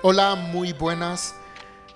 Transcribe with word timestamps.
Hola, 0.00 0.36
muy 0.36 0.72
buenas. 0.72 1.34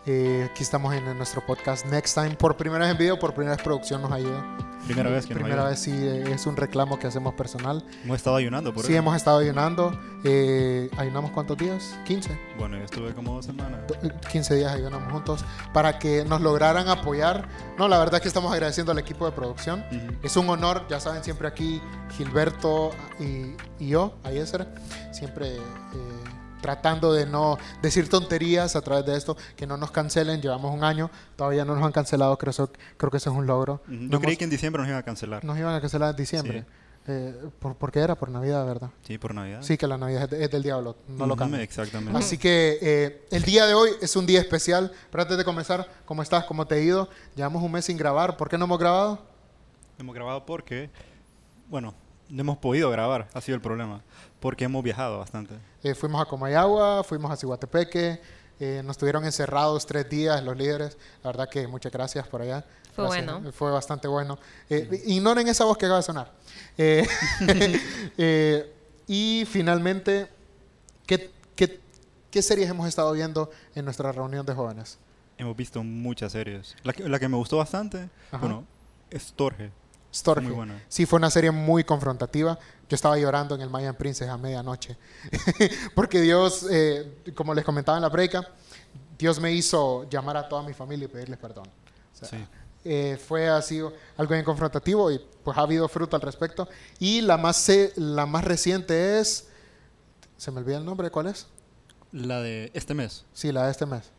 Eh, 0.06 0.48
aquí 0.50 0.64
estamos 0.64 0.92
en, 0.92 1.04
nuestro 1.16 1.40
podcast 1.46 1.86
Next 1.86 2.16
Time. 2.16 2.34
Por 2.34 2.56
primera 2.56 2.84
vez 2.84 2.90
en 2.90 2.98
video, 2.98 3.16
por 3.16 3.32
primera 3.32 3.54
vez 3.54 3.62
producción 3.62 4.02
nos 4.02 4.10
ayuda. 4.10 4.44
Primera 4.86 5.08
vez 5.08 5.24
que 5.24 5.34
Primera 5.34 5.62
vez 5.62 5.78
sí, 5.78 5.92
eh, 5.92 6.24
es 6.32 6.44
un 6.46 6.56
reclamo 6.56 6.98
que 6.98 7.06
hacemos 7.06 7.34
personal. 7.34 7.84
Hemos 8.02 8.16
estado 8.16 8.34
ayunando 8.34 8.74
por 8.74 8.84
Sí, 8.84 8.96
hemos 8.96 9.14
estado 9.14 9.38
ayunando. 9.38 9.96
Eh, 10.24 10.90
¿Ayunamos 10.96 11.30
cuántos 11.30 11.56
días? 11.56 11.96
15. 12.04 12.36
Bueno, 12.58 12.76
yo 12.76 12.82
estuve 12.82 13.14
como 13.14 13.36
dos 13.36 13.44
semanas. 13.44 13.78
15 14.32 14.56
días 14.56 14.72
ayunamos 14.72 15.12
juntos 15.12 15.44
para 15.72 16.00
que 16.00 16.24
nos 16.24 16.40
lograran 16.40 16.88
apoyar. 16.88 17.46
No, 17.78 17.86
la 17.86 18.00
verdad 18.00 18.16
es 18.16 18.22
que 18.22 18.28
estamos 18.28 18.52
agradeciendo 18.52 18.90
al 18.90 18.98
equipo 18.98 19.26
de 19.26 19.30
producción. 19.30 19.84
Es 20.24 20.36
un 20.36 20.48
honor, 20.50 20.86
ya 20.88 20.98
saben, 20.98 21.22
siempre 21.22 21.46
aquí 21.46 21.80
Gilberto 22.16 22.90
y, 23.20 23.54
y 23.78 23.90
yo, 23.90 24.16
Ayeser, 24.24 24.66
siempre 25.12 25.58
tratando 26.62 27.12
de 27.12 27.26
no 27.26 27.58
decir 27.82 28.08
tonterías 28.08 28.74
a 28.76 28.80
través 28.80 29.04
de 29.04 29.16
esto, 29.16 29.36
que 29.56 29.66
no 29.66 29.76
nos 29.76 29.90
cancelen. 29.90 30.40
Llevamos 30.40 30.74
un 30.74 30.84
año, 30.84 31.10
todavía 31.36 31.66
no 31.66 31.74
nos 31.74 31.84
han 31.84 31.92
cancelado, 31.92 32.38
creo, 32.38 32.52
eso, 32.52 32.70
creo 32.96 33.10
que 33.10 33.18
eso 33.18 33.30
es 33.30 33.36
un 33.36 33.46
logro. 33.46 33.82
Yo 33.86 34.20
creí 34.20 34.38
que 34.38 34.44
en 34.44 34.50
diciembre 34.50 34.80
nos 34.80 34.88
iban 34.88 35.00
a 35.00 35.04
cancelar. 35.04 35.44
Nos 35.44 35.58
iban 35.58 35.74
a 35.74 35.80
cancelar 35.80 36.10
en 36.10 36.16
diciembre. 36.16 36.64
Eh, 37.08 37.34
¿por, 37.58 37.90
qué 37.90 37.98
era? 37.98 38.14
Por 38.14 38.28
Navidad, 38.30 38.64
¿verdad? 38.64 38.90
Sí, 39.02 39.18
por 39.18 39.34
Navidad. 39.34 39.62
Sí, 39.62 39.76
que 39.76 39.88
la 39.88 39.98
Navidad 39.98 40.32
es, 40.32 40.50
del 40.50 40.62
diablo, 40.62 40.96
no 41.08 41.26
lo 41.26 41.36
cambia. 41.36 41.60
Exactamente. 41.60 42.16
Así 42.16 42.38
que 42.38 42.78
eh, 42.80 43.26
el 43.32 43.42
día 43.42 43.66
de 43.66 43.74
hoy 43.74 43.90
es 44.00 44.14
un 44.14 44.24
día 44.24 44.40
especial. 44.40 44.92
Pero 45.10 45.22
antes 45.22 45.36
de 45.36 45.44
comenzar, 45.44 45.88
¿cómo 46.04 46.22
estás? 46.22 46.44
¿Cómo 46.44 46.66
te 46.66 46.76
ha 46.76 46.78
ido? 46.78 47.08
Llevamos 47.34 47.62
un 47.62 47.72
mes 47.72 47.86
sin 47.86 47.96
grabar. 47.96 48.36
¿Por 48.36 48.48
qué 48.48 48.56
no 48.56 48.66
hemos 48.66 48.78
grabado? 48.78 49.18
Hemos 49.98 50.14
grabado 50.14 50.46
porque, 50.46 50.90
bueno, 51.68 51.94
no 52.32 52.40
hemos 52.40 52.56
podido 52.56 52.90
grabar, 52.90 53.28
ha 53.34 53.40
sido 53.42 53.56
el 53.56 53.60
problema, 53.60 54.00
porque 54.40 54.64
hemos 54.64 54.82
viajado 54.82 55.18
bastante. 55.18 55.54
Eh, 55.82 55.94
fuimos 55.94 56.20
a 56.22 56.24
Comayagua, 56.24 57.04
fuimos 57.04 57.30
a 57.30 57.36
Cihuatepeque, 57.36 58.20
eh, 58.58 58.80
nos 58.84 58.96
tuvieron 58.96 59.24
encerrados 59.26 59.84
tres 59.84 60.08
días 60.08 60.42
los 60.42 60.56
líderes. 60.56 60.96
La 61.22 61.30
verdad 61.30 61.48
que 61.50 61.68
muchas 61.68 61.92
gracias 61.92 62.26
por 62.26 62.40
allá. 62.40 62.64
Fue 62.94 63.06
bueno. 63.06 63.42
Fue 63.52 63.70
bastante 63.70 64.08
bueno. 64.08 64.38
Eh, 64.70 65.02
ignoren 65.06 65.46
esa 65.46 65.64
voz 65.64 65.76
que 65.76 65.84
acaba 65.84 65.98
de 65.98 66.04
sonar. 66.04 66.32
y 69.06 69.44
finalmente, 69.46 70.28
¿qué, 71.06 71.30
qué, 71.54 71.80
qué 72.30 72.42
series 72.42 72.70
hemos 72.70 72.88
estado 72.88 73.12
viendo 73.12 73.50
en 73.74 73.84
nuestra 73.84 74.10
reunión 74.10 74.46
de 74.46 74.54
jóvenes? 74.54 74.98
Hemos 75.36 75.54
visto 75.54 75.82
muchas 75.82 76.32
series. 76.32 76.76
La 76.82 76.94
que, 76.94 77.06
la 77.06 77.18
que 77.18 77.28
me 77.28 77.36
gustó 77.36 77.58
bastante, 77.58 78.08
bueno, 78.40 78.64
es 79.10 79.34
Torge. 79.34 79.70
Storge. 80.12 80.50
Sí, 80.88 81.06
fue 81.06 81.18
una 81.18 81.30
serie 81.30 81.50
muy 81.50 81.84
confrontativa. 81.84 82.58
Yo 82.88 82.94
estaba 82.94 83.16
llorando 83.16 83.54
en 83.54 83.62
el 83.62 83.70
Mayan 83.70 83.94
Princess 83.94 84.28
a 84.28 84.36
medianoche. 84.36 84.96
Porque 85.94 86.20
Dios, 86.20 86.66
eh, 86.70 87.22
como 87.34 87.54
les 87.54 87.64
comentaba 87.64 87.96
en 87.96 88.02
la 88.02 88.10
breca, 88.10 88.46
Dios 89.18 89.40
me 89.40 89.52
hizo 89.52 90.08
llamar 90.10 90.36
a 90.36 90.48
toda 90.48 90.62
mi 90.62 90.74
familia 90.74 91.06
y 91.06 91.08
pedirles 91.08 91.38
perdón. 91.38 91.66
Eh, 92.84 93.18
fue 93.26 93.48
así 93.48 93.80
algo 94.16 94.32
bien 94.32 94.44
confrontativo 94.44 95.10
y 95.10 95.20
pues 95.42 95.56
ha 95.56 95.62
habido 95.62 95.88
fruto 95.88 96.16
al 96.16 96.22
respecto. 96.22 96.68
Y 96.98 97.22
la 97.22 97.38
más, 97.38 97.70
la 97.96 98.26
más 98.26 98.44
reciente 98.44 99.18
es... 99.18 99.48
¿Se 100.36 100.50
me 100.50 100.60
olvida 100.60 100.78
el 100.78 100.84
nombre? 100.84 101.10
¿Cuál 101.10 101.28
es? 101.28 101.46
La 102.10 102.40
de 102.40 102.70
este 102.74 102.94
mes. 102.94 103.24
Sí, 103.32 103.52
la 103.52 103.64
de 103.64 103.70
este 103.70 103.86
mes. 103.86 104.10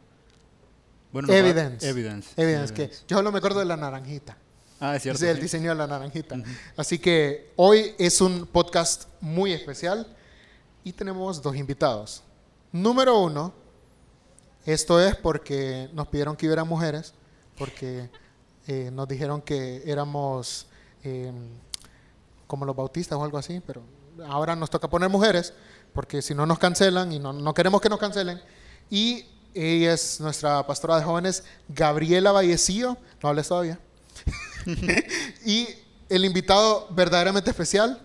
Bueno, 1.11 1.31
Evidence. 1.31 1.88
Evidence. 1.88 2.41
Evidence. 2.41 2.73
Que 2.73 2.89
yo 3.07 3.17
solo 3.17 3.31
me 3.31 3.38
acuerdo 3.38 3.59
de 3.59 3.66
la 3.66 3.78
naranjita. 3.78 4.38
Ah, 4.86 4.98
es 4.98 5.03
cierto. 5.03 5.26
el 5.26 5.39
diseño 5.39 5.70
de 5.70 5.76
la 5.76 5.88
naranjita. 5.88 6.36
Así 6.76 7.00
que 7.00 7.53
hoy 7.56 7.95
es 7.98 8.20
un 8.20 8.45
podcast 8.45 9.06
muy 9.22 9.53
especial 9.53 10.06
y 10.84 10.92
tenemos 10.92 11.42
dos 11.42 11.56
invitados. 11.56 12.22
Número 12.70 13.17
uno, 13.17 13.53
esto 14.66 15.00
es 15.00 15.16
porque 15.16 15.90
nos 15.94 16.09
pidieron 16.09 16.36
que 16.36 16.48
hubiera 16.48 16.66
mujeres, 16.66 17.13
porque 17.57 18.09
eh, 18.68 18.90
nos 18.91 19.07
dijeron 19.07 19.41
que 19.41 19.84
éramos 19.85 20.68
em, 21.02 21.47
como 22.46 22.66
los 22.66 22.75
bautistas 22.75 23.18
o 23.18 23.24
algo 23.24 23.38
así, 23.38 23.62
pero 23.66 23.84
ahora 24.28 24.53
nos 24.53 24.69
toca 24.69 24.90
poner 24.90 25.07
mujeres, 25.07 25.53
porque 25.94 26.22
si 26.22 26.36
no 26.36 26.46
nos 26.46 26.59
cancelan 26.59 27.13
y 27.13 27.19
no, 27.19 27.31
no 27.31 27.53
queremos 27.53 27.80
que 27.80 27.88
nos 27.88 28.00
cancelen. 28.00 28.41
Y 28.90 29.28
ella 29.53 29.94
es 29.94 30.19
nuestra 30.19 30.68
pastora 30.68 30.97
de 30.97 31.03
jóvenes, 31.06 31.46
Gabriela 31.69 32.34
Vallecillo. 32.34 32.97
No 33.22 33.30
hables 33.30 33.47
todavía. 33.47 33.80
y 35.46 35.68
el 36.09 36.25
invitado 36.25 36.88
verdaderamente 36.91 37.50
especial, 37.50 38.01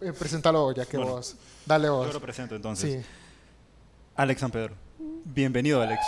eh, 0.00 0.12
preséntalo 0.12 0.72
ya 0.72 0.84
que 0.86 0.96
vos. 0.96 1.36
Dale 1.66 1.88
vos. 1.88 2.06
Yo 2.06 2.12
lo 2.12 2.20
presento 2.20 2.54
entonces. 2.54 3.04
Alex 4.16 4.40
San 4.40 4.50
Pedro. 4.50 4.74
Bienvenido, 5.24 5.80
Alex. 5.80 6.00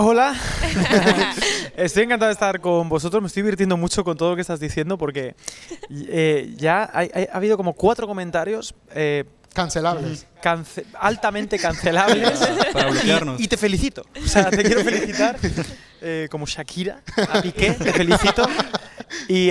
Hola, 0.00 0.36
estoy 1.76 2.04
encantado 2.04 2.28
de 2.28 2.32
estar 2.32 2.60
con 2.60 2.88
vosotros. 2.88 3.20
Me 3.20 3.26
estoy 3.26 3.42
divirtiendo 3.42 3.76
mucho 3.76 4.04
con 4.04 4.16
todo 4.16 4.30
lo 4.30 4.36
que 4.36 4.42
estás 4.42 4.60
diciendo 4.60 4.96
porque 4.96 5.34
eh, 5.90 6.54
ya 6.56 6.84
ha 6.84 7.36
habido 7.36 7.56
como 7.56 7.72
cuatro 7.72 8.06
comentarios 8.06 8.76
eh, 8.94 9.24
Cancelables. 9.52 10.24
altamente 11.00 11.58
cancelables. 11.58 12.38
Para 12.72 12.90
bloquearnos. 12.90 13.40
Y, 13.40 13.48
te 13.48 13.56
felicito. 13.56 14.04
O 14.24 14.28
sea, 14.28 14.50
te 14.50 14.62
quiero 14.62 14.84
felicitar. 14.84 15.36
Eh, 16.00 16.28
como 16.30 16.46
Shakira, 16.46 17.02
a 17.32 17.42
Piqué, 17.42 17.72
te 17.72 17.92
felicito. 17.92 18.46
Y, 19.28 19.50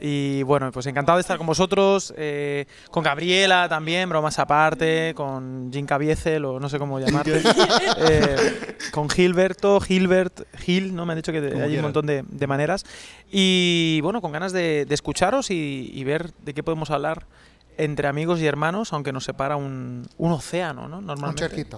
y, 0.00 0.42
bueno, 0.42 0.70
pues 0.72 0.86
encantado 0.86 1.16
de 1.16 1.22
estar 1.22 1.38
con 1.38 1.46
vosotros, 1.46 2.14
eh, 2.16 2.66
con 2.90 3.02
Gabriela 3.02 3.68
también, 3.68 4.08
bromas 4.08 4.38
aparte, 4.38 5.12
con 5.14 5.70
Jim 5.72 5.86
Caviezel 5.86 6.44
o 6.44 6.60
no 6.60 6.68
sé 6.68 6.78
cómo 6.78 6.98
llamarte, 7.00 7.42
eh, 7.98 8.76
con 8.92 9.08
Gilberto, 9.08 9.80
Gilbert, 9.80 10.42
Gil, 10.58 10.94
¿no? 10.94 11.06
Me 11.06 11.12
han 11.12 11.18
dicho 11.18 11.32
que 11.32 11.38
hay 11.38 11.76
un 11.76 11.82
montón 11.82 12.06
de, 12.06 12.46
maneras. 12.46 12.84
Y 13.30 14.00
bueno, 14.02 14.20
con 14.20 14.32
ganas 14.32 14.52
de, 14.52 14.86
escucharos 14.90 15.50
y, 15.50 15.90
y, 15.92 16.04
ver 16.04 16.32
de 16.44 16.54
qué 16.54 16.62
podemos 16.62 16.90
hablar 16.90 17.26
entre 17.76 18.08
amigos 18.08 18.40
y 18.40 18.46
hermanos, 18.46 18.92
aunque 18.92 19.12
nos 19.12 19.24
separa 19.24 19.56
un, 19.56 20.06
un 20.16 20.32
océano, 20.32 20.88
¿no? 20.88 21.00
Normalmente. 21.00 21.44
Un 21.44 21.48
charquito. 21.48 21.76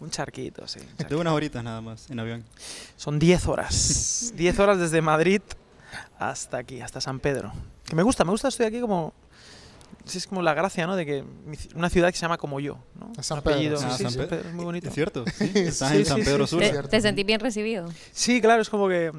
Un 0.00 0.10
charquito, 0.10 0.66
sí. 0.66 0.80
De 1.08 1.16
unas 1.16 1.32
horitas 1.32 1.62
nada 1.62 1.80
más 1.80 2.10
en 2.10 2.20
avión. 2.20 2.44
Son 2.96 3.18
10 3.18 3.46
horas. 3.48 4.32
10 4.36 4.58
horas 4.58 4.78
desde 4.78 5.00
Madrid 5.02 5.40
hasta 6.18 6.58
aquí, 6.58 6.80
hasta 6.80 7.00
San 7.00 7.20
Pedro. 7.20 7.52
Que 7.84 7.94
me 7.94 8.02
gusta, 8.02 8.24
me 8.24 8.30
gusta, 8.30 8.48
estoy 8.48 8.66
aquí 8.66 8.80
como... 8.80 9.12
Es 10.12 10.26
como 10.26 10.42
la 10.42 10.52
gracia, 10.52 10.86
¿no? 10.86 10.96
De 10.96 11.06
que 11.06 11.24
una 11.74 11.88
ciudad 11.88 12.10
que 12.10 12.16
se 12.16 12.22
llama 12.22 12.36
como 12.36 12.60
yo, 12.60 12.78
¿no? 12.94 13.10
San 13.22 13.40
Pedro. 13.42 13.78
Ah, 13.82 13.96
sí, 13.96 14.04
San 14.04 14.12
Pedro. 14.12 14.48
es 14.48 14.52
muy 14.52 14.64
bonito. 14.66 14.88
Es 14.88 14.94
cierto, 14.94 15.24
sí. 15.34 15.50
Estás 15.54 15.92
en 15.92 16.04
San 16.04 16.20
Pedro 16.22 16.46
Sur. 16.46 16.60
¿Te, 16.60 16.82
¿Te 16.82 17.00
sentí 17.00 17.24
bien 17.24 17.40
recibido? 17.40 17.88
Sí, 18.12 18.42
claro, 18.42 18.60
es 18.60 18.68
como 18.68 18.86
que 18.86 19.12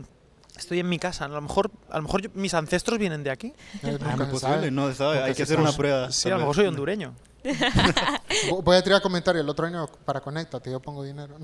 estoy 0.58 0.80
en 0.80 0.90
mi 0.90 1.00
casa. 1.00 1.26
A 1.26 1.28
lo 1.28 1.42
mejor, 1.42 1.72
a 1.90 1.98
lo 1.98 2.04
mejor 2.04 2.30
mis 2.36 2.54
ancestros 2.54 3.00
vienen 3.00 3.24
de 3.24 3.32
aquí. 3.32 3.54
Ah, 3.84 4.16
no 4.18 4.30
posible, 4.30 4.72
no 4.72 4.94
sabe. 4.94 5.24
Hay 5.24 5.34
que 5.34 5.44
hacer 5.44 5.60
una 5.60 5.72
prueba. 5.72 6.12
Sí, 6.12 6.30
a 6.30 6.34
lo 6.34 6.40
mejor 6.40 6.56
soy 6.56 6.68
hondureño. 6.68 7.14
Voy 8.64 8.76
a 8.76 8.84
tirar 8.84 9.02
comentario 9.02 9.42
el 9.42 9.50
otro 9.50 9.68
año 9.68 9.88
para 10.04 10.20
Conéctate, 10.22 10.72
yo 10.72 10.80
pongo 10.80 11.04
dinero. 11.04 11.38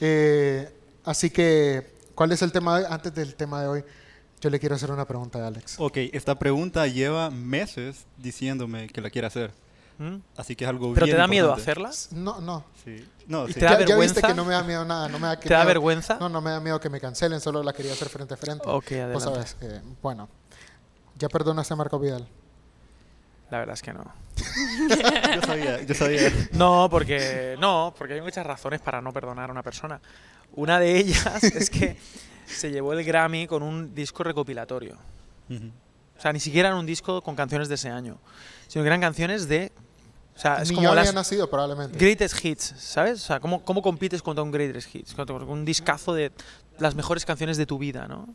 eh, 0.00 0.70
así 1.04 1.30
que, 1.30 1.94
¿cuál 2.14 2.32
es 2.32 2.42
el 2.42 2.52
tema 2.52 2.80
de, 2.80 2.86
antes 2.86 3.14
del 3.14 3.34
tema 3.34 3.62
de 3.62 3.68
hoy? 3.68 3.84
Yo 4.40 4.50
le 4.50 4.60
quiero 4.60 4.74
hacer 4.74 4.90
una 4.90 5.06
pregunta 5.06 5.42
a 5.42 5.46
Alex. 5.46 5.76
Ok, 5.78 5.96
esta 6.12 6.38
pregunta 6.38 6.86
lleva 6.86 7.30
meses 7.30 8.04
diciéndome 8.18 8.88
que 8.88 9.00
la 9.00 9.08
quiere 9.08 9.26
hacer. 9.26 9.52
¿Mm? 9.98 10.16
Así 10.36 10.56
que 10.56 10.64
es 10.64 10.70
algo 10.70 10.92
¿Pero 10.92 11.06
te 11.06 11.14
da 11.14 11.26
miedo 11.26 11.52
hacerlas? 11.52 12.10
No, 12.12 12.40
no. 12.40 12.64
Sí. 12.84 13.06
No, 13.26 13.46
¿Te 13.46 13.60
da 13.60 13.76
vergüenza? 13.76 13.94
Ya 13.94 14.00
viste 14.00 14.22
que 14.22 14.34
no 14.34 14.44
me 14.44 14.52
da 14.52 14.62
miedo 14.62 14.84
nada. 14.84 15.08
No 15.08 15.18
me 15.18 15.28
da 15.28 15.36
¿Te 15.40 15.48
da 15.48 15.64
vergüenza? 15.64 16.16
No, 16.18 16.28
no 16.28 16.40
me 16.40 16.50
da 16.50 16.60
miedo 16.60 16.80
que 16.80 16.90
me 16.90 17.00
cancelen, 17.00 17.40
solo 17.40 17.62
la 17.62 17.72
quería 17.72 17.92
hacer 17.92 18.08
frente 18.08 18.34
a 18.34 18.36
frente. 18.36 18.64
Ok, 18.66 18.92
adelante. 18.92 19.20
sabes, 19.20 19.56
bueno, 20.02 20.28
¿ya 21.18 21.28
perdonaste 21.28 21.74
a 21.74 21.76
Marco 21.76 21.98
Vidal? 21.98 22.26
La 23.50 23.58
verdad 23.58 23.74
es 23.74 23.82
que 23.82 23.92
no. 23.92 24.04
yo 25.34 25.42
sabía, 25.42 25.82
yo 25.82 25.94
sabía. 25.94 26.32
No, 26.52 26.88
porque 26.90 27.56
no, 27.60 27.94
porque 27.96 28.14
hay 28.14 28.20
muchas 28.20 28.44
razones 28.44 28.80
para 28.80 29.00
no 29.00 29.12
perdonar 29.12 29.48
a 29.48 29.52
una 29.52 29.62
persona. 29.62 30.00
Una 30.54 30.80
de 30.80 30.96
ellas 30.98 31.44
es 31.44 31.70
que 31.70 31.96
se 32.46 32.70
llevó 32.70 32.92
el 32.92 33.04
Grammy 33.04 33.46
con 33.46 33.62
un 33.62 33.94
disco 33.94 34.24
recopilatorio. 34.24 34.96
O 35.48 36.20
sea, 36.20 36.32
ni 36.32 36.40
siquiera 36.40 36.70
en 36.70 36.76
un 36.76 36.86
disco 36.86 37.22
con 37.22 37.36
canciones 37.36 37.68
de 37.68 37.74
ese 37.74 37.90
año, 37.90 38.18
sino 38.66 38.82
que 38.82 38.88
eran 38.88 39.00
canciones 39.00 39.46
de 39.46 39.72
o 40.36 40.38
sea, 40.38 40.56
es 40.56 40.68
Ni 40.70 40.74
como 40.74 40.92
yo 40.92 40.98
había 40.98 41.12
nacido, 41.12 41.48
probablemente. 41.48 41.96
Greatest 41.96 42.44
hits, 42.44 42.74
¿sabes? 42.78 43.22
O 43.22 43.26
sea, 43.26 43.40
¿cómo, 43.40 43.64
cómo 43.64 43.82
compites 43.82 44.20
contra 44.22 44.42
un 44.42 44.50
greatest 44.50 44.94
hits? 44.94 45.14
Contra 45.14 45.36
un 45.36 45.64
discazo 45.64 46.12
de 46.12 46.32
las 46.78 46.94
mejores 46.94 47.24
canciones 47.24 47.56
de 47.56 47.66
tu 47.66 47.78
vida, 47.78 48.08
¿no? 48.08 48.28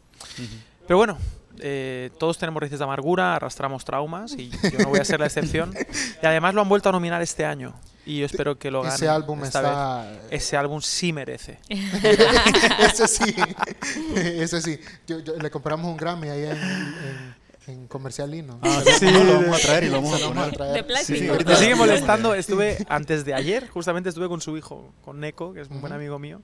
Pero 0.88 0.98
bueno, 0.98 1.18
eh, 1.60 2.10
todos 2.18 2.38
tenemos 2.38 2.62
raíces 2.62 2.80
de 2.80 2.86
amargura, 2.86 3.36
arrastramos 3.36 3.84
traumas 3.84 4.34
y 4.34 4.50
yo 4.50 4.80
no 4.80 4.90
voy 4.90 5.00
a 5.00 5.06
ser 5.06 5.20
la 5.20 5.26
excepción. 5.26 5.74
Y 6.22 6.26
además 6.26 6.54
lo 6.54 6.62
han 6.62 6.70
vuelto 6.70 6.90
a 6.90 6.92
nominar 6.94 7.22
este 7.22 7.46
año. 7.46 7.76
Y 8.06 8.20
yo 8.20 8.26
espero 8.26 8.58
que 8.58 8.72
lo 8.72 8.82
gane. 8.82 8.96
Ese 8.96 9.10
álbum 9.10 9.44
está. 9.44 10.10
Ese 10.32 10.58
álbum 10.58 10.82
sí 10.82 11.14
merece. 11.14 11.60
ese 11.70 13.08
sí. 13.08 13.36
ese 14.16 14.62
sí. 14.62 14.80
le 15.40 15.52
compramos 15.52 15.92
un 15.92 15.98
Grammy 15.98 16.30
ahí 16.30 16.44
en 16.46 16.52
en 16.52 17.39
Comercial 17.88 18.32
Lino. 18.32 18.60
Ah, 18.62 18.82
Sí, 19.00 19.06
no, 19.06 19.24
lo 19.24 19.34
vamos 19.42 19.58
a 19.64 19.68
traer 19.68 19.84
y 19.84 19.88
lo 19.88 19.94
vamos 20.02 20.14
a 20.14 20.20
lo 20.20 20.30
vamos 20.30 20.38
a 20.38 20.44
poner. 20.46 20.58
traer. 20.58 20.74
De 20.74 20.84
plástico. 20.84 21.20
Sí, 21.36 21.40
sí, 21.40 21.46
Me 21.46 21.56
sigue 21.56 21.76
molestando. 21.76 22.34
Estuve 22.34 22.78
antes 22.90 23.26
de 23.26 23.34
ayer, 23.34 23.68
justamente 23.70 24.10
estuve 24.10 24.28
con 24.28 24.42
su 24.42 24.58
hijo, 24.58 24.94
con 25.04 25.20
Neko, 25.20 25.54
que 25.54 25.62
es 25.62 25.70
un 25.70 25.80
buen 25.82 25.92
Ujú. 25.94 26.00
amigo 26.00 26.20
mío. 26.20 26.42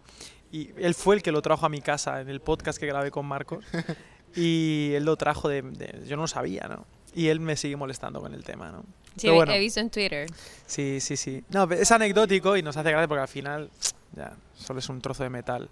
Y 0.52 0.70
él 0.78 0.94
fue 0.94 1.16
el 1.16 1.24
que 1.24 1.32
lo 1.32 1.42
trajo 1.42 1.66
a 1.66 1.70
mi 1.70 1.82
casa 1.82 2.22
en 2.22 2.30
el 2.30 2.40
podcast 2.42 2.80
que 2.80 2.86
grabé 2.86 3.12
con 3.12 3.26
Marcos. 3.26 3.64
Y 4.38 4.92
él 4.96 5.06
lo 5.06 5.16
trajo 5.16 5.48
de, 5.48 5.62
de- 5.62 6.04
Yo 6.08 6.18
no 6.18 6.24
lo 6.24 6.28
sabía, 6.28 6.68
¿no? 6.68 6.86
Y 7.14 7.28
él 7.30 7.40
me 7.40 7.56
sigue 7.56 7.78
molestando 7.78 8.20
con 8.20 8.34
el 8.34 8.44
tema, 8.44 8.70
¿no? 8.70 8.84
Sí, 9.16 9.30
bueno. 9.30 9.54
he 9.54 9.60
visto 9.60 9.80
en 9.80 9.90
Twitter. 9.90 10.28
Sí, 10.68 11.00
sí, 11.00 11.16
sí. 11.16 11.42
No, 11.52 11.64
es 11.72 11.90
anecdótico 11.92 12.58
y 12.58 12.62
nos 12.62 12.76
hace 12.76 12.92
gracia 12.92 13.08
porque 13.08 13.22
al 13.22 13.28
final 13.30 13.70
ya 14.14 14.34
solo 14.58 14.80
es 14.80 14.90
un 14.90 15.00
trozo 15.00 15.24
de 15.24 15.30
metal 15.30 15.70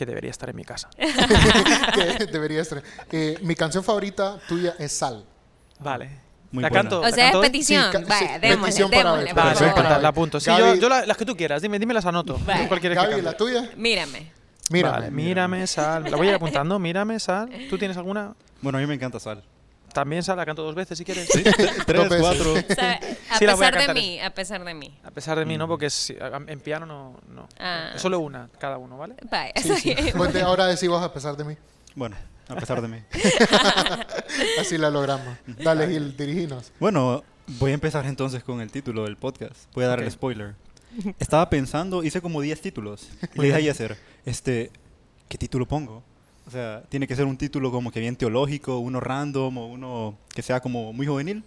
que 0.00 0.06
debería 0.06 0.30
estar 0.30 0.48
en 0.48 0.56
mi 0.56 0.64
casa. 0.64 0.88
que 0.98 2.26
debería 2.26 2.62
estar. 2.62 2.82
Eh, 3.12 3.38
mi 3.42 3.54
canción 3.54 3.84
favorita 3.84 4.38
tuya 4.48 4.74
es 4.78 4.92
Sal. 4.92 5.24
Vale. 5.78 6.08
Muy 6.52 6.62
¿La 6.62 6.68
buena. 6.70 6.82
canto? 6.82 7.00
O 7.00 7.02
¿La 7.02 7.10
sea, 7.12 7.26
es 7.26 7.32
canto 7.32 7.40
petición. 7.42 7.92
Sí, 7.92 7.98
Vaya, 8.08 8.34
sí, 8.34 8.40
démosle, 8.40 8.56
petición 8.64 8.90
para 8.90 9.02
démosle, 9.12 9.32
Vale, 9.34 9.72
para 9.74 9.96
hoy. 9.96 10.02
la 10.02 10.08
apunto. 10.08 10.40
Sí, 10.40 10.50
Gaby- 10.50 10.58
yo, 10.58 10.74
yo 10.76 10.88
la- 10.88 11.06
las 11.06 11.16
que 11.16 11.24
tú 11.26 11.36
quieras, 11.36 11.62
dime, 11.62 11.78
dime 11.78 11.94
las 11.94 12.06
anoto. 12.06 12.38
Vale. 12.44 12.66
¿Cuál 12.66 12.80
quieres 12.80 12.98
que 12.98 13.06
Gaby, 13.06 13.22
la 13.22 13.36
tuya. 13.36 13.70
Mírame. 13.76 14.32
Mírame. 14.70 14.96
Vale, 14.98 15.10
mírame, 15.10 15.66
sal. 15.66 16.04
La 16.10 16.16
voy 16.16 16.26
a 16.28 16.30
ir 16.30 16.36
apuntando. 16.36 16.78
Mírame, 16.78 17.20
sal. 17.20 17.50
¿Tú 17.68 17.76
tienes 17.78 17.96
alguna? 17.96 18.34
Bueno, 18.62 18.78
a 18.78 18.80
mí 18.80 18.86
me 18.86 18.94
encanta 18.94 19.20
Sal. 19.20 19.42
También 19.92 20.22
sal, 20.22 20.36
la 20.36 20.46
canto 20.46 20.62
dos 20.62 20.74
veces 20.74 20.96
si 20.96 21.04
quieres. 21.04 21.28
Sí, 21.28 21.42
tres, 21.86 22.08
cuatro. 22.20 22.52
O 22.54 22.74
sea, 22.74 23.00
a 23.30 23.38
Sí, 23.38 23.46
voy 23.46 23.54
a 23.54 23.56
pesar 23.56 23.86
de 23.86 23.94
mí, 23.94 24.20
a 24.20 24.30
pesar 24.34 24.64
de 24.64 24.74
mí. 24.74 24.98
A 25.04 25.10
pesar 25.10 25.38
de 25.38 25.44
mí, 25.44 25.58
no, 25.58 25.66
porque 25.68 25.86
es- 25.86 26.10
en 26.46 26.60
piano 26.60 26.86
no. 26.86 27.20
no. 27.28 27.48
Ah. 27.58 27.92
Solo 27.96 28.20
una, 28.20 28.48
cada 28.58 28.78
uno, 28.78 28.96
¿vale? 28.98 29.14
Vaya, 29.30 29.52
Sí, 29.56 29.74
sí. 29.76 29.94
Ponte, 30.16 30.40
ahora 30.42 30.66
decimos 30.66 31.02
a 31.02 31.12
pesar 31.12 31.36
de 31.36 31.44
mí. 31.44 31.56
Bueno, 31.94 32.16
a 32.48 32.54
pesar 32.54 32.80
de 32.80 32.88
mí. 32.88 32.98
Así 34.60 34.78
la 34.78 34.90
logramos. 34.90 35.36
Dale, 35.46 35.88
Gil, 35.88 36.16
diriginos. 36.16 36.72
Bueno, 36.78 37.24
voy 37.58 37.72
a 37.72 37.74
empezar 37.74 38.06
entonces 38.06 38.42
con 38.44 38.60
el 38.60 38.70
título 38.70 39.04
del 39.04 39.16
podcast. 39.16 39.72
Voy 39.74 39.84
a 39.84 39.88
dar 39.88 40.00
el 40.00 40.10
spoiler. 40.10 40.54
Estaba 41.18 41.48
pensando, 41.50 42.02
hice 42.02 42.20
como 42.20 42.40
10 42.40 42.60
títulos. 42.60 43.08
Le 43.34 43.44
dije 43.44 43.56
a 43.56 43.60
Yeser, 43.60 43.96
este, 44.24 44.70
¿qué 45.28 45.38
título 45.38 45.66
pongo? 45.66 46.02
O 46.50 46.52
sea, 46.52 46.82
tiene 46.88 47.06
que 47.06 47.14
ser 47.14 47.26
un 47.26 47.36
título 47.36 47.70
como 47.70 47.92
que 47.92 48.00
bien 48.00 48.16
teológico, 48.16 48.80
uno 48.80 48.98
random 48.98 49.56
o 49.56 49.66
uno 49.66 50.18
que 50.34 50.42
sea 50.42 50.58
como 50.58 50.92
muy 50.92 51.06
juvenil. 51.06 51.44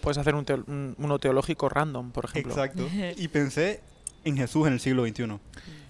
Puedes 0.00 0.16
hacer 0.16 0.34
un 0.34 0.46
teo- 0.46 0.64
un- 0.66 0.94
uno 0.96 1.18
teológico 1.18 1.68
random, 1.68 2.10
por 2.10 2.24
ejemplo. 2.24 2.52
Exacto. 2.52 2.88
Y 3.18 3.28
pensé 3.28 3.80
en 4.24 4.38
Jesús 4.38 4.66
en 4.66 4.72
el 4.72 4.80
siglo 4.80 5.06
XXI. 5.06 5.24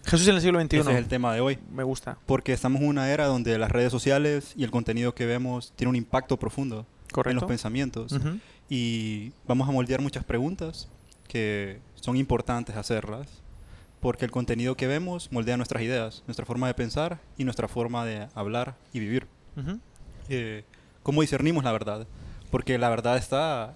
Jesús 0.05 0.27
en 0.27 0.35
el 0.35 0.41
siglo 0.41 0.61
XXI. 0.61 0.79
Ese 0.79 0.91
es 0.91 0.97
el 0.99 1.07
tema 1.07 1.33
de 1.33 1.41
hoy. 1.41 1.59
Me 1.73 1.85
gusta. 1.85 2.19
Porque 2.27 2.53
estamos 2.53 2.81
en 2.83 2.89
una 2.89 3.09
era 3.13 3.27
donde 3.27 3.57
las 3.57 3.71
redes 3.71 3.93
sociales 3.93 4.53
y 4.57 4.65
el 4.65 4.73
contenido 4.73 5.15
que 5.15 5.27
vemos 5.27 5.73
tiene 5.77 5.91
un 5.91 5.97
impacto 5.97 6.37
profundo 6.37 6.79
en 6.79 6.83
los 7.07 7.13
Correcto. 7.13 7.47
pensamientos. 7.47 8.11
Ujú. 8.13 8.39
y 8.69 9.33
vamos 9.47 9.69
a 9.69 9.73
moldear 9.73 10.01
muchas 10.01 10.25
preguntas 10.25 10.89
que 11.29 11.79
son 11.97 12.17
importantes 12.17 12.77
hacerlas 12.77 13.27
porque 14.01 14.25
el 14.25 14.31
contenido 14.31 14.77
que 14.77 14.87
vemos 14.87 15.31
moldea 15.33 15.57
nuestras 15.57 15.83
ideas, 15.83 16.23
nuestra 16.27 16.47
forma 16.47 16.67
de 16.67 16.75
pensar 16.75 17.19
y 17.37 17.45
nuestra 17.45 17.69
forma 17.69 18.05
de 18.05 18.29
hablar 18.35 18.75
y 18.93 19.01
vivir. 19.01 19.27
Eh, 20.29 20.65
¿Cómo 21.03 21.21
discernimos 21.23 21.65
la 21.65 21.73
verdad? 21.73 22.07
Porque 22.51 22.79
la 22.79 22.89
verdad 22.89 23.17
está 23.17 23.75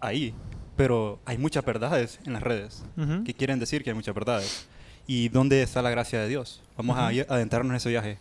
ahí, 0.00 0.34
pero 0.76 1.18
hay 1.24 1.38
muchas 1.38 1.64
verdades 1.64 2.20
en 2.26 2.32
las 2.32 2.42
redes 2.42 2.82
que 3.24 3.34
quieren 3.34 3.58
decir 3.58 3.82
que 3.84 3.90
hay 3.90 3.96
muchas 3.96 4.14
verdades. 4.14 4.66
¿Y 5.06 5.28
dónde 5.28 5.62
está 5.62 5.82
la 5.82 5.90
gracia 5.90 6.20
de 6.20 6.28
Dios? 6.28 6.62
Vamos 6.76 6.96
a 6.98 7.12
ir- 7.12 7.26
adentrarnos 7.28 7.70
en 7.70 7.76
ese 7.76 7.88
viaje, 7.90 8.18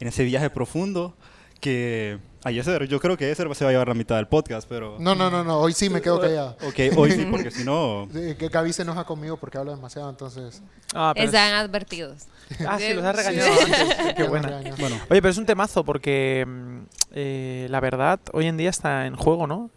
en 0.00 0.08
ese 0.08 0.24
viaje 0.24 0.48
profundo 0.50 1.14
que 1.62 2.18
a 2.44 2.50
Yeser, 2.50 2.88
yo 2.88 2.98
creo 3.00 3.16
que 3.16 3.26
Yeser 3.28 3.54
se 3.54 3.64
va 3.64 3.70
a 3.70 3.72
llevar 3.72 3.86
la 3.88 3.94
mitad 3.94 4.16
del 4.16 4.26
podcast, 4.26 4.68
pero... 4.68 4.96
No, 4.98 5.14
no, 5.14 5.30
no, 5.30 5.44
no. 5.44 5.58
Hoy 5.60 5.72
sí 5.72 5.88
me 5.88 6.02
quedo 6.02 6.20
callado. 6.20 6.56
Ok, 6.66 6.96
hoy 6.96 7.12
sí, 7.12 7.24
porque 7.30 7.50
si 7.52 7.62
no... 7.64 8.08
Que 8.12 8.48
Gaby 8.48 8.72
se 8.72 8.82
enoja 8.82 9.04
conmigo 9.04 9.36
porque 9.36 9.58
hablo 9.58 9.74
demasiado, 9.74 10.10
entonces. 10.10 10.60
Ah, 10.92 11.12
pero 11.14 11.26
Están 11.26 11.54
advertidos. 11.54 12.26
es- 12.50 12.66
ah, 12.66 12.78
sí, 12.80 12.92
los 12.94 13.04
has 13.04 13.16
Sí. 13.16 13.22
regañado 13.28 13.60
antes. 13.60 14.14
Qué 14.16 14.22
buena. 14.24 14.60
Bueno, 14.78 14.96
Oye, 15.08 15.22
pero 15.22 15.28
es 15.28 15.38
un 15.38 15.46
temazo 15.46 15.84
porque 15.84 16.44
mm, 16.46 16.78
eh, 17.12 17.66
la 17.70 17.78
verdad 17.78 18.18
hoy 18.32 18.46
en 18.48 18.56
día 18.56 18.70
está 18.70 19.06
en 19.06 19.14
juego, 19.14 19.46
¿no? 19.46 19.70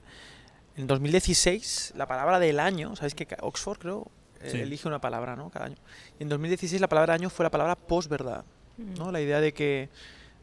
En 0.76 0.88
2016, 0.88 1.94
la 1.96 2.08
palabra 2.08 2.40
del 2.40 2.60
año, 2.60 2.96
¿sabéis 2.96 3.14
que 3.16 3.28
Oxford 3.42 3.78
creo 3.78 4.12
eh, 4.42 4.50
Sí. 4.52 4.60
elige 4.60 4.88
una 4.88 5.00
palabra, 5.00 5.36
¿no? 5.36 5.50
Cada 5.52 5.66
año. 5.66 5.78
Y 6.20 6.24
en 6.24 6.30
2016 6.30 6.82
la 6.82 6.88
palabra 6.90 7.14
del 7.14 7.22
año 7.22 7.30
fue 7.30 7.44
la 7.44 7.52
palabra 7.52 7.76
posverdad, 7.76 8.44
¿no? 8.78 9.12
La 9.12 9.22
idea 9.22 9.40
de 9.40 9.54
que 9.54 9.90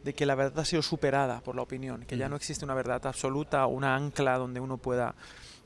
de 0.04 0.14
que 0.14 0.26
la 0.26 0.34
verdad 0.34 0.60
ha 0.60 0.64
sido 0.64 0.82
superada 0.82 1.40
por 1.40 1.54
la 1.56 1.62
opinión, 1.62 2.04
que 2.06 2.16
ya 2.16 2.26
Mm. 2.28 2.31
no 2.31 2.37
existe 2.37 2.64
una 2.64 2.75
verdad 2.75 3.04
absoluta, 3.06 3.66
una 3.66 3.94
ancla 3.96 4.38
donde 4.38 4.60
uno 4.60 4.76
pueda 4.78 5.14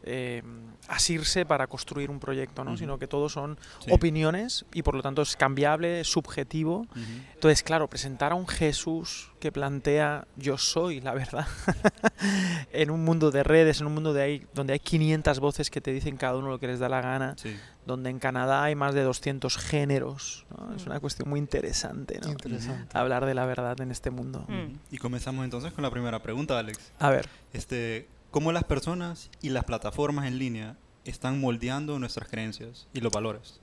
eh, 0.09 0.43
asirse 0.89 1.45
para 1.47 1.67
construir 1.67 2.11
un 2.11 2.21
proyecto, 2.21 2.63
¿no? 2.63 2.77
Sino 2.77 2.97
que 2.97 3.09
todo 3.09 3.29
son 3.29 3.59
sí. 3.85 3.91
opiniones 3.91 4.65
y 4.73 4.83
por 4.83 4.95
lo 4.95 5.03
tanto 5.03 5.23
es 5.23 5.35
cambiable, 5.37 6.01
es 6.01 6.07
subjetivo 6.09 6.87
entonces, 7.35 7.65
claro, 7.65 7.89
presentar 7.89 8.31
a 8.31 8.35
un 8.37 8.47
Jesús 8.47 9.33
que 9.41 9.51
plantea 9.51 10.29
yo 10.37 10.59
soy 10.59 11.01
la 11.01 11.13
verdad 11.13 11.47
en 12.73 12.91
un 12.91 13.05
mundo 13.05 13.31
de 13.31 13.43
redes, 13.43 13.81
en 13.81 13.87
un 13.89 13.95
mundo 13.95 14.13
de 14.13 14.23
ahí, 14.23 14.47
donde 14.55 14.75
hay 14.75 14.79
500 14.81 15.41
voces 15.41 15.71
que 15.71 15.81
te 15.81 15.93
dicen 15.93 16.17
cada 16.17 16.37
uno 16.37 16.49
lo 16.51 16.59
que 16.61 16.67
les 16.69 16.79
da 16.79 16.89
la 16.89 17.01
gana, 17.01 17.35
Sí. 17.37 17.57
Donde 17.87 18.11
en 18.11 18.19
Canadá 18.19 18.65
hay 18.65 18.75
más 18.75 18.95
de 18.95 19.03
200 19.03 19.57
géneros. 19.57 20.45
¿no? 20.51 20.75
Es 20.75 20.87
una 20.87 21.01
cuestión 21.01 21.29
muy 21.29 21.39
interesante 21.39 22.21
¿no? 22.21 22.31
Interesante. 22.31 22.99
hablar 22.99 23.25
de 23.25 23.35
la 23.35 23.47
verdad 23.47 23.81
en 23.81 23.91
este 23.91 24.11
mundo. 24.11 24.45
Mm. 24.49 24.95
Y 24.95 24.99
comenzamos 24.99 25.45
entonces 25.45 25.73
con 25.73 25.83
la 25.83 25.91
primera 25.91 26.21
pregunta, 26.23 26.59
Alex. 26.59 26.93
A 26.99 27.11
ver, 27.11 27.29
Este, 27.53 28.09
¿Cómo 28.31 28.53
las 28.53 28.65
personas 28.65 29.31
y 29.41 29.49
las 29.49 29.65
plataformas 29.65 30.27
en 30.27 30.39
línea 30.39 30.77
están 31.07 31.41
moldeando 31.41 31.99
nuestras 31.99 32.29
creencias 32.29 32.87
y 32.93 33.01
los 33.01 33.11
valores? 33.11 33.61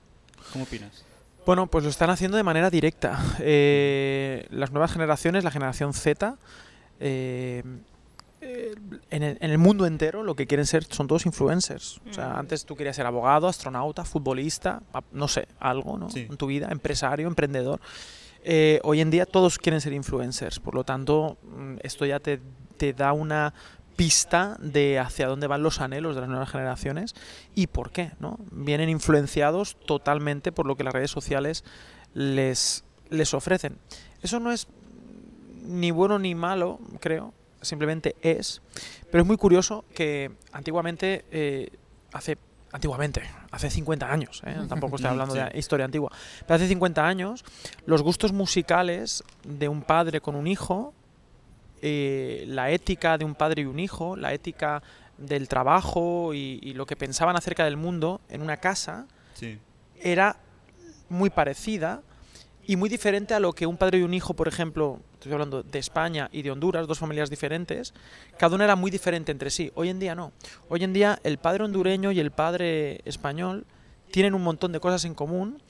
¿Cómo 0.52 0.64
opinas? 0.64 1.04
Bueno, 1.46 1.68
pues 1.68 1.84
lo 1.84 1.90
están 1.90 2.10
haciendo 2.10 2.36
de 2.36 2.42
manera 2.42 2.70
directa. 2.70 3.22
Eh, 3.38 4.48
las 4.50 4.72
nuevas 4.72 4.92
generaciones, 4.92 5.44
la 5.44 5.50
generación 5.50 5.92
Z, 5.92 6.36
eh, 6.98 7.62
eh, 8.44 8.74
en, 9.10 9.22
el, 9.22 9.38
en 9.40 9.50
el 9.50 9.58
mundo 9.58 9.86
entero 9.86 10.22
lo 10.22 10.36
que 10.36 10.46
quieren 10.46 10.66
ser 10.66 10.84
son 10.84 11.06
todos 11.08 11.24
influencers. 11.26 12.00
O 12.10 12.12
sea, 12.12 12.28
Mm. 12.34 12.38
antes 12.38 12.64
tú 12.66 12.76
querías 12.76 12.94
ser 12.96 13.06
abogado, 13.06 13.48
astronauta, 13.48 14.04
futbolista, 14.04 14.82
no 15.12 15.28
sé, 15.28 15.48
algo 15.58 15.96
¿no? 15.98 16.10
Sí. 16.10 16.26
en 16.30 16.36
tu 16.36 16.46
vida, 16.46 16.68
empresario, 16.70 17.26
emprendedor. 17.26 17.80
Eh, 18.44 18.78
hoy 18.84 19.00
en 19.00 19.10
día 19.10 19.24
todos 19.24 19.56
quieren 19.58 19.80
ser 19.80 19.94
influencers, 19.94 20.60
por 20.60 20.74
lo 20.74 20.84
tanto, 20.84 21.38
mm, 21.42 21.76
esto 21.82 22.04
ya 22.04 22.20
te, 22.20 22.40
te 22.76 22.92
da 22.92 23.12
una 23.14 23.54
pista 23.96 24.56
de 24.60 24.98
hacia 24.98 25.28
dónde 25.28 25.46
van 25.46 25.62
los 25.62 25.80
anhelos 25.80 26.14
de 26.14 26.20
las 26.20 26.28
nuevas 26.28 26.50
generaciones 26.50 27.14
y 27.54 27.68
por 27.68 27.90
qué, 27.92 28.10
¿no? 28.20 28.38
Vienen 28.50 28.88
influenciados 28.90 29.76
totalmente 29.86 30.50
por 30.52 30.66
lo 30.66 30.76
que 30.76 30.84
las 30.84 30.92
redes 30.92 31.10
sociales 31.12 31.64
les, 32.12 32.84
les 33.08 33.32
ofrecen. 33.32 33.78
Eso 34.20 34.40
no 34.40 34.50
es 34.52 34.66
ni 35.66 35.90
bueno 35.92 36.18
ni 36.18 36.34
malo, 36.34 36.80
creo, 37.00 37.32
simplemente 37.64 38.16
es. 38.22 38.60
Pero 39.10 39.22
es 39.22 39.26
muy 39.26 39.36
curioso 39.36 39.84
que 39.94 40.30
antiguamente, 40.52 41.24
eh, 41.30 41.68
hace 42.12 42.36
antiguamente, 42.72 43.22
hace 43.52 43.70
50 43.70 44.10
años, 44.10 44.42
¿eh? 44.46 44.56
tampoco 44.68 44.96
estoy 44.96 45.10
hablando 45.10 45.34
Sí. 45.34 45.40
de 45.40 45.58
historia 45.58 45.84
antigua, 45.86 46.10
pero 46.46 46.56
hace 46.56 46.66
50 46.68 47.06
años 47.06 47.44
los 47.86 48.02
gustos 48.02 48.32
musicales 48.32 49.22
de 49.44 49.68
un 49.68 49.82
padre 49.82 50.20
con 50.20 50.34
un 50.34 50.46
hijo, 50.48 50.92
eh, 51.82 52.44
la 52.48 52.70
ética 52.70 53.18
de 53.18 53.24
un 53.24 53.34
padre 53.34 53.62
y 53.62 53.64
un 53.66 53.78
hijo, 53.78 54.16
la 54.16 54.32
ética 54.32 54.82
del 55.18 55.46
trabajo 55.48 56.34
y, 56.34 56.58
y 56.62 56.74
lo 56.74 56.86
que 56.86 56.96
pensaban 56.96 57.36
acerca 57.36 57.64
del 57.64 57.76
mundo 57.76 58.20
en 58.28 58.42
una 58.42 58.56
casa, 58.56 59.06
Sí. 59.34 59.58
era 60.00 60.36
muy 61.08 61.30
parecida 61.30 62.02
y 62.66 62.76
muy 62.76 62.88
diferente 62.88 63.34
a 63.34 63.40
lo 63.40 63.52
que 63.52 63.66
un 63.66 63.76
padre 63.76 63.98
y 63.98 64.02
un 64.02 64.14
hijo, 64.14 64.34
por 64.34 64.48
ejemplo, 64.48 65.00
estoy 65.14 65.32
hablando 65.32 65.62
de 65.62 65.78
España 65.78 66.28
y 66.32 66.42
de 66.42 66.50
Honduras, 66.50 66.86
dos 66.86 66.98
familias 66.98 67.30
diferentes, 67.30 67.94
cada 68.38 68.54
una 68.54 68.64
era 68.64 68.76
muy 68.76 68.90
diferente 68.90 69.32
entre 69.32 69.50
sí. 69.50 69.70
Hoy 69.74 69.90
en 69.90 69.98
día 69.98 70.14
no. 70.14 70.32
Hoy 70.68 70.84
en 70.84 70.92
día 70.92 71.18
el 71.24 71.38
padre 71.38 71.64
hondureño 71.64 72.12
y 72.12 72.20
el 72.20 72.30
padre 72.30 73.00
español 73.04 73.66
tienen 74.10 74.34
un 74.34 74.42
montón 74.42 74.72
de 74.72 74.80
cosas 74.80 75.04
en 75.04 75.14
común 75.14 75.62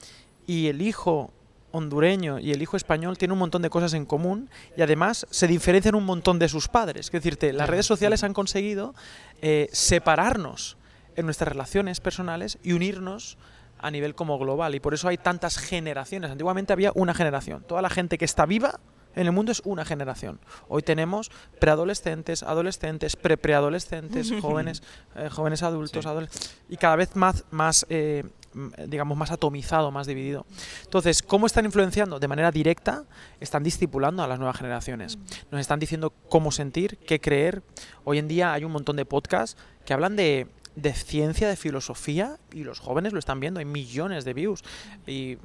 y 0.47 0.67
el 0.67 0.81
hijo 0.81 1.31
hondureño 1.71 2.39
y 2.39 2.51
el 2.51 2.61
hijo 2.61 2.77
español 2.77 3.17
tienen 3.17 3.33
un 3.33 3.39
montón 3.39 3.61
de 3.61 3.69
cosas 3.69 3.93
en 3.93 4.05
común 4.05 4.49
y 4.77 4.81
además 4.81 5.27
se 5.29 5.47
diferencian 5.47 5.95
un 5.95 6.05
montón 6.05 6.39
de 6.39 6.47
sus 6.47 6.69
padres. 6.69 7.07
Es 7.07 7.11
decirte, 7.11 7.51
las 7.51 7.69
redes 7.69 7.85
sociales 7.85 8.23
han 8.23 8.33
conseguido 8.33 8.95
eh, 9.41 9.67
separarnos 9.73 10.77
en 11.17 11.25
nuestras 11.25 11.49
relaciones 11.49 11.99
personales 11.99 12.57
y 12.63 12.73
unirnos 12.73 13.37
a 13.79 13.91
nivel 13.91 14.15
como 14.15 14.37
global 14.39 14.75
y 14.75 14.79
por 14.79 14.93
eso 14.93 15.07
hay 15.07 15.17
tantas 15.17 15.57
generaciones. 15.57 16.31
Antiguamente 16.31 16.73
había 16.73 16.91
una 16.95 17.13
generación. 17.13 17.63
Toda 17.67 17.81
la 17.81 17.89
gente 17.89 18.17
que 18.17 18.25
está 18.25 18.45
viva 18.45 18.79
En 19.15 19.27
el 19.27 19.31
mundo 19.31 19.53
es 19.53 19.61
una 19.63 19.85
generación. 19.85 20.39
Hoy 20.67 20.81
tenemos 20.81 21.31
preadolescentes, 21.61 22.43
adolescentes, 22.43 23.15
pre-preadolescentes, 23.15 24.33
jóvenes, 24.41 24.83
eh, 25.15 25.29
jóvenes 25.29 25.63
adultos, 25.63 26.05
Sí. 26.05 26.49
y 26.67 26.75
cada 26.75 26.97
vez 26.97 27.15
más, 27.15 27.45
más 27.49 27.85
eh, 27.89 28.25
digamos, 28.87 29.17
más 29.17 29.31
atomizado, 29.31 29.89
más 29.91 30.07
dividido. 30.07 30.45
Entonces, 30.83 31.21
¿cómo 31.21 31.45
están 31.45 31.65
influenciando? 31.65 32.19
De 32.19 32.27
manera 32.27 32.51
directa, 32.51 33.05
están 33.39 33.63
discipulando 33.63 34.21
a 34.23 34.27
las 34.27 34.37
nuevas 34.37 34.57
generaciones. 34.57 35.17
Nos 35.51 35.61
están 35.61 35.79
diciendo 35.79 36.13
cómo 36.29 36.51
sentir, 36.51 36.97
qué 36.97 37.19
creer. 37.19 37.63
Hoy 38.03 38.17
en 38.17 38.27
día 38.27 38.53
hay 38.53 38.63
un 38.65 38.71
montón 38.71 38.95
de 38.97 39.05
podcasts 39.05 39.57
que 39.85 39.93
hablan 39.93 40.15
de, 40.15 40.47
de 40.75 40.93
ciencia, 40.93 41.47
de 41.47 41.55
filosofía, 41.55 42.37
y 42.51 42.63
los 42.63 42.79
jóvenes 42.79 43.13
lo 43.13 43.19
están 43.19 43.39
viendo, 43.39 43.59
hay 43.59 43.65
millones 43.65 44.25
de 44.25 44.33
views. 44.33 44.63
Y, 45.07 45.37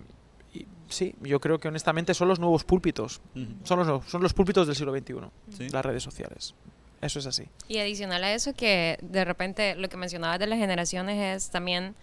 y 0.52 0.66
sí, 0.88 1.14
yo 1.20 1.40
creo 1.40 1.58
que 1.60 1.68
honestamente 1.68 2.14
son 2.14 2.28
los 2.28 2.40
nuevos 2.40 2.64
púlpitos. 2.64 3.20
Ujú. 3.36 3.46
Son 3.64 3.78
los, 3.86 4.04
son 4.10 4.22
los 4.22 4.34
púlpitos 4.34 4.66
del 4.66 4.76
siglo 4.76 4.92
XXI, 4.96 5.14
Sí. 5.56 5.68
las 5.70 5.84
redes 5.84 6.02
sociales. 6.02 6.54
Eso 7.00 7.18
es 7.18 7.26
así. 7.26 7.44
Y 7.68 7.78
adicional 7.78 8.22
a 8.24 8.34
eso 8.34 8.52
que 8.54 8.98
de 9.00 9.24
repente 9.24 9.74
lo 9.76 9.88
que 9.88 9.96
mencionabas 9.96 10.38
de 10.38 10.46
las 10.46 10.58
generaciones 10.58 11.36
es 11.36 11.50
también 11.50 11.94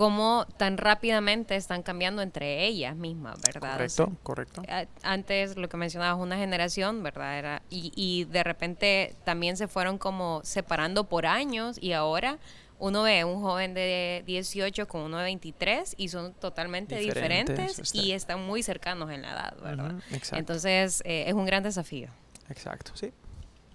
cómo 0.00 0.46
tan 0.56 0.78
rápidamente 0.78 1.56
están 1.56 1.82
cambiando 1.82 2.22
entre 2.22 2.64
ellas 2.64 2.96
mismas, 2.96 3.38
¿verdad? 3.42 3.78
O 3.82 3.88
sea, 3.90 4.06
Correcto, 4.22 4.62
correcto. 4.62 4.62
antes 5.02 5.58
lo 5.58 5.68
que 5.68 5.76
mencionabas 5.76 6.18
una 6.18 6.38
generación 6.38 7.02
verdad 7.02 7.38
era 7.38 7.62
y, 7.68 7.92
y 7.94 8.24
de 8.24 8.42
repente 8.42 9.14
también 9.24 9.58
se 9.58 9.68
fueron 9.68 9.98
como 9.98 10.40
separando 10.42 11.04
por 11.04 11.26
años 11.26 11.76
y 11.78 11.92
ahora 11.92 12.38
uno 12.78 13.02
ve 13.02 13.24
un 13.24 13.42
joven 13.42 13.74
de 13.74 14.22
18 14.24 14.88
con 14.88 15.02
uno 15.02 15.18
de 15.18 15.24
23 15.24 15.94
y 15.98 16.08
son 16.08 16.32
totalmente 16.32 16.96
Diferentes, 16.96 17.58
diferentes, 17.58 17.78
este. 17.80 17.98
y 17.98 18.12
están 18.12 18.40
muy 18.46 18.62
cercanos 18.62 19.10
en 19.10 19.20
la 19.20 19.32
edad 19.32 19.54
verdad 19.60 19.96
exacto. 20.12 20.36
entonces 20.38 21.02
eh, 21.04 21.24
es 21.26 21.34
un 21.34 21.44
gran 21.44 21.62
desafío 21.62 22.08
Exacto, 22.48 22.92
sí. 22.94 23.12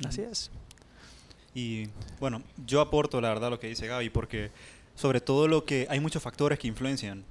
Así 0.06 0.22
es. 0.24 0.50
Y 1.54 1.88
bueno, 2.20 2.42
yo 2.66 2.82
aporto 2.82 3.22
la 3.22 3.30
verdad 3.30 3.50
lo 3.50 3.62
que 3.62 3.68
dice 3.68 3.88
Gaby, 3.88 4.10
porque 4.10 4.52
sobre 4.96 5.22
todo 5.22 5.48
lo 5.48 5.66
que 5.66 5.88
hay 5.90 6.00
muchos 6.00 6.24
factores 6.24 6.60
que 6.60 6.68
influencian, 6.68 7.26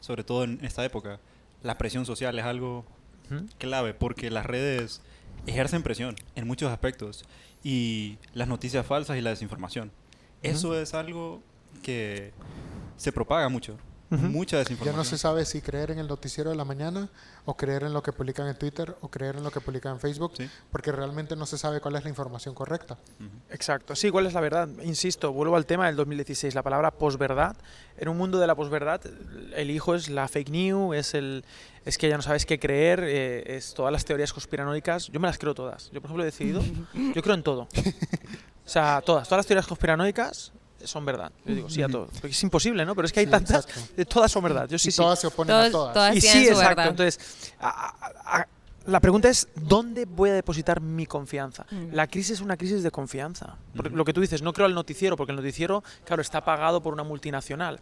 sobre 0.00 0.24
todo 0.24 0.44
en 0.44 0.58
esta 0.62 0.84
época. 0.84 1.20
La 1.62 1.76
presión 1.76 2.06
social 2.06 2.38
es 2.38 2.44
algo 2.44 2.84
clave, 3.58 3.94
porque 3.94 4.30
las 4.30 4.46
redes 4.46 5.02
ejercen 5.46 5.82
presión 5.82 6.16
en 6.34 6.46
muchos 6.46 6.70
aspectos. 6.70 7.24
Y 7.64 8.18
las 8.34 8.48
noticias 8.48 8.86
falsas 8.86 9.16
y 9.18 9.20
la 9.20 9.30
desinformación. 9.30 9.90
Eso 10.42 10.80
es 10.80 10.94
algo 10.94 11.42
que 11.82 12.32
se 12.96 13.12
propaga 13.12 13.48
mucho. 13.48 13.76
Ujú. 14.10 14.22
Mucha 14.22 14.56
Ya 14.56 14.60
desinformación. 14.60 14.96
no 14.96 15.04
se 15.04 15.18
sabe 15.18 15.44
si 15.44 15.60
creer 15.60 15.90
en 15.90 15.98
el 15.98 16.06
noticiero 16.08 16.48
de 16.50 16.56
la 16.56 16.64
mañana 16.64 17.08
o 17.44 17.56
creer 17.56 17.82
en 17.82 17.92
lo 17.92 18.02
que 18.02 18.12
publican 18.12 18.46
en 18.48 18.56
Twitter 18.56 18.96
o 19.02 19.08
creer 19.10 19.36
en 19.36 19.42
lo 19.44 19.50
que 19.50 19.60
publican 19.60 19.92
en 19.94 20.00
Facebook, 20.00 20.32
Sí. 20.36 20.48
porque 20.72 20.92
realmente 20.92 21.36
no 21.36 21.44
se 21.44 21.58
sabe 21.58 21.80
cuál 21.80 21.96
es 21.96 22.04
la 22.04 22.08
información 22.08 22.54
correcta. 22.54 22.96
Exacto. 23.50 23.94
Sí, 23.94 24.10
¿cuál 24.10 24.26
es 24.26 24.32
la 24.32 24.40
verdad? 24.40 24.68
Insisto, 24.82 25.32
vuelvo 25.32 25.56
al 25.56 25.66
tema 25.66 25.86
del 25.86 25.96
2016, 25.96 26.54
la 26.54 26.62
palabra 26.62 26.90
posverdad. 26.90 27.56
En 27.98 28.08
un 28.08 28.16
mundo 28.16 28.38
de 28.38 28.46
la 28.46 28.54
posverdad, 28.54 29.00
el 29.54 29.70
hijo 29.70 29.94
es 29.94 30.08
la 30.08 30.26
fake 30.28 30.50
news, 30.50 30.96
es 30.96 31.14
el 31.14 31.44
es 31.84 31.96
que 31.96 32.08
ya 32.08 32.16
no 32.16 32.22
sabes 32.22 32.44
qué 32.44 32.58
creer, 32.58 33.00
eh, 33.02 33.56
es 33.56 33.72
todas 33.72 33.90
las 33.92 34.04
teorías 34.04 34.32
conspiranoicas. 34.34 35.08
Yo 35.08 35.20
me 35.20 35.26
las 35.28 35.38
creo 35.38 35.54
todas. 35.54 35.90
Yo, 35.90 36.00
por 36.02 36.08
ejemplo, 36.10 36.22
he 36.22 36.26
decidido, 36.26 36.62
yo 37.14 37.22
creo 37.22 37.34
en 37.34 37.42
todo. 37.42 37.62
O 37.62 38.68
sea, 38.70 39.00
todas, 39.00 39.26
todas 39.26 39.38
las 39.40 39.46
teorías 39.46 39.66
conspiranoicas 39.66 40.52
son 40.84 41.04
verdad. 41.04 41.32
Yo 41.44 41.54
digo 41.54 41.70
sí 41.70 41.82
a 41.82 41.88
todo. 41.88 42.06
Porque 42.06 42.28
es 42.28 42.42
imposible, 42.42 42.84
¿no? 42.86 42.94
Pero 42.94 43.06
es 43.06 43.12
que 43.12 43.20
hay 43.20 43.26
Sí, 43.26 43.30
tantas, 43.32 43.66
exacto. 43.66 44.04
todas 44.06 44.30
son 44.32 44.42
verdad. 44.44 44.68
Yo 44.68 44.76
y 44.76 44.78
sí, 44.78 44.90
sí. 44.90 44.96
todas 44.96 45.18
se 45.20 45.26
oponen 45.26 45.48
Todos- 45.54 45.66
a 45.66 45.70
todas. 45.70 45.94
todas- 45.94 46.16
Y 46.16 46.20
sí, 46.20 46.46
exacto. 46.48 46.68
verdad. 46.68 46.86
Entonces, 46.88 47.20
a- 47.60 47.68
a- 47.68 48.38
a- 48.40 48.48
la 48.88 49.00
pregunta 49.00 49.28
es, 49.28 49.48
¿dónde 49.54 50.06
voy 50.06 50.30
a 50.30 50.32
depositar 50.32 50.80
mi 50.80 51.04
confianza? 51.04 51.66
Mm. 51.70 51.92
La 51.92 52.06
crisis 52.06 52.32
es 52.32 52.40
una 52.40 52.56
crisis 52.56 52.82
de 52.82 52.90
confianza. 52.90 53.56
Porque. 53.76 53.94
Lo 53.94 54.04
que 54.04 54.14
tú 54.14 54.22
dices, 54.22 54.40
no 54.40 54.54
creo 54.54 54.64
al 54.64 54.74
noticiero, 54.74 55.14
porque 55.14 55.32
el 55.32 55.36
noticiero, 55.36 55.84
claro, 56.04 56.22
está 56.22 56.42
pagado 56.42 56.82
por 56.82 56.94
una 56.94 57.02
multinacional. 57.02 57.80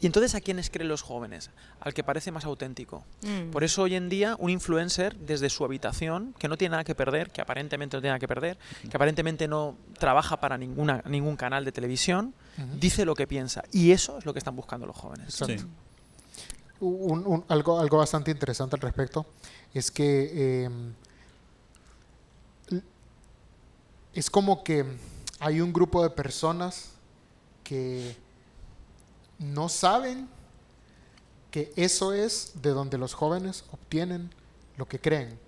Y 0.00 0.06
entonces, 0.06 0.34
¿a 0.34 0.40
quiénes 0.40 0.70
creen 0.70 0.88
los 0.88 1.02
jóvenes? 1.02 1.50
Al 1.80 1.92
que 1.92 2.02
parece 2.02 2.32
más 2.32 2.46
auténtico. 2.46 3.04
Mm. 3.22 3.50
Por 3.50 3.64
eso 3.64 3.82
hoy 3.82 3.96
en 3.96 4.08
día 4.08 4.34
un 4.38 4.48
influencer 4.48 5.14
desde 5.16 5.50
su 5.50 5.62
habitación, 5.62 6.34
que 6.38 6.48
no 6.48 6.56
tiene 6.56 6.72
nada 6.72 6.84
que 6.84 6.94
perder, 6.94 7.30
que 7.30 7.42
aparentemente 7.42 7.98
no 7.98 8.00
tiene 8.00 8.12
nada 8.12 8.18
que 8.18 8.28
perder, 8.28 8.58
que 8.88 8.96
aparentemente 8.96 9.48
no 9.48 9.76
trabaja 9.98 10.40
para 10.40 10.56
ninguna, 10.56 11.02
ningún 11.06 11.36
canal 11.36 11.66
de 11.66 11.72
televisión, 11.72 12.32
dice 12.78 13.04
lo 13.04 13.14
que 13.14 13.26
piensa. 13.26 13.62
Y 13.72 13.92
eso 13.92 14.16
es 14.16 14.24
lo 14.24 14.32
que 14.32 14.38
están 14.38 14.56
buscando 14.56 14.86
los 14.86 14.96
jóvenes. 14.96 15.28
Exacto. 15.28 15.64
Sí. 15.64 15.85
Un- 16.80 17.26
un- 17.26 17.44
algo, 17.48 17.78
algo 17.80 17.98
bastante 17.98 18.30
interesante 18.30 18.76
al 18.76 18.82
respecto 18.82 19.24
es 19.72 19.90
que 19.90 20.64
eh, 20.64 20.70
l- 22.70 22.82
es 24.14 24.30
como 24.30 24.62
que 24.62 24.84
hay 25.40 25.60
un 25.60 25.72
grupo 25.72 26.02
de 26.02 26.10
personas 26.10 26.90
que 27.64 28.16
no 29.38 29.68
saben 29.68 30.28
que 31.50 31.72
eso 31.76 32.12
es 32.12 32.52
de 32.62 32.70
donde 32.70 32.98
los 32.98 33.14
jóvenes 33.14 33.64
obtienen 33.72 34.30
lo 34.76 34.86
que 34.86 35.00
creen. 35.00 35.38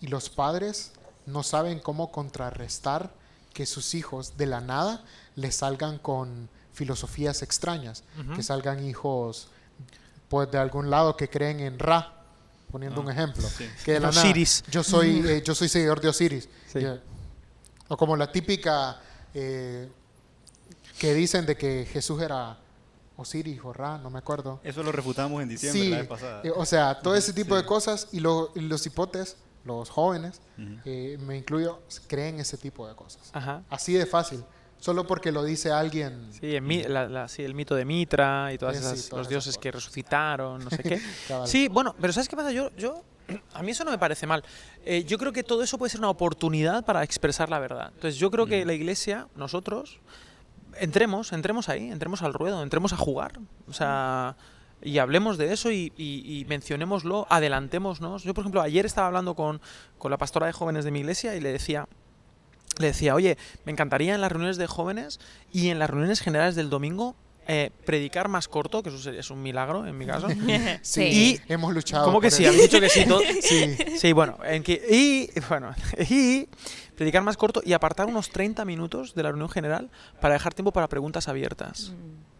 Y 0.00 0.06
los 0.08 0.30
padres 0.30 0.92
no 1.26 1.42
saben 1.42 1.78
cómo 1.78 2.10
contrarrestar 2.10 3.12
que 3.52 3.66
sus 3.66 3.94
hijos 3.94 4.36
de 4.36 4.46
la 4.46 4.60
nada 4.60 5.04
les 5.36 5.56
salgan 5.56 5.98
con 5.98 6.48
filosofías 6.72 7.42
extrañas, 7.42 8.02
que 8.34 8.42
salgan 8.42 8.82
hijos 8.84 9.48
pues 10.32 10.50
de 10.50 10.56
algún 10.56 10.88
lado 10.88 11.14
que 11.14 11.28
creen 11.28 11.60
en 11.60 11.78
Ra, 11.78 12.10
poniendo 12.70 13.02
Ah, 13.02 13.04
un 13.04 13.10
ejemplo, 13.10 13.46
sí. 13.46 13.68
que 13.84 13.92
de 13.92 14.00
la 14.00 14.08
En 14.08 14.14
nada, 14.14 14.26
Osiris. 14.26 14.64
yo 14.70 14.82
soy 14.82 15.22
eh, 15.28 15.42
yo 15.44 15.54
soy 15.54 15.68
seguidor 15.68 16.00
de 16.00 16.08
Osiris, 16.08 16.48
Sí. 16.72 16.80
O 17.88 17.96
como 17.98 18.16
la 18.16 18.32
típica 18.32 18.98
eh, 19.34 19.90
que 20.98 21.12
dicen 21.12 21.44
de 21.44 21.54
que 21.54 21.86
Jesús 21.92 22.22
era 22.22 22.56
Osiris 23.18 23.60
o 23.62 23.74
Ra, 23.74 23.98
no 23.98 24.08
me 24.08 24.18
acuerdo. 24.20 24.58
Eso 24.64 24.82
lo 24.82 24.90
refutamos 24.90 25.42
en 25.42 25.50
diciembre 25.50 25.82
Sí, 25.82 25.90
la 25.90 25.98
vez 25.98 26.06
pasada. 26.08 26.40
eh, 26.44 26.52
o 26.56 26.64
sea, 26.64 26.98
todo 27.02 27.14
ese 27.14 27.34
tipo 27.34 27.54
Sí. 27.54 27.60
de 27.62 27.66
cosas 27.68 28.08
y, 28.12 28.20
lo- 28.20 28.52
y 28.54 28.60
los 28.60 28.86
hipotes, 28.86 29.36
los 29.66 29.90
jóvenes, 29.90 30.40
eh, 30.86 31.18
me 31.20 31.36
incluyo, 31.36 31.80
creen 32.06 32.40
ese 32.40 32.56
tipo 32.56 32.88
de 32.88 32.94
cosas. 32.94 33.28
Ajá. 33.34 33.62
Así 33.68 33.92
de 33.92 34.06
fácil, 34.06 34.42
solo 34.82 35.06
porque 35.06 35.30
lo 35.30 35.44
dice 35.44 35.70
alguien. 35.70 36.28
Sí, 36.32 36.60
mi- 36.60 36.82
la- 36.82 37.08
la- 37.08 37.28
sí, 37.28 37.44
el 37.44 37.54
mito 37.54 37.76
de 37.76 37.84
Mitra 37.84 38.52
y 38.52 38.58
todas 38.58 38.76
sí, 38.76 38.80
esas, 38.82 39.08
todas 39.08 39.18
los 39.18 39.26
esas 39.26 39.28
dioses 39.28 39.58
que 39.58 39.70
resucitaron, 39.70 40.64
no 40.64 40.70
sé 40.70 40.82
qué. 40.82 41.00
Sí, 41.46 41.68
bueno, 41.68 41.94
pero 42.00 42.12
¿sabes 42.12 42.28
qué 42.28 42.34
pasa? 42.34 42.50
Yo, 42.50 42.70
yo, 42.76 43.04
a 43.54 43.62
mí 43.62 43.70
eso 43.70 43.84
no 43.84 43.92
me 43.92 43.98
parece 43.98 44.26
mal. 44.26 44.42
Eh, 44.84 45.04
yo 45.04 45.18
creo 45.18 45.32
que 45.32 45.44
todo 45.44 45.62
eso 45.62 45.78
puede 45.78 45.90
ser 45.90 46.00
una 46.00 46.10
oportunidad 46.10 46.84
para 46.84 47.04
expresar 47.04 47.48
la 47.48 47.60
verdad. 47.60 47.92
Entonces 47.94 48.18
yo 48.18 48.28
creo 48.32 48.46
que 48.46 48.64
Mm. 48.64 48.66
la 48.66 48.72
iglesia, 48.74 49.28
nosotros, 49.36 50.00
entremos, 50.80 51.32
entremos 51.32 51.68
ahí, 51.68 51.90
entremos 51.90 52.22
al 52.22 52.34
ruedo, 52.34 52.60
entremos 52.62 52.92
a 52.92 52.96
jugar. 52.96 53.38
O 53.68 53.72
sea, 53.72 54.36
y 54.82 54.98
hablemos 54.98 55.38
de 55.38 55.52
eso 55.52 55.70
y, 55.70 55.92
y, 55.96 56.40
y 56.40 56.44
mencionémoslo, 56.46 57.26
adelantémonos. 57.30 58.24
Yo, 58.24 58.34
por 58.34 58.42
ejemplo, 58.42 58.60
ayer 58.60 58.84
estaba 58.84 59.06
hablando 59.06 59.34
con, 59.36 59.60
con 59.98 60.10
la 60.10 60.18
pastora 60.18 60.46
de 60.48 60.52
jóvenes 60.52 60.84
de 60.84 60.90
mi 60.90 60.98
iglesia 61.00 61.36
y 61.36 61.40
le 61.40 61.52
decía, 61.52 61.86
le 62.82 62.88
decía, 62.88 63.14
oye, 63.14 63.38
me 63.64 63.72
encantaría 63.72 64.14
en 64.14 64.20
las 64.20 64.30
reuniones 64.30 64.58
de 64.58 64.66
jóvenes 64.66 65.18
y 65.52 65.70
en 65.70 65.78
las 65.78 65.88
reuniones 65.88 66.20
generales 66.20 66.54
del 66.54 66.68
domingo 66.68 67.16
eh, 67.48 67.70
predicar 67.84 68.28
más 68.28 68.46
corto, 68.46 68.82
que 68.84 68.90
eso 68.90 68.98
sería- 68.98 69.18
es 69.18 69.30
un 69.30 69.42
milagro 69.42 69.84
en 69.86 69.98
mi 69.98 70.06
caso. 70.06 70.28
Sí, 70.82 71.40
Y- 71.48 71.52
hemos 71.52 71.74
luchado. 71.74 72.04
¿Cómo 72.04 72.20
que 72.20 72.30
sí? 72.30 72.44
¿Habéis 72.46 72.62
dicho 72.62 72.78
que 72.80 72.88
sí? 72.88 73.04
todo? 73.04 73.20
Sí. 73.40 73.76
Sí, 73.98 74.12
bueno, 74.12 74.38
en 74.44 74.62
que, 74.62 74.74
y, 74.88 75.28
bueno, 75.48 75.74
y 76.10 76.46
predicar 76.96 77.22
más 77.22 77.36
corto 77.36 77.60
y 77.64 77.72
apartar 77.72 78.06
unos 78.06 78.30
30 78.30 78.64
minutos 78.64 79.14
de 79.16 79.22
la 79.24 79.30
reunión 79.30 79.48
general 79.48 79.90
para 80.20 80.34
dejar 80.34 80.54
tiempo 80.54 80.70
para 80.72 80.88
preguntas 80.88 81.26
abiertas. 81.26 81.90
Mm. 81.90 82.31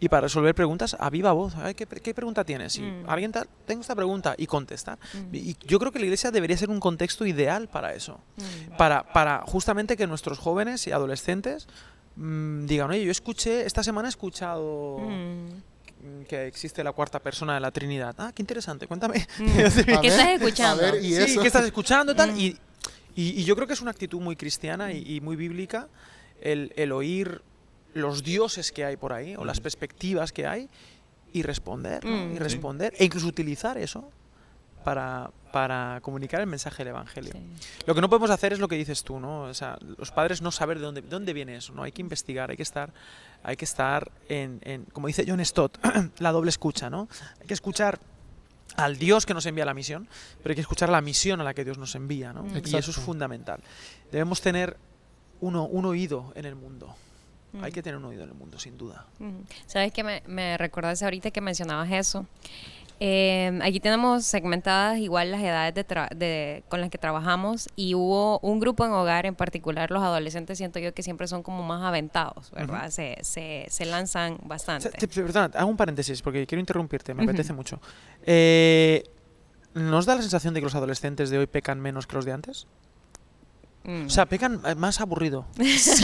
Y 0.00 0.08
para 0.08 0.22
resolver 0.22 0.54
preguntas 0.54 0.96
a 0.98 1.08
viva 1.08 1.32
voz. 1.32 1.54
Ay, 1.56 1.74
¿qué, 1.74 1.86
qué 1.86 2.12
pregunta 2.14 2.44
tienes? 2.44 2.76
Y 2.78 2.82
Mm. 2.82 3.04
alguien 3.08 3.32
tal, 3.32 3.48
tengo 3.66 3.80
esta 3.80 3.94
pregunta 3.94 4.34
y 4.36 4.46
contestar. 4.46 4.98
Mm. 5.14 5.34
Y 5.34 5.56
yo 5.66 5.78
creo 5.78 5.92
que 5.92 5.98
la 6.00 6.04
iglesia 6.06 6.30
debería 6.30 6.56
ser 6.56 6.68
un 6.68 6.80
contexto 6.80 7.24
ideal 7.24 7.68
para 7.68 7.94
eso. 7.94 8.18
Mm. 8.36 8.76
Para, 8.76 9.04
para 9.12 9.42
justamente 9.46 9.96
que 9.96 10.06
nuestros 10.06 10.38
jóvenes 10.38 10.86
y 10.86 10.92
adolescentes 10.92 11.68
mm, 12.16 12.66
digan, 12.66 12.90
oye, 12.90 13.04
yo 13.04 13.10
escuché, 13.10 13.64
esta 13.66 13.82
semana 13.82 14.08
he 14.08 14.10
escuchado 14.10 14.98
Mm. 14.98 16.24
que 16.28 16.46
existe 16.48 16.84
la 16.84 16.92
cuarta 16.92 17.18
persona 17.20 17.54
de 17.54 17.60
la 17.60 17.70
Trinidad. 17.70 18.14
Ah, 18.18 18.30
qué 18.34 18.42
interesante, 18.42 18.86
cuéntame. 18.86 19.26
Mm. 19.38 19.48
A 19.96 20.00
¿Qué 20.00 20.08
estás 20.08 20.28
escuchando? 20.28 20.82
ver, 20.82 21.02
y 21.02 21.14
sí. 21.14 21.38
¿qué 21.40 21.46
estás 21.46 21.64
escuchando 21.64 22.12
y 22.12 22.16
tal? 22.16 22.32
Mm. 22.32 22.38
Y, 22.40 22.46
y- 23.16 23.40
y 23.40 23.44
yo 23.44 23.54
creo 23.54 23.66
que 23.66 23.72
es 23.74 23.80
una 23.80 23.92
actitud 23.92 24.20
muy 24.20 24.36
cristiana 24.36 24.92
y, 24.92 25.16
y 25.16 25.20
muy 25.20 25.36
bíblica 25.36 25.88
el, 26.42 26.72
el 26.76 26.92
oír 26.92 27.40
los 27.94 28.22
dioses 28.22 28.70
que 28.72 28.84
hay 28.84 28.96
por 28.96 29.12
ahí 29.12 29.34
o 29.36 29.44
las 29.44 29.60
Mm. 29.60 29.62
perspectivas 29.62 30.32
que 30.32 30.46
hay 30.46 30.68
y 31.32 31.42
responder, 31.42 32.04
¿no? 32.04 32.10
Mm. 32.26 32.30
Y 32.32 32.34
Sí. 32.34 32.38
responder 32.38 32.92
e 32.98 33.04
incluso 33.04 33.26
utilizar 33.26 33.78
eso 33.78 34.10
para, 34.84 35.30
para 35.52 36.00
comunicar 36.02 36.40
el 36.40 36.46
mensaje 36.46 36.78
del 36.84 36.88
Evangelio. 36.88 37.32
Sí. 37.32 37.40
Lo 37.86 37.94
que 37.94 38.00
no 38.02 38.08
podemos 38.10 38.30
hacer 38.30 38.52
es 38.52 38.58
lo 38.58 38.68
que 38.68 38.76
dices 38.76 39.02
tú, 39.02 39.18
¿no? 39.18 39.42
O 39.44 39.54
sea, 39.54 39.78
los 39.96 40.10
padres 40.10 40.42
no 40.42 40.50
saber 40.50 40.78
de 40.78 40.84
dónde, 40.84 41.00
de 41.02 41.08
dónde 41.08 41.32
viene 41.32 41.56
eso, 41.56 41.72
¿no? 41.72 41.82
Hay 41.84 41.92
que 41.92 42.02
investigar, 42.02 42.50
hay 42.50 42.56
que 42.56 42.62
estar, 42.62 42.92
hay 43.42 43.56
que 43.56 43.64
estar 43.64 44.10
en, 44.28 44.60
en- 44.62 44.84
como 44.86 45.06
dice 45.06 45.24
John 45.26 45.42
Stott, 45.44 45.78
la 46.18 46.32
doble 46.32 46.50
escucha, 46.50 46.90
¿no? 46.90 47.08
Hay 47.40 47.46
que 47.46 47.54
escuchar 47.54 47.98
al 48.76 48.98
Dios 48.98 49.24
que 49.24 49.32
nos 49.34 49.46
envía 49.46 49.64
la 49.64 49.74
misión, 49.74 50.08
pero 50.42 50.50
hay 50.52 50.56
que 50.56 50.60
escuchar 50.62 50.88
la 50.90 51.00
misión 51.00 51.40
a 51.40 51.44
la 51.44 51.54
que 51.54 51.64
Dios 51.64 51.78
nos 51.78 51.94
envía, 51.94 52.32
¿no? 52.32 52.42
Mm. 52.42 52.56
Y 52.66 52.76
eso 52.76 52.90
es 52.90 52.96
fundamental. 52.98 53.60
Debemos 54.12 54.40
tener 54.40 54.76
uno, 55.40 55.64
un 55.64 55.84
oído 55.86 56.32
en 56.34 56.44
el 56.44 56.56
mundo. 56.56 56.94
Hay 57.62 57.70
Mm. 57.70 57.74
que 57.74 57.82
tener 57.82 57.96
un 57.98 58.04
oído 58.04 58.24
en 58.24 58.30
el 58.30 58.34
mundo, 58.34 58.58
sin 58.58 58.76
duda. 58.76 59.06
Ujú. 59.20 59.44
¿Sabes 59.66 59.92
qué? 59.92 60.02
Me, 60.02 60.22
me 60.26 60.56
recordaste 60.58 61.04
ahorita 61.04 61.30
que 61.30 61.40
mencionabas 61.40 61.90
eso. 61.90 62.26
Eh, 63.00 63.58
aquí 63.62 63.80
tenemos 63.80 64.24
segmentadas 64.24 64.98
igual 64.98 65.32
las 65.32 65.40
edades 65.42 65.74
de 65.74 65.84
tra- 65.86 66.08
de- 66.10 66.62
con 66.68 66.80
las 66.80 66.90
que 66.90 66.96
trabajamos 66.98 67.68
y 67.74 67.94
hubo 67.96 68.38
un 68.38 68.60
grupo 68.60 68.84
en 68.86 68.92
hogar 68.92 69.26
en 69.26 69.34
particular, 69.34 69.90
los 69.90 70.00
adolescentes 70.02 70.58
siento 70.58 70.78
yo 70.78 70.94
que 70.94 71.02
siempre 71.02 71.26
son 71.26 71.42
como 71.42 71.64
más 71.64 71.82
aventados, 71.82 72.52
¿verdad? 72.52 72.90
se, 72.90 73.18
se, 73.22 73.66
se 73.68 73.84
lanzan 73.84 74.38
bastante. 74.44 74.90
te- 74.90 75.06
te- 75.08 75.22
perdona, 75.22 75.50
hago 75.58 75.68
un 75.70 75.76
paréntesis 75.76 76.22
porque 76.22 76.46
quiero 76.46 76.60
interrumpirte, 76.60 77.14
me 77.14 77.22
Ujú. 77.24 77.30
apetece 77.30 77.52
mucho. 77.52 77.80
Eh, 78.24 79.02
¿Nos 79.74 80.06
da 80.06 80.14
la 80.14 80.22
sensación 80.22 80.54
de 80.54 80.60
que 80.60 80.64
los 80.66 80.74
adolescentes 80.76 81.30
de 81.30 81.38
hoy 81.38 81.48
pecan 81.48 81.80
menos 81.80 82.06
que 82.06 82.14
los 82.14 82.24
de 82.24 82.32
antes? 82.32 82.68
Mm. 83.84 84.06
O 84.06 84.10
sea, 84.10 84.24
pecan 84.26 84.60
eh, 84.66 84.74
más 84.74 85.00
aburrido. 85.00 85.44
Sí, 85.56 86.02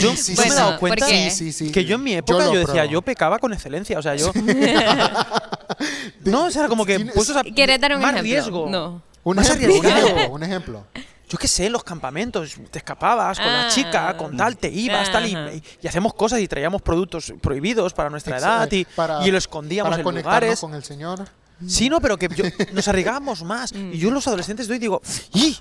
Yo- 0.00 0.14
sí, 0.16 0.34
yo 0.36 0.42
me 0.42 0.48
he 0.48 0.54
dado 0.54 0.70
¿por 0.72 0.78
cuenta 0.80 1.06
qué? 1.06 1.30
Sí, 1.30 1.52
sí, 1.52 1.66
sí. 1.66 1.72
que 1.72 1.84
yo 1.84 1.96
en 1.96 2.02
mi 2.04 2.14
época 2.14 2.44
lo 2.44 2.54
yo, 2.54 2.60
decía, 2.60 2.84
yo 2.86 3.02
pecaba 3.02 3.38
con 3.38 3.52
excelencia. 3.52 3.98
O 3.98 4.02
sea, 4.02 4.14
yo. 4.14 4.30
no, 6.24 6.44
o 6.46 6.50
sea, 6.50 6.62
era 6.62 6.68
como 6.68 6.84
que 6.86 7.00
puestos 7.06 7.36
a 7.36 7.42
¿Quieres 7.42 7.80
dar 7.80 7.94
un 7.94 8.00
más 8.02 8.12
ejemplo? 8.12 8.22
riesgo. 8.32 8.68
No. 8.70 9.02
Un 9.24 9.36
Más 9.36 9.46
ejemplo, 9.50 9.74
un 9.74 9.80
arriesgado. 9.86 10.06
ejemplo, 10.06 10.34
un 10.34 10.42
ejemplo. 10.44 10.86
Yo 11.28 11.38
qué 11.38 11.48
sé, 11.48 11.66
en 11.66 11.72
los 11.72 11.82
campamentos, 11.82 12.54
te 12.70 12.78
escapabas 12.78 13.38
con 13.38 13.48
la 13.48 13.66
Ah. 13.66 13.68
chica, 13.70 14.16
con 14.16 14.36
tal, 14.36 14.56
te 14.56 14.68
ibas, 14.70 15.10
tal, 15.10 15.26
y, 15.26 15.62
y 15.82 15.88
hacemos 15.88 16.14
cosas 16.14 16.38
y 16.38 16.46
traíamos 16.46 16.80
productos 16.82 17.34
prohibidos 17.40 17.92
para 17.92 18.08
nuestra 18.08 18.38
edad 18.38 18.70
y, 18.70 18.84
para- 18.84 19.26
y 19.26 19.32
lo 19.32 19.38
escondíamos 19.38 19.90
Para 19.90 20.08
en 20.08 20.14
lugares. 20.16 20.60
con 20.60 20.72
el 20.74 20.84
Señor. 20.84 21.24
Sí, 21.66 21.88
no, 21.90 22.00
pero 22.00 22.16
que 22.16 22.28
yo- 22.28 22.44
nos 22.72 22.86
arriesgábamos 22.86 23.42
más. 23.42 23.72
Mm. 23.76 23.92
Y 23.94 23.98
yo 23.98 24.10
los 24.12 24.24
adolescentes 24.28 24.68
de 24.68 24.74
hoy 24.74 24.78
digo, 24.78 25.02
¡y! 25.34 25.58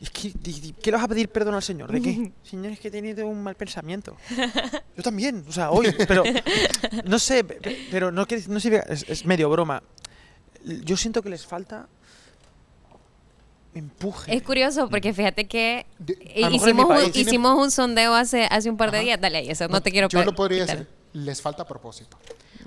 Es 0.00 0.10
que, 0.10 0.30
¿Qué 0.32 0.90
le 0.90 0.96
vas 0.96 1.04
a 1.04 1.08
pedir 1.08 1.28
perdón 1.30 1.54
al 1.54 1.62
Señor? 1.62 1.90
¿De 1.90 2.02
qué? 2.02 2.30
Señor, 2.42 2.72
es 2.72 2.80
que 2.80 2.88
he 2.88 2.90
tenido 2.90 3.26
un 3.26 3.42
mal 3.42 3.54
pensamiento. 3.54 4.16
Yo 4.96 5.02
también, 5.02 5.44
o 5.48 5.52
sea, 5.52 5.70
hoy, 5.70 5.94
pero 6.06 6.22
no 7.04 7.18
sé, 7.18 7.42
pe- 7.44 7.54
pe- 7.54 7.86
pero 7.90 8.12
no, 8.12 8.26
no 8.48 8.60
sé, 8.60 8.82
es, 8.88 9.04
es 9.08 9.24
medio 9.24 9.48
broma. 9.48 9.82
Yo 10.84 10.96
siento 10.96 11.22
que 11.22 11.30
les 11.30 11.46
falta 11.46 11.88
empuje. 13.74 14.34
Es 14.34 14.42
curioso 14.42 14.88
porque 14.88 15.12
fíjate 15.12 15.46
que 15.46 15.86
De- 15.98 16.18
hicimos, 16.52 16.86
un, 16.86 17.10
hicimos 17.14 17.58
un 17.58 17.70
sondeo 17.70 18.14
hace, 18.14 18.44
hace 18.50 18.70
un 18.70 18.76
par 18.76 18.90
de 18.90 18.98
Ajá. 18.98 19.04
días. 19.04 19.20
Dale, 19.20 19.38
ahí, 19.38 19.50
eso 19.50 19.68
no, 19.68 19.80
te 19.82 19.90
quiero 19.90 20.08
Yo 20.08 20.24
lo 20.24 20.34
podría 20.34 20.62
quitar. 20.62 20.78
decir, 20.78 20.92
les 21.14 21.40
falta 21.40 21.66
propósito. 21.66 22.18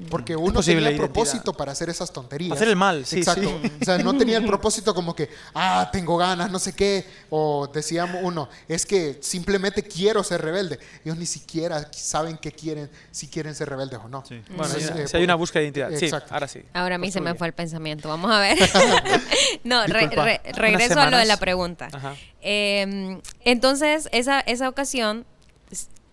Porque 0.10 0.36
uno 0.36 0.62
tenía 0.62 0.78
el 0.78 0.84
identidad. 0.84 1.06
propósito 1.06 1.54
para 1.54 1.72
hacer 1.72 1.90
esas 1.90 2.12
tonterías. 2.14 2.54
Hacer 2.54 2.68
el 2.70 2.76
mal, 2.76 3.06
sí, 3.06 3.18
Exacto. 3.18 3.60
sí. 3.64 3.72
O 3.82 3.86
sea, 3.86 3.98
no 4.00 4.16
tenía 4.18 4.38
el 4.38 4.46
propósito 4.48 4.94
como 4.96 5.16
que, 5.16 5.30
ah, 5.54 5.90
tengo 5.92 6.18
ganas, 6.18 6.50
no 6.52 6.60
sé 6.60 6.74
qué. 6.74 7.06
O 7.30 7.68
decíamos 7.74 8.18
uno, 8.24 8.50
es 8.68 8.86
que 8.86 9.18
simplemente 9.22 9.84
quiero 9.84 10.24
ser 10.24 10.42
rebelde. 10.42 10.80
Ellos 11.04 11.18
ni 11.18 11.26
siquiera 11.26 11.90
saben 11.92 12.38
qué 12.38 12.52
quieren, 12.52 12.90
si 13.12 13.28
quieren 13.28 13.56
ser 13.56 13.70
rebeldes 13.70 14.00
o 14.04 14.08
no. 14.08 14.24
Sí. 14.26 14.42
Bueno, 14.50 14.66
Entonces, 14.74 15.10
si 15.10 15.16
eh, 15.16 15.20
hay 15.20 15.24
una 15.26 15.36
búsqueda 15.36 15.60
de 15.62 15.66
identidad. 15.68 15.90
Sí, 15.98 16.06
Exacto. 16.06 16.34
ahora 16.34 16.48
sí. 16.48 16.62
Ahora 16.74 16.96
a 16.96 16.98
mí 16.98 17.12
se 17.12 17.22
me 17.22 17.36
fue 17.36 17.48
el 17.48 17.54
pensamiento. 17.54 18.08
Vamos 18.10 18.32
a 18.32 18.40
ver. 18.40 18.58
no, 19.64 19.86
re- 19.88 20.00
Disculpa. 20.00 20.26
re- 20.26 20.42
regreso 20.54 21.00
a 21.00 21.10
lo 21.10 21.18
de 21.18 21.26
la 21.26 21.38
pregunta. 21.38 21.90
Ajá. 21.92 22.16
Eh, 22.42 23.20
entonces, 23.44 24.08
esa, 24.12 24.40
esa 24.42 24.70
ocasión, 24.70 25.26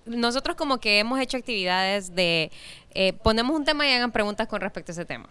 nosotros 0.07 0.57
como 0.57 0.79
que 0.79 0.99
hemos 0.99 1.21
hecho 1.21 1.37
actividades 1.37 2.15
de... 2.15 2.51
eh, 2.99 3.13
ponemos 3.13 3.55
un 3.55 3.65
tema 3.67 3.87
y 3.87 3.93
hagan 3.93 4.11
preguntas 4.11 4.49
con 4.49 4.61
respecto 4.61 4.91
a 4.91 4.95
ese 4.95 5.05
tema. 5.05 5.29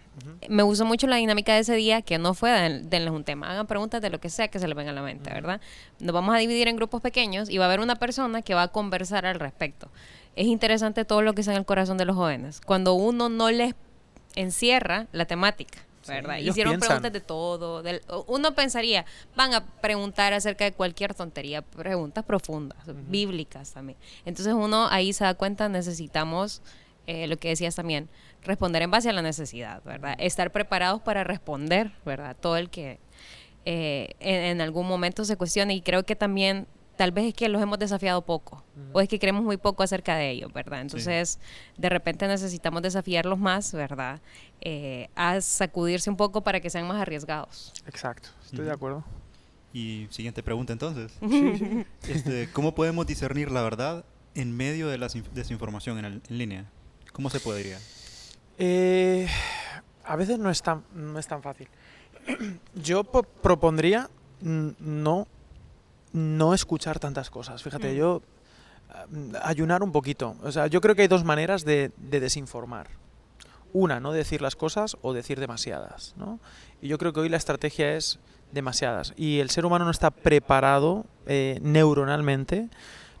Me 0.48 0.62
gustó 0.62 0.84
mucho 0.84 1.06
la 1.08 1.16
dinámica 1.16 1.52
de 1.54 1.60
ese 1.60 1.74
día, 1.74 2.00
que 2.02 2.16
no 2.18 2.32
fue 2.34 2.50
den- 2.50 2.88
denles 2.88 3.12
un 3.12 3.24
tema, 3.24 3.50
hagan 3.50 3.66
preguntas 3.66 4.00
de 4.00 4.08
lo 4.10 4.20
que 4.20 4.30
sea 4.30 4.48
que 4.48 4.58
se 4.60 4.68
les 4.68 4.76
venga 4.76 4.92
a 4.92 4.94
la 4.94 5.02
mente, 5.02 5.30
¿verdad? 5.32 5.60
Nos 5.98 6.14
vamos 6.14 6.34
a 6.34 6.38
dividir 6.38 6.68
en 6.68 6.76
grupos 6.76 7.00
pequeños 7.00 7.50
y 7.50 7.58
va 7.58 7.64
a 7.64 7.68
haber 7.68 7.80
una 7.80 7.96
persona 7.96 8.42
que 8.42 8.54
va 8.54 8.62
a 8.62 8.68
conversar 8.68 9.26
al 9.26 9.40
respecto. 9.40 9.88
Es 10.36 10.46
interesante 10.46 11.04
todo 11.04 11.22
lo 11.22 11.34
que 11.34 11.40
está 11.40 11.52
en 11.52 11.58
el 11.58 11.64
corazón 11.64 11.98
de 11.98 12.04
los 12.04 12.14
jóvenes. 12.14 12.60
Cuando 12.60 12.94
uno 12.94 13.28
no 13.28 13.50
les 13.50 13.74
encierra 14.34 15.06
la 15.12 15.24
temática, 15.24 15.78
¿verdad? 16.06 16.36
Hicieron 16.38 16.72
piensan. 16.74 16.88
preguntas 16.88 17.12
de 17.12 17.20
todo. 17.20 17.82
del- 17.82 18.02
uno 18.28 18.54
pensaría, 18.54 19.04
van 19.34 19.54
a 19.54 19.64
preguntar 19.66 20.32
acerca 20.34 20.64
de 20.64 20.72
cualquier 20.72 21.14
tontería, 21.14 21.62
preguntas 21.62 22.24
profundas, 22.24 22.78
bíblicas 23.08 23.72
también. 23.72 23.98
Entonces 24.24 24.54
uno 24.54 24.86
ahí 24.88 25.12
se 25.12 25.24
da 25.24 25.34
cuenta, 25.34 25.68
necesitamos, 25.68 26.62
eh, 27.06 27.26
lo 27.26 27.36
que 27.36 27.48
decías 27.48 27.74
también, 27.74 28.08
responder 28.42 28.82
en 28.82 28.90
base 28.90 29.08
a 29.10 29.12
la 29.12 29.22
necesidad, 29.22 29.82
¿verdad? 29.84 30.14
Estar 30.18 30.52
preparados 30.52 31.00
para 31.02 31.24
responder, 31.24 31.92
¿verdad? 32.04 32.36
Todo 32.40 32.56
el 32.56 32.70
que 32.70 32.98
eh, 33.64 34.10
en, 34.20 34.42
en 34.42 34.60
algún 34.60 34.86
momento 34.86 35.24
se 35.24 35.36
cuestione 35.36 35.74
y 35.74 35.80
creo 35.82 36.04
que 36.04 36.16
también 36.16 36.66
tal 36.96 37.12
vez 37.12 37.26
es 37.26 37.34
que 37.34 37.48
los 37.50 37.60
hemos 37.60 37.78
desafiado 37.78 38.22
poco 38.22 38.64
o 38.94 39.00
es 39.02 39.08
que 39.08 39.18
creemos 39.18 39.42
muy 39.42 39.58
poco 39.58 39.82
acerca 39.82 40.16
de 40.16 40.30
ellos, 40.30 40.50
¿verdad? 40.52 40.80
Entonces, 40.80 41.38
de 41.76 41.88
repente 41.90 42.26
necesitamos 42.26 42.80
desafiarlos 42.82 43.38
más, 43.38 43.72
¿verdad? 43.74 44.20
Eh, 44.62 45.08
a 45.14 45.40
sacudirse 45.42 46.08
un 46.08 46.16
poco 46.16 46.40
para 46.42 46.60
que 46.60 46.70
sean 46.70 46.86
más 46.86 47.00
arriesgados. 47.02 47.72
Exacto, 47.86 48.30
estoy 48.44 48.64
de 48.64 48.72
acuerdo. 48.72 49.04
Y 49.74 50.06
siguiente 50.10 50.42
pregunta 50.42 50.72
entonces. 50.72 51.12
Este, 52.08 52.48
¿Cómo 52.52 52.74
podemos 52.74 53.06
discernir 53.06 53.50
la 53.50 53.60
verdad 53.62 54.04
en 54.34 54.56
medio 54.56 54.88
de 54.88 54.96
la 54.96 55.08
sin- 55.10 55.24
desinformación 55.34 55.98
en, 55.98 56.04
el- 56.06 56.22
en 56.30 56.38
línea? 56.38 56.64
¿Cómo 57.16 57.30
se 57.30 57.40
podría? 57.40 57.78
Eh, 58.58 59.26
a 60.04 60.16
veces 60.16 60.38
no 60.38 60.50
es 60.50 60.60
tan, 60.62 60.84
no 60.94 61.18
es 61.18 61.26
tan 61.26 61.42
fácil. 61.42 61.66
Yo 62.74 63.04
po- 63.04 63.22
propondría 63.22 64.10
no, 64.42 65.26
no 66.12 66.54
escuchar 66.54 66.98
tantas 66.98 67.30
cosas. 67.30 67.62
Fíjate, 67.62 67.92
Mm. 67.92 67.96
yo 67.96 68.22
mm, 69.10 69.34
ayunar 69.42 69.82
un 69.82 69.92
poquito. 69.92 70.36
O 70.42 70.52
sea, 70.52 70.66
yo 70.66 70.80
creo 70.82 70.94
que 70.94 71.02
hay 71.02 71.08
dos 71.08 71.24
maneras 71.24 71.64
de, 71.64 71.90
de 71.96 72.20
desinformar. 72.20 72.88
Una, 73.72 73.98
no 73.98 74.12
decir 74.12 74.42
las 74.42 74.54
cosas 74.54 74.96
o 75.00 75.12
decir 75.14 75.40
demasiadas. 75.40 76.12
¿no? 76.18 76.38
Y 76.82 76.88
yo 76.88 76.98
creo 76.98 77.12
que 77.14 77.20
hoy 77.20 77.28
la 77.30 77.38
estrategia 77.38 77.96
es 77.96 78.18
demasiadas. 78.52 79.14
Y 79.16 79.38
el 79.40 79.48
ser 79.50 79.64
humano 79.64 79.86
no 79.86 79.90
está 79.90 80.10
preparado 80.10 81.06
eh, 81.26 81.58
neuronalmente 81.62 82.68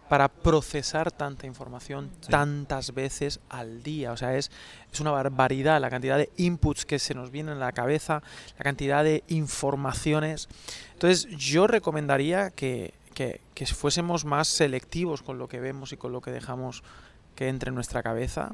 para 0.08 0.28
procesar 0.28 1.10
tanta 1.12 1.46
información 1.46 2.10
Sí. 2.20 2.30
tantas 2.30 2.94
veces 2.94 3.40
al 3.48 3.82
día. 3.82 4.12
O 4.12 4.16
sea, 4.16 4.36
es, 4.36 4.50
es 4.92 5.00
una 5.00 5.10
barbaridad 5.10 5.80
la 5.80 5.90
cantidad 5.90 6.16
de 6.18 6.30
inputs 6.36 6.84
que 6.86 6.98
se 6.98 7.14
nos 7.14 7.30
vienen 7.30 7.54
en 7.54 7.60
la 7.60 7.72
cabeza, 7.72 8.22
la 8.58 8.64
cantidad 8.64 9.02
de 9.04 9.24
informaciones. 9.28 10.48
Entonces, 10.92 11.26
yo 11.36 11.66
recomendaría 11.66 12.50
que, 12.50 12.94
que- 13.14 13.40
que 13.54 13.66
fuésemos 13.66 14.24
más 14.24 14.48
selectivos 14.48 15.22
con 15.22 15.38
lo 15.38 15.48
que 15.48 15.60
vemos 15.60 15.92
y 15.92 15.96
con 15.96 16.12
lo 16.12 16.20
que 16.20 16.30
dejamos 16.30 16.82
que 17.34 17.48
entre 17.48 17.68
en 17.70 17.74
nuestra 17.74 18.02
cabeza. 18.02 18.52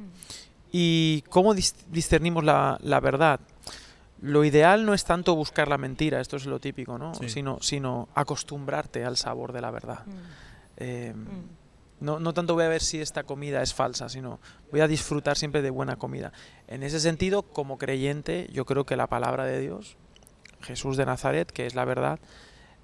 ¿Y 0.70 1.22
cómo 1.28 1.54
dis- 1.54 1.74
discernimos 1.90 2.44
la, 2.44 2.78
la 2.82 3.00
verdad? 3.00 3.40
Lo 4.20 4.44
ideal 4.44 4.86
no 4.86 4.94
es 4.94 5.04
tanto 5.04 5.34
buscar 5.34 5.66
la 5.68 5.78
mentira, 5.78 6.20
esto 6.20 6.36
es 6.36 6.46
lo 6.46 6.60
típico, 6.60 6.96
¿no? 6.96 7.12
Sí. 7.14 7.28
Sino, 7.28 7.58
sino 7.60 8.08
acostumbrarte 8.14 9.04
al 9.04 9.16
sabor 9.16 9.52
de 9.52 9.60
la 9.60 9.70
verdad. 9.72 10.06
Mm, 10.06 10.12
Eh, 10.82 11.14
mm. 11.14 12.04
no, 12.04 12.18
no 12.18 12.34
tanto 12.34 12.54
voy 12.54 12.64
a 12.64 12.68
ver 12.68 12.82
si 12.82 13.00
esta 13.00 13.22
comida 13.22 13.62
es 13.62 13.72
falsa, 13.72 14.08
sino 14.08 14.40
voy 14.70 14.80
a 14.80 14.88
disfrutar 14.88 15.36
siempre 15.36 15.62
de 15.62 15.70
buena 15.70 15.96
comida. 15.96 16.32
En 16.66 16.82
ese 16.82 16.98
sentido, 17.00 17.42
como 17.42 17.78
creyente, 17.78 18.48
yo 18.52 18.64
creo 18.64 18.84
que 18.84 18.96
la 18.96 19.06
palabra 19.06 19.44
de 19.44 19.60
Dios, 19.60 19.96
Jesús 20.60 20.96
de 20.96 21.06
Nazaret, 21.06 21.50
que 21.50 21.66
es 21.66 21.74
la 21.74 21.84
verdad, 21.84 22.18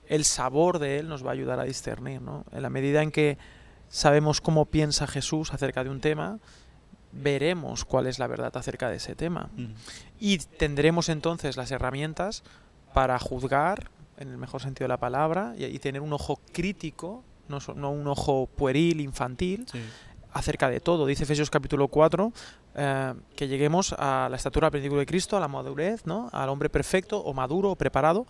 el 0.06 0.24
sabor 0.24 0.78
de 0.78 0.98
él 0.98 1.08
nos 1.08 1.24
va 1.24 1.30
a 1.30 1.32
ayudar 1.32 1.60
a 1.60 1.64
discernir, 1.64 2.22
¿no? 2.22 2.44
En 2.52 2.62
la 2.62 2.70
medida 2.70 3.02
en 3.02 3.10
que 3.10 3.36
sabemos 3.88 4.40
cómo 4.40 4.66
piensa 4.66 5.06
Jesús 5.06 5.52
acerca 5.52 5.84
de 5.84 5.90
un 5.90 6.00
tema, 6.00 6.38
veremos 7.12 7.84
cuál 7.84 8.06
es 8.06 8.18
la 8.18 8.26
verdad 8.26 8.56
acerca 8.56 8.88
de 8.88 8.96
ese 8.96 9.14
tema. 9.14 9.50
Ujú. 9.54 9.72
Y 10.18 10.38
tendremos 10.38 11.08
entonces 11.08 11.56
las 11.56 11.70
herramientas 11.70 12.42
para 12.94 13.18
juzgar, 13.18 13.90
en 14.16 14.28
el 14.28 14.38
mejor 14.38 14.62
sentido 14.62 14.84
de 14.84 14.88
la 14.88 14.98
palabra, 14.98 15.54
y, 15.56 15.64
y 15.64 15.78
tener 15.78 16.00
un 16.00 16.12
ojo 16.12 16.40
crítico, 16.52 17.22
no, 17.48 17.90
un 17.90 18.06
ojo 18.06 18.46
pueril, 18.46 19.00
infantil, 19.00 19.66
Sí. 19.70 19.80
acerca 20.32 20.68
de 20.70 20.80
todo. 20.80 21.06
Dice 21.06 21.24
Efesios 21.24 21.50
capítulo 21.50 21.88
4 21.88 22.32
eh, 22.74 23.14
que 23.34 23.48
lleguemos 23.48 23.94
a 23.98 24.28
la 24.30 24.36
estatura 24.36 24.70
plenitud 24.70 24.98
de 24.98 25.06
Cristo, 25.06 25.36
a 25.36 25.40
la 25.40 25.48
madurez, 25.48 26.06
¿no? 26.06 26.28
al 26.32 26.48
hombre 26.48 26.68
perfecto 26.68 27.18
o 27.18 27.32
maduro 27.34 27.70
o 27.70 27.76
preparado, 27.76 28.26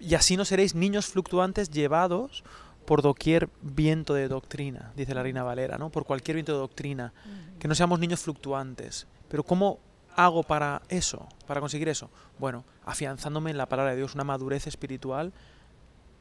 y 0.00 0.14
así 0.14 0.36
no 0.36 0.44
seréis 0.44 0.74
niños 0.74 1.06
fluctuantes 1.06 1.70
llevados 1.70 2.44
por 2.86 3.02
doquier 3.02 3.50
viento 3.60 4.14
de 4.14 4.28
doctrina, 4.28 4.92
dice 4.96 5.14
la 5.14 5.22
Reina 5.22 5.42
Valera, 5.42 5.76
¿no? 5.76 5.90
por 5.90 6.04
cualquier 6.06 6.36
viento 6.36 6.52
de 6.52 6.58
doctrina, 6.58 7.12
que 7.58 7.68
no 7.68 7.74
seamos 7.74 7.98
niños 8.00 8.20
fluctuantes. 8.20 9.06
Pero 9.28 9.42
¿cómo 9.44 9.78
hago 10.16 10.42
para 10.42 10.80
eso, 10.88 11.28
para 11.46 11.60
conseguir 11.60 11.88
eso? 11.90 12.10
Bueno, 12.38 12.64
afianzándome 12.86 13.50
en 13.50 13.58
la 13.58 13.66
palabra 13.66 13.90
de 13.92 13.98
Dios, 13.98 14.14
una 14.14 14.24
madurez 14.24 14.66
espiritual 14.66 15.32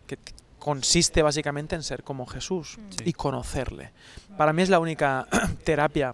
que 0.08 0.20
consiste 0.60 1.22
básicamente 1.22 1.76
en 1.76 1.84
ser 1.84 2.04
como 2.04 2.26
Jesús 2.26 2.78
Sí. 2.90 3.04
y 3.06 3.14
conocerle. 3.14 3.92
Para 4.38 4.54
mí 4.54 4.62
es 4.62 4.70
la 4.70 4.80
única 4.80 5.28
terapia 5.64 6.14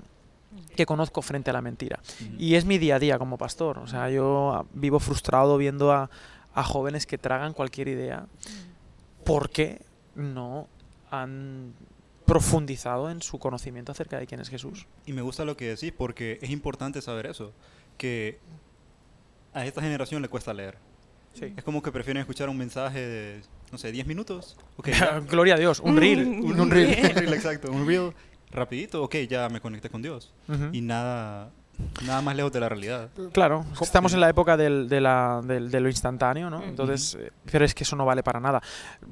que 0.76 0.86
conozco 0.86 1.22
frente 1.22 1.50
a 1.50 1.54
la 1.54 1.62
mentira. 1.62 2.00
Y 2.38 2.56
es 2.56 2.66
mi 2.66 2.78
día 2.78 2.96
a 2.96 3.00
día 3.00 3.18
como 3.18 3.38
pastor. 3.38 3.80
O 3.80 3.88
sea, 3.88 4.10
yo 4.10 4.68
vivo 4.74 5.00
frustrado 5.00 5.58
viendo 5.58 5.92
a, 5.92 6.10
a 6.54 6.64
jóvenes 6.64 7.06
que 7.06 7.18
tragan 7.18 7.54
cualquier 7.54 7.88
idea 7.88 8.28
porque 9.24 9.82
no 10.16 10.68
han 11.10 11.74
profundizado 12.26 13.10
en 13.10 13.22
su 13.22 13.38
conocimiento 13.40 13.92
acerca 13.92 14.18
de 14.20 14.28
quién 14.28 14.42
es 14.42 14.50
Jesús. 14.50 14.88
Y 15.06 15.14
me 15.14 15.22
gusta 15.22 15.46
lo 15.46 15.58
que 15.58 15.70
decís 15.70 15.92
porque 15.96 16.40
es 16.42 16.50
importante 16.50 17.02
saber 17.02 17.26
eso, 17.26 17.52
que 17.98 18.40
a 19.54 19.66
esta 19.66 19.82
generación 19.82 20.22
le 20.22 20.28
cuesta 20.30 20.54
leer. 20.54 20.78
Sí. 21.34 21.54
Es 21.58 21.64
como 21.64 21.82
que 21.82 21.92
prefieren 21.92 22.22
escuchar 22.22 22.50
un 22.50 22.58
mensaje 22.58 23.00
de, 23.00 23.42
no 23.74 23.78
sé, 23.80 23.92
10 23.92 24.08
minutos. 24.08 24.56
Ok, 24.78 24.90
ya. 25.00 25.20
Gloria 25.20 25.56
a 25.56 25.58
Dios, 25.58 25.80
un 25.82 25.98
reel. 25.98 26.26
un, 26.26 26.60
Un 26.62 26.70
reel. 26.72 27.00
un 27.10 27.16
reel, 27.16 27.34
exacto. 27.34 27.72
Un 27.72 27.86
reel 27.86 28.14
rapidito, 28.52 29.04
ok, 29.04 29.16
ya 29.28 29.50
me 29.50 29.60
conecté 29.60 29.90
con 29.90 30.02
Dios. 30.04 30.32
Y 30.72 30.82
nada, 30.82 31.50
nada 32.06 32.22
más 32.22 32.36
lejos 32.36 32.54
de 32.54 32.60
la 32.60 32.70
realidad. 32.70 33.10
Claro, 33.32 33.66
estamos 33.82 34.14
en 34.14 34.20
la 34.22 34.30
época 34.30 34.56
del- 34.58 34.88
de, 34.88 35.02
la- 35.02 35.42
del- 35.44 35.72
de 35.72 35.80
lo 35.80 35.90
instantáneo, 35.90 36.52
¿no? 36.52 36.64
Entonces, 36.64 37.18
eh, 37.20 37.32
pero 37.52 37.66
es 37.66 37.74
que 37.74 37.84
eso 37.84 37.96
no 37.96 38.06
vale 38.06 38.22
para 38.22 38.40
nada. 38.40 38.62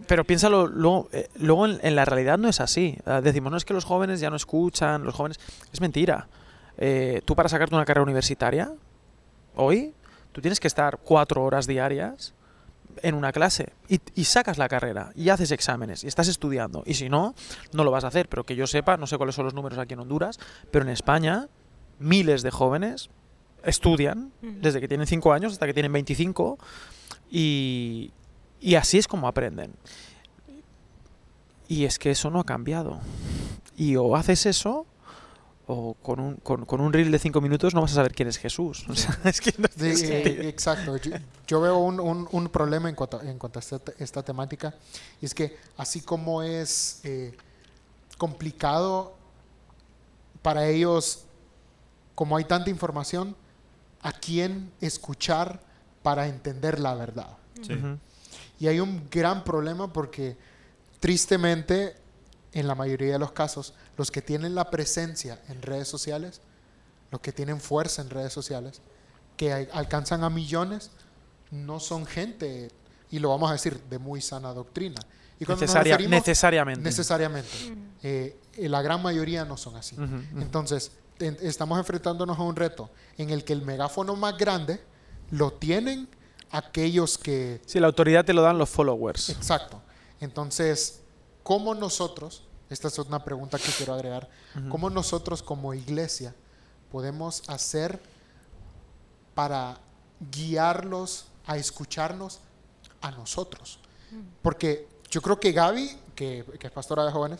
Pero 0.05 0.23
piénsalo, 0.25 0.67
luego, 0.67 1.09
eh, 1.11 1.27
luego 1.39 1.65
en, 1.65 1.79
en 1.81 1.95
la 1.95 2.05
realidad 2.05 2.37
no 2.37 2.47
es 2.49 2.59
así. 2.61 2.97
Ah, 3.07 3.19
decimos, 3.19 3.51
no 3.51 3.57
es 3.57 3.65
que 3.65 3.73
los 3.73 3.83
jóvenes 3.83 4.19
ya 4.19 4.29
no 4.29 4.35
escuchan, 4.35 5.03
los 5.03 5.15
jóvenes... 5.15 5.39
Es 5.73 5.81
mentira. 5.81 6.27
Eh, 6.77 7.21
tú 7.25 7.35
para 7.35 7.49
sacarte 7.49 7.73
una 7.73 7.85
carrera 7.85 8.03
universitaria, 8.03 8.71
hoy, 9.55 9.93
tú 10.31 10.39
tienes 10.41 10.59
que 10.59 10.67
estar 10.67 10.99
cuatro 11.03 11.43
horas 11.43 11.65
diarias 11.65 12.35
en 13.01 13.15
una 13.15 13.31
clase 13.31 13.73
y, 13.87 13.99
y 14.15 14.25
sacas 14.25 14.57
la 14.57 14.67
carrera 14.67 15.11
y 15.15 15.29
haces 15.29 15.51
exámenes 15.51 16.03
y 16.03 16.07
estás 16.07 16.27
estudiando. 16.27 16.83
Y 16.85 16.95
si 16.95 17.09
no, 17.09 17.35
no 17.73 17.83
lo 17.83 17.91
vas 17.91 18.03
a 18.03 18.07
hacer. 18.07 18.29
Pero 18.29 18.45
que 18.45 18.55
yo 18.55 18.67
sepa, 18.67 18.97
no 18.97 19.07
sé 19.07 19.17
cuáles 19.17 19.35
son 19.35 19.45
los 19.45 19.53
números 19.53 19.79
aquí 19.79 19.93
en 19.93 19.99
Honduras, 20.01 20.39
pero 20.71 20.83
en 20.83 20.89
España 20.89 21.47
miles 21.99 22.41
de 22.41 22.51
jóvenes 22.51 23.09
estudian 23.63 24.31
desde 24.41 24.81
que 24.81 24.87
tienen 24.87 25.05
5 25.05 25.33
años 25.33 25.53
hasta 25.53 25.67
que 25.67 25.73
tienen 25.73 25.93
25 25.93 26.57
y, 27.29 28.11
y 28.59 28.75
así 28.75 28.97
es 28.97 29.07
como 29.07 29.27
aprenden. 29.27 29.73
Y 31.67 31.85
es 31.85 31.99
que 31.99 32.11
eso 32.11 32.29
no 32.29 32.39
ha 32.39 32.43
cambiado. 32.43 32.99
Y 33.77 33.95
o 33.95 34.15
haces 34.15 34.45
eso 34.45 34.85
o 35.73 35.93
con 35.95 36.19
un, 36.19 36.35
con, 36.37 36.65
con 36.65 36.81
un 36.81 36.91
reel 36.91 37.11
de 37.11 37.17
5 37.19 37.39
minutos 37.41 37.73
no 37.73 37.81
vas 37.81 37.91
a 37.91 37.95
saber 37.95 38.13
quién 38.13 38.27
es 38.27 38.37
Jesús. 38.37 38.85
O 38.89 38.95
sea, 38.95 39.17
es 39.25 39.39
que 39.39 39.53
no 39.57 39.67
Sí, 39.69 39.79
tiene 39.79 39.95
sentido. 39.97 40.43
exacto. 40.43 40.97
Yo, 40.97 41.11
yo 41.47 41.61
veo 41.61 41.77
un, 41.77 41.99
un- 41.99 42.27
un 42.31 42.49
problema 42.49 42.89
en 42.89 42.95
cuanto, 42.95 43.21
en 43.21 43.37
cuanto 43.39 43.59
a 43.59 43.61
esta, 43.61 43.79
esta 43.97 44.23
temática. 44.23 44.73
Y 45.21 45.25
es 45.25 45.33
que 45.33 45.57
así 45.77 46.01
como 46.01 46.43
es 46.43 46.99
eh, 47.03 47.35
complicado 48.17 49.15
para 50.41 50.67
ellos, 50.67 51.23
como 52.15 52.35
hay 52.37 52.45
tanta 52.45 52.69
información, 52.69 53.35
a 54.01 54.11
quién 54.11 54.71
escuchar 54.81 55.61
para 56.03 56.27
entender 56.27 56.79
la 56.79 56.95
verdad. 56.95 57.37
Sí. 57.61 57.79
Y 58.59 58.67
hay 58.67 58.79
un 58.79 59.07
gran 59.09 59.43
problema 59.43 59.91
porque 59.93 60.35
tristemente, 60.99 61.95
en 62.53 62.67
la 62.67 62.75
mayoría 62.75 63.13
de 63.13 63.19
los 63.19 63.31
casos, 63.31 63.73
los 64.01 64.09
que 64.09 64.23
tienen 64.23 64.55
la 64.55 64.71
presencia 64.71 65.39
en 65.47 65.61
redes 65.61 65.87
sociales, 65.87 66.41
los 67.11 67.21
que 67.21 67.31
tienen 67.31 67.61
fuerza 67.61 68.01
en 68.01 68.09
redes 68.09 68.33
sociales, 68.33 68.81
que 69.37 69.53
al- 69.53 69.69
alcanzan 69.73 70.23
a 70.23 70.29
millones, 70.31 70.89
no 71.51 71.79
son 71.79 72.07
gente, 72.07 72.71
y 73.11 73.19
lo 73.19 73.29
vamos 73.29 73.51
a 73.51 73.53
decir, 73.53 73.79
de 73.91 73.99
muy 73.99 74.19
sana 74.19 74.55
doctrina. 74.55 74.99
Y 75.39 75.45
Necesaria- 75.45 75.99
necesariamente. 76.09 76.81
necesariamente, 76.83 77.49
eh, 78.01 78.39
la 78.57 78.81
gran 78.81 79.03
mayoría 79.03 79.45
no 79.45 79.55
son 79.55 79.75
así. 79.75 79.95
Entonces, 80.35 80.93
en- 81.19 81.37
estamos 81.41 81.77
enfrentándonos 81.77 82.39
a 82.39 82.41
un 82.41 82.55
reto 82.55 82.89
en 83.19 83.29
el 83.29 83.43
que 83.43 83.53
el 83.53 83.61
megáfono 83.61 84.15
más 84.15 84.35
grande 84.35 84.81
lo 85.29 85.53
tienen 85.53 86.07
aquellos 86.49 87.19
que 87.19 87.61
Sí, 87.67 87.79
la 87.79 87.85
autoridad 87.85 88.25
te 88.25 88.33
lo 88.33 88.41
dan 88.41 88.57
los 88.57 88.67
followers. 88.69 89.29
Exacto. 89.29 89.79
Entonces, 90.19 91.01
¿cómo 91.43 91.75
nosotros, 91.75 92.43
esta 92.71 92.87
es 92.87 92.97
una 92.99 93.23
pregunta 93.23 93.57
que 93.57 93.69
quiero 93.71 93.93
agregar, 93.93 94.29
cómo 94.69 94.89
nosotros 94.89 95.43
como 95.43 95.73
iglesia 95.73 96.33
podemos 96.89 97.43
hacer 97.49 98.01
para 99.35 99.77
guiarlos 100.31 101.25
a 101.45 101.57
escucharnos 101.57 102.39
a 103.01 103.11
nosotros? 103.11 103.79
Porque 104.41 104.87
yo 105.09 105.21
creo 105.21 105.37
que 105.37 105.51
Gaby, 105.51 105.97
que, 106.15 106.45
que 106.57 106.67
es 106.67 106.73
pastora 106.73 107.05
de 107.05 107.11
jóvenes, 107.11 107.39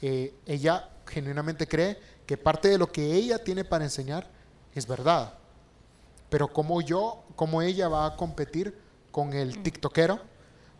eh, 0.00 0.34
ella 0.46 0.88
genuinamente 1.06 1.68
cree 1.68 1.98
que 2.24 2.38
parte 2.38 2.68
de 2.68 2.78
lo 2.78 2.90
que 2.90 3.14
ella 3.14 3.42
tiene 3.44 3.64
para 3.64 3.84
enseñar 3.84 4.30
es 4.74 4.86
verdad. 4.86 5.34
Pero 6.30 6.48
cómo 6.48 6.80
yo, 6.80 7.24
cómo 7.36 7.60
ella 7.60 7.88
va 7.88 8.06
a 8.06 8.16
competir 8.16 8.78
con 9.10 9.34
el 9.34 9.62
tiktokero, 9.62 10.20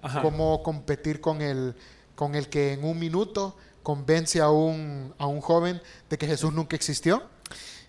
Ajá. 0.01 0.23
cómo 0.23 0.63
competir 0.63 1.21
con 1.21 1.43
el, 1.43 1.75
con 2.15 2.35
el 2.35 2.49
que 2.49 2.73
en 2.73 2.85
un 2.85 2.99
minuto 2.99 3.57
convence 3.83 4.41
a 4.41 4.51
un, 4.51 5.15
a 5.19 5.27
un 5.27 5.41
joven 5.41 5.81
de 6.09 6.19
que 6.19 6.27
Jesús 6.27 6.53
nunca 6.53 6.77
existió 6.77 7.23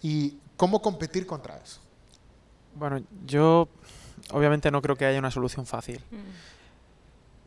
y 0.01 0.37
cómo 0.57 0.81
competir 0.81 1.25
contra 1.25 1.57
eso. 1.57 1.79
Bueno, 2.75 3.01
yo 3.25 3.67
obviamente 4.31 4.71
no 4.71 4.81
creo 4.81 4.95
que 4.95 5.05
haya 5.05 5.19
una 5.19 5.31
solución 5.31 5.65
fácil. 5.65 6.01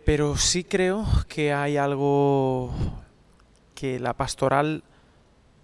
Pero 0.05 0.37
sí 0.37 0.65
creo 0.65 1.07
que 1.29 1.53
hay 1.53 1.77
algo 1.77 2.73
que 3.75 3.99
la 3.99 4.13
pastoral 4.13 4.85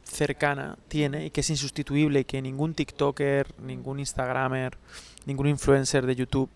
cercana 0.03 0.77
tiene 0.89 1.27
y 1.27 1.31
que 1.31 1.43
es 1.43 1.51
insustituible 1.51 2.21
y 2.21 2.25
que 2.25 2.43
ningún 2.43 2.75
TikToker, 2.75 3.55
ningún 3.61 4.01
Instagramer, 4.01 4.77
ningún 5.27 5.47
influencer 5.47 6.07
de 6.07 6.17
YouTube 6.17 6.51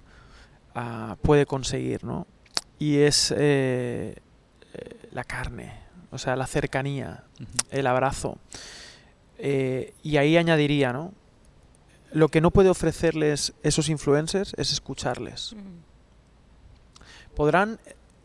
ah, 0.74 1.16
puede 1.22 1.46
conseguir, 1.46 2.04
¿no? 2.04 2.26
Y 2.78 2.98
es 2.98 3.32
eh, 3.36 4.16
eh, 4.72 5.08
la 5.12 5.24
carne, 5.24 5.83
o 6.14 6.18
sea, 6.18 6.36
la 6.36 6.46
cercanía, 6.46 7.24
el 7.70 7.86
abrazo. 7.86 8.38
Eh, 9.38 9.92
y 10.02 10.16
ahí 10.16 10.36
añadiría, 10.36 10.92
¿no? 10.92 11.12
Lo 12.12 12.28
que 12.28 12.40
no 12.40 12.50
puede 12.52 12.68
ofrecerles 12.70 13.52
esos 13.62 13.88
influencers 13.88 14.54
es 14.56 14.72
escucharles. 14.72 15.54
Podrán 17.34 17.80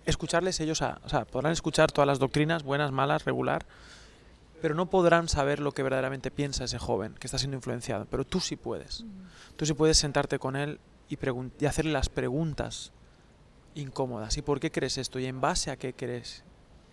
escucharles 0.06 0.60
ellos, 0.60 0.82
a, 0.82 0.99
o 1.04 1.10
sea, 1.10 1.25
podrán 1.25 1.52
escuchar 1.54 1.91
todas 1.91 2.08
las 2.08 2.19
doctrinas, 2.19 2.63
buenas, 2.63 2.91
malas, 2.91 3.25
regular, 3.25 3.65
pero 4.62 4.75
no 4.75 4.89
podrán 4.89 5.28
saber 5.30 5.60
lo 5.60 5.71
que 5.71 5.84
verdaderamente 5.84 6.32
piensa 6.32 6.65
ese 6.65 6.78
joven 6.78 7.13
que 7.19 7.28
está 7.28 7.38
siendo 7.38 7.58
influenciado. 7.58 8.06
Pero 8.06 8.25
tú 8.25 8.39
sí 8.39 8.56
puedes. 8.56 9.06
Tú 9.56 9.65
sí 9.65 9.73
puedes 9.73 9.97
sentarte 9.97 10.38
con 10.38 10.56
él 10.56 10.80
y, 11.10 11.17
pregun- 11.17 11.52
y 11.60 11.65
hacerle 11.65 11.91
las 11.91 12.10
preguntas 12.10 12.91
incómodas. 13.73 14.38
¿Y 14.38 14.41
por 14.41 14.60
qué 14.60 14.71
crees 14.71 14.97
esto? 14.97 15.17
¿Y 15.19 15.25
en 15.25 15.41
base 15.41 15.71
a 15.71 15.78
qué 15.78 15.93
crees 15.93 16.43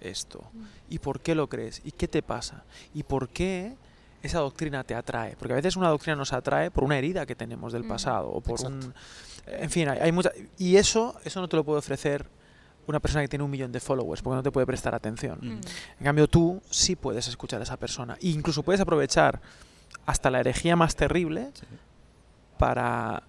esto? 0.09 0.45
¿Y 0.89 0.99
por 0.99 1.21
qué 1.21 1.35
lo 1.35 1.49
crees? 1.49 1.81
¿Y 1.85 1.93
qué 1.93 2.09
te 2.09 2.23
pasa? 2.23 2.65
¿Y 2.95 3.03
por 3.03 3.29
qué 3.29 3.75
esa 4.23 4.39
doctrina 4.41 4.83
te 4.85 4.95
atrae? 4.95 5.37
Porque 5.37 5.53
a 5.53 5.57
veces 5.57 5.77
una 5.77 5.89
doctrina 5.89 6.17
nos 6.17 6.33
atrae 6.33 6.71
por 6.71 6.85
una 6.85 6.97
herida 6.99 7.27
que 7.27 7.35
tenemos 7.37 7.73
del 7.73 7.85
pasado 7.85 8.29
o 8.31 8.41
por 8.41 8.61
Exacto. 8.61 8.87
un... 8.87 8.95
En 9.47 9.71
fin, 9.71 9.89
hay, 9.89 9.99
hay 10.01 10.13
mucha... 10.13 10.31
Y 10.59 10.77
eso, 10.77 11.17
eso 11.25 11.41
no 11.41 11.49
te 11.49 11.57
lo 11.57 11.65
puede 11.65 11.79
ofrecer 11.79 12.27
una 12.89 13.01
persona 13.01 13.23
que 13.23 13.29
tiene 13.29 13.45
un 13.45 13.51
millón 13.51 13.73
de 13.73 13.81
followers 13.81 14.23
porque 14.23 14.37
no 14.37 14.43
te 14.43 14.51
puede 14.53 14.67
prestar 14.67 14.95
atención. 14.95 15.39
Ujú. 15.39 15.47
En 15.99 16.05
cambio, 16.05 16.29
tú 16.29 16.61
sí 16.71 16.97
puedes 16.97 17.27
escuchar 17.29 17.61
a 17.61 17.63
esa 17.65 17.77
persona. 17.77 18.15
E 18.21 18.29
incluso 18.29 18.63
puedes 18.63 18.81
aprovechar 18.81 19.41
hasta 20.05 20.31
la 20.31 20.41
herejía 20.41 20.77
más 20.77 20.95
terrible 20.97 21.51
Sí. 21.55 21.67
para, 22.59 23.23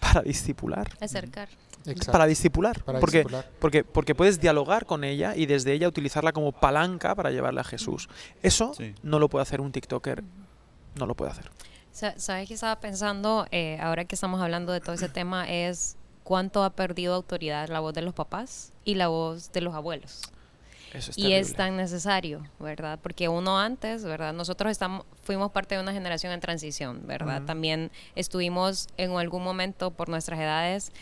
para 0.00 0.22
discipular. 0.22 0.88
Acercar. 1.00 1.48
Exacto. 1.86 2.12
Para 2.12 2.26
discipular. 2.26 2.82
Para 2.84 3.00
porque, 3.00 3.18
discipular. 3.18 3.50
porque, 3.58 3.84
porque 3.84 4.14
puedes 4.14 4.40
dialogar 4.40 4.86
con 4.86 5.04
ella 5.04 5.34
y 5.36 5.46
desde 5.46 5.72
ella 5.72 5.88
utilizarla 5.88 6.32
como 6.32 6.52
palanca 6.52 7.14
para 7.14 7.30
llevarla 7.30 7.60
a 7.62 7.64
Jesús. 7.64 8.08
Eso 8.42 8.72
Sí. 8.74 8.94
no 9.02 9.18
lo 9.18 9.28
puede 9.28 9.42
hacer 9.42 9.60
un 9.60 9.72
TikToker. 9.72 10.22
No 10.96 11.06
lo 11.06 11.14
puede 11.14 11.30
hacer. 11.32 11.50
Sa- 11.92 12.18
¿Sabes 12.18 12.48
qué 12.48 12.54
estaba 12.54 12.78
pensando 12.80 13.46
eh, 13.50 13.78
ahora 13.80 14.04
que 14.04 14.14
estamos 14.14 14.40
hablando 14.40 14.72
de 14.72 14.80
todo 14.80 14.94
ese 14.94 15.08
tema? 15.08 15.48
Es 15.50 15.96
cuánto 16.24 16.64
ha 16.64 16.70
perdido 16.70 17.14
autoridad 17.14 17.68
la 17.68 17.80
voz 17.80 17.94
de 17.94 18.02
los 18.02 18.12
papás 18.14 18.72
y 18.84 18.94
la 18.96 19.08
voz 19.08 19.52
de 19.52 19.60
los 19.60 19.74
abuelos. 19.74 20.22
Eso 20.96 21.10
es 21.10 21.18
y 21.18 21.32
es 21.32 21.54
tan 21.54 21.76
necesario, 21.76 22.42
¿verdad? 22.58 22.98
Porque 23.02 23.28
uno 23.28 23.58
antes, 23.58 24.04
¿verdad? 24.04 24.32
Nosotros 24.32 24.70
estamos, 24.70 25.04
fuimos 25.22 25.52
parte 25.52 25.74
de 25.74 25.80
una 25.80 25.92
generación 25.92 26.32
en 26.32 26.40
transición, 26.40 27.06
¿verdad? 27.06 27.42
También 27.42 27.90
estuvimos 28.14 28.88
en 28.96 29.10
algún 29.12 29.42
momento 29.42 29.90
por 29.90 30.08
nuestras 30.08 30.40
edades 30.40 30.92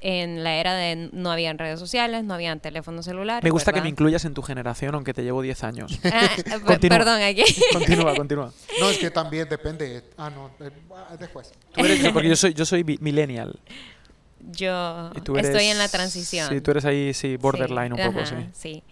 en 0.00 0.44
la 0.44 0.56
era 0.56 0.74
de 0.74 1.10
no 1.12 1.30
habían 1.32 1.58
redes 1.58 1.80
sociales, 1.80 2.24
no 2.24 2.34
habían 2.34 2.60
teléfonos 2.60 3.04
celulares. 3.04 3.42
Me 3.42 3.50
gusta 3.50 3.72
que 3.72 3.80
me 3.80 3.88
incluyas 3.88 4.24
en 4.24 4.34
tu 4.34 4.42
generación, 4.42 4.94
aunque 4.94 5.14
te 5.14 5.22
llevo 5.22 5.42
10 5.42 5.64
años. 5.64 6.00
Ah, 6.12 6.28
perdón, 6.80 7.22
aquí. 7.22 7.42
continúa, 7.72 8.14
continúa. 8.14 8.52
No, 8.78 8.90
es 8.90 8.98
que 8.98 9.10
también 9.10 9.48
depende. 9.48 10.04
Ah, 10.18 10.30
no, 10.30 10.50
eh, 10.60 10.70
ah, 10.94 11.16
después. 11.18 11.52
Tú 11.72 11.84
eres, 11.84 12.12
porque 12.12 12.28
yo 12.28 12.36
soy, 12.36 12.52
yo 12.52 12.66
soy 12.66 12.84
millennial. 12.84 13.58
Yo 14.50 15.10
estoy 15.14 15.66
en 15.66 15.78
la 15.78 15.88
transición. 15.88 16.48
Sí, 16.48 16.60
tú 16.60 16.72
eres 16.72 16.84
ahí, 16.84 17.14
sí, 17.14 17.36
borderline 17.36 17.94
Sí, 17.94 18.02
un 18.02 18.08
poco, 18.08 18.20
ajá, 18.20 18.36
sí. 18.36 18.48
sí. 18.52 18.84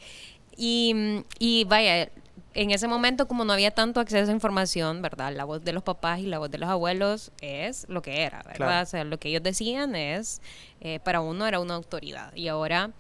Y, 0.63 1.25
y 1.39 1.65
vaya, 1.65 2.11
en 2.53 2.71
ese 2.71 2.87
momento, 2.87 3.27
como 3.27 3.47
no 3.47 3.53
había 3.55 3.71
tanto 3.71 3.99
acceso 3.99 4.31
a 4.31 4.35
información, 4.35 5.01
¿verdad? 5.01 5.33
La 5.35 5.45
voz 5.45 5.65
de 5.65 5.73
los 5.73 5.83
papás 5.83 6.19
y 6.21 6.27
la 6.27 6.39
voz 6.39 6.51
de 6.51 6.59
los 6.59 6.69
abuelos 6.69 7.31
es 7.41 7.87
lo 7.89 8.03
que 8.03 8.23
era, 8.25 8.39
¿verdad? 8.43 8.57
Claro. 8.57 8.83
O 8.83 8.87
sea, 8.87 9.05
lo 9.05 9.19
que 9.19 9.31
ellos 9.31 9.43
decían 9.43 9.95
es, 9.97 10.43
eh, 10.83 10.99
para 11.03 11.23
uno 11.23 11.47
era 11.47 11.61
una 11.61 11.75
autoridad. 11.77 12.35
Y 12.37 12.49
ahora, 12.49 12.91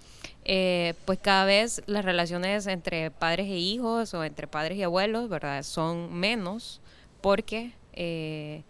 eh, 0.46 0.94
pues 1.04 1.18
cada 1.20 1.44
vez 1.44 1.82
las 1.86 2.04
relaciones 2.04 2.66
entre 2.66 3.10
padres 3.10 3.46
e 3.48 3.58
hijos 3.58 4.14
o 4.14 4.24
entre 4.24 4.46
padres 4.46 4.78
y 4.78 4.82
abuelos, 4.82 5.28
¿verdad? 5.28 5.62
Son 5.62 6.14
menos 6.14 6.80
porque 7.20 7.72
eh, 7.92 8.62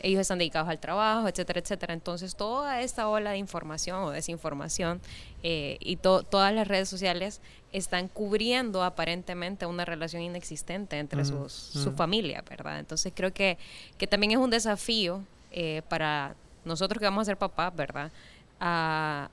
ellos 0.00 0.20
están 0.20 0.36
dedicados 0.38 0.68
al 0.68 0.80
trabajo, 0.80 1.28
etcétera, 1.28 1.60
etcétera. 1.60 1.94
Entonces, 1.94 2.34
toda 2.36 2.82
esta 2.82 3.08
ola 3.08 3.30
de 3.30 3.38
información 3.38 4.02
o 4.02 4.10
desinformación 4.10 5.00
eh, 5.42 5.78
y 5.80 5.96
to- 5.96 6.24
todas 6.24 6.52
las 6.52 6.68
redes 6.68 6.90
sociales 6.90 7.40
están 7.74 8.06
cubriendo 8.06 8.84
aparentemente 8.84 9.66
una 9.66 9.84
relación 9.84 10.22
inexistente 10.22 10.96
entre 10.96 11.22
Ujú, 11.22 11.48
sus, 11.48 11.52
su 11.52 11.88
ujú. 11.88 11.96
familia, 11.96 12.44
¿verdad? 12.48 12.78
Entonces, 12.78 13.12
creo 13.14 13.34
que, 13.34 13.58
que 13.98 14.06
también 14.06 14.30
es 14.30 14.38
un 14.38 14.48
desafío 14.48 15.24
eh, 15.50 15.82
para 15.88 16.36
nosotros 16.64 17.00
que 17.00 17.04
vamos 17.04 17.22
a 17.22 17.24
ser 17.24 17.36
papás, 17.36 17.74
¿verdad? 17.74 18.12
A 18.60 19.28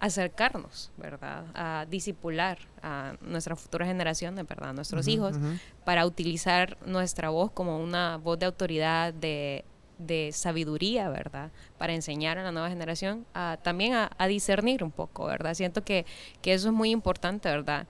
acercarnos, 0.00 0.90
¿verdad? 0.98 1.46
A 1.54 1.86
disipular 1.88 2.58
a 2.82 3.14
nuestras 3.22 3.58
futuras 3.58 3.88
generaciones, 3.88 4.46
¿verdad? 4.46 4.68
A 4.68 4.72
nuestros 4.74 5.08
hijos 5.08 5.36
para 5.86 6.04
utilizar 6.04 6.76
nuestra 6.84 7.30
voz 7.30 7.50
como 7.52 7.78
una 7.78 8.18
voz 8.18 8.38
de 8.38 8.44
autoridad, 8.44 9.14
de, 9.14 9.64
de 9.98 10.30
sabiduría, 10.32 11.08
¿verdad? 11.08 11.50
Para 11.76 11.92
enseñar 11.94 12.38
a 12.38 12.42
la 12.42 12.52
nueva 12.52 12.68
generación 12.68 13.26
a, 13.34 13.58
también 13.62 13.94
a, 13.94 14.10
a 14.16 14.26
discernir 14.26 14.82
un 14.84 14.90
poco, 14.92 15.26
¿verdad? 15.26 15.54
Siento 15.54 15.84
que, 15.84 16.06
que 16.40 16.52
eso 16.54 16.68
es 16.68 16.74
muy 16.74 16.90
importante, 16.90 17.48
¿verdad? 17.48 17.86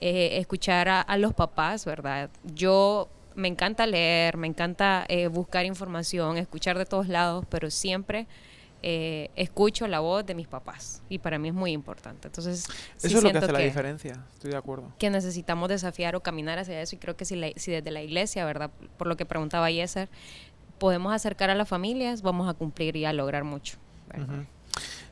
Eh, 0.00 0.38
escuchar 0.38 0.88
a, 0.88 1.00
a 1.00 1.16
los 1.16 1.32
papás, 1.34 1.84
¿verdad? 1.84 2.30
Yo 2.44 3.08
me 3.36 3.48
encanta 3.48 3.86
leer, 3.86 4.36
me 4.36 4.48
encanta 4.48 5.04
eh, 5.08 5.28
buscar 5.28 5.64
información, 5.64 6.36
escuchar 6.36 6.76
de 6.76 6.84
todos 6.86 7.08
lados, 7.08 7.46
pero 7.48 7.70
siempre 7.70 8.26
eh, 8.84 9.30
escucho 9.36 9.86
la 9.86 10.00
voz 10.00 10.26
de 10.26 10.34
mis 10.34 10.48
papás 10.48 11.02
y 11.08 11.18
para 11.18 11.38
mí 11.38 11.48
es 11.48 11.54
muy 11.54 11.70
importante. 11.70 12.26
Entonces, 12.26 12.64
sí 12.96 13.06
Eso 13.06 13.18
es 13.18 13.22
lo 13.22 13.30
que 13.30 13.38
hace 13.38 13.52
la 13.52 13.60
diferencia, 13.60 14.24
estoy 14.32 14.50
de 14.50 14.56
acuerdo. 14.56 14.92
que 14.98 15.08
necesitamos 15.08 15.68
desafiar 15.68 16.16
o 16.16 16.20
caminar 16.20 16.58
hacia 16.58 16.82
eso 16.82 16.96
y 16.96 16.98
creo 16.98 17.16
que 17.16 17.24
si, 17.24 17.36
la- 17.36 17.52
si 17.54 17.70
desde 17.70 17.92
la 17.92 18.02
iglesia, 18.02 18.44
¿verdad? 18.44 18.70
Por 18.98 19.06
lo 19.06 19.16
que 19.16 19.24
preguntaba 19.24 19.70
Yeser, 19.70 20.08
podemos 20.82 21.14
acercar 21.14 21.48
a 21.48 21.54
las 21.54 21.68
familias, 21.68 22.22
vamos 22.22 22.48
a 22.48 22.54
cumplir 22.54 22.96
y 22.96 23.04
a 23.04 23.12
lograr 23.12 23.44
mucho. 23.44 23.76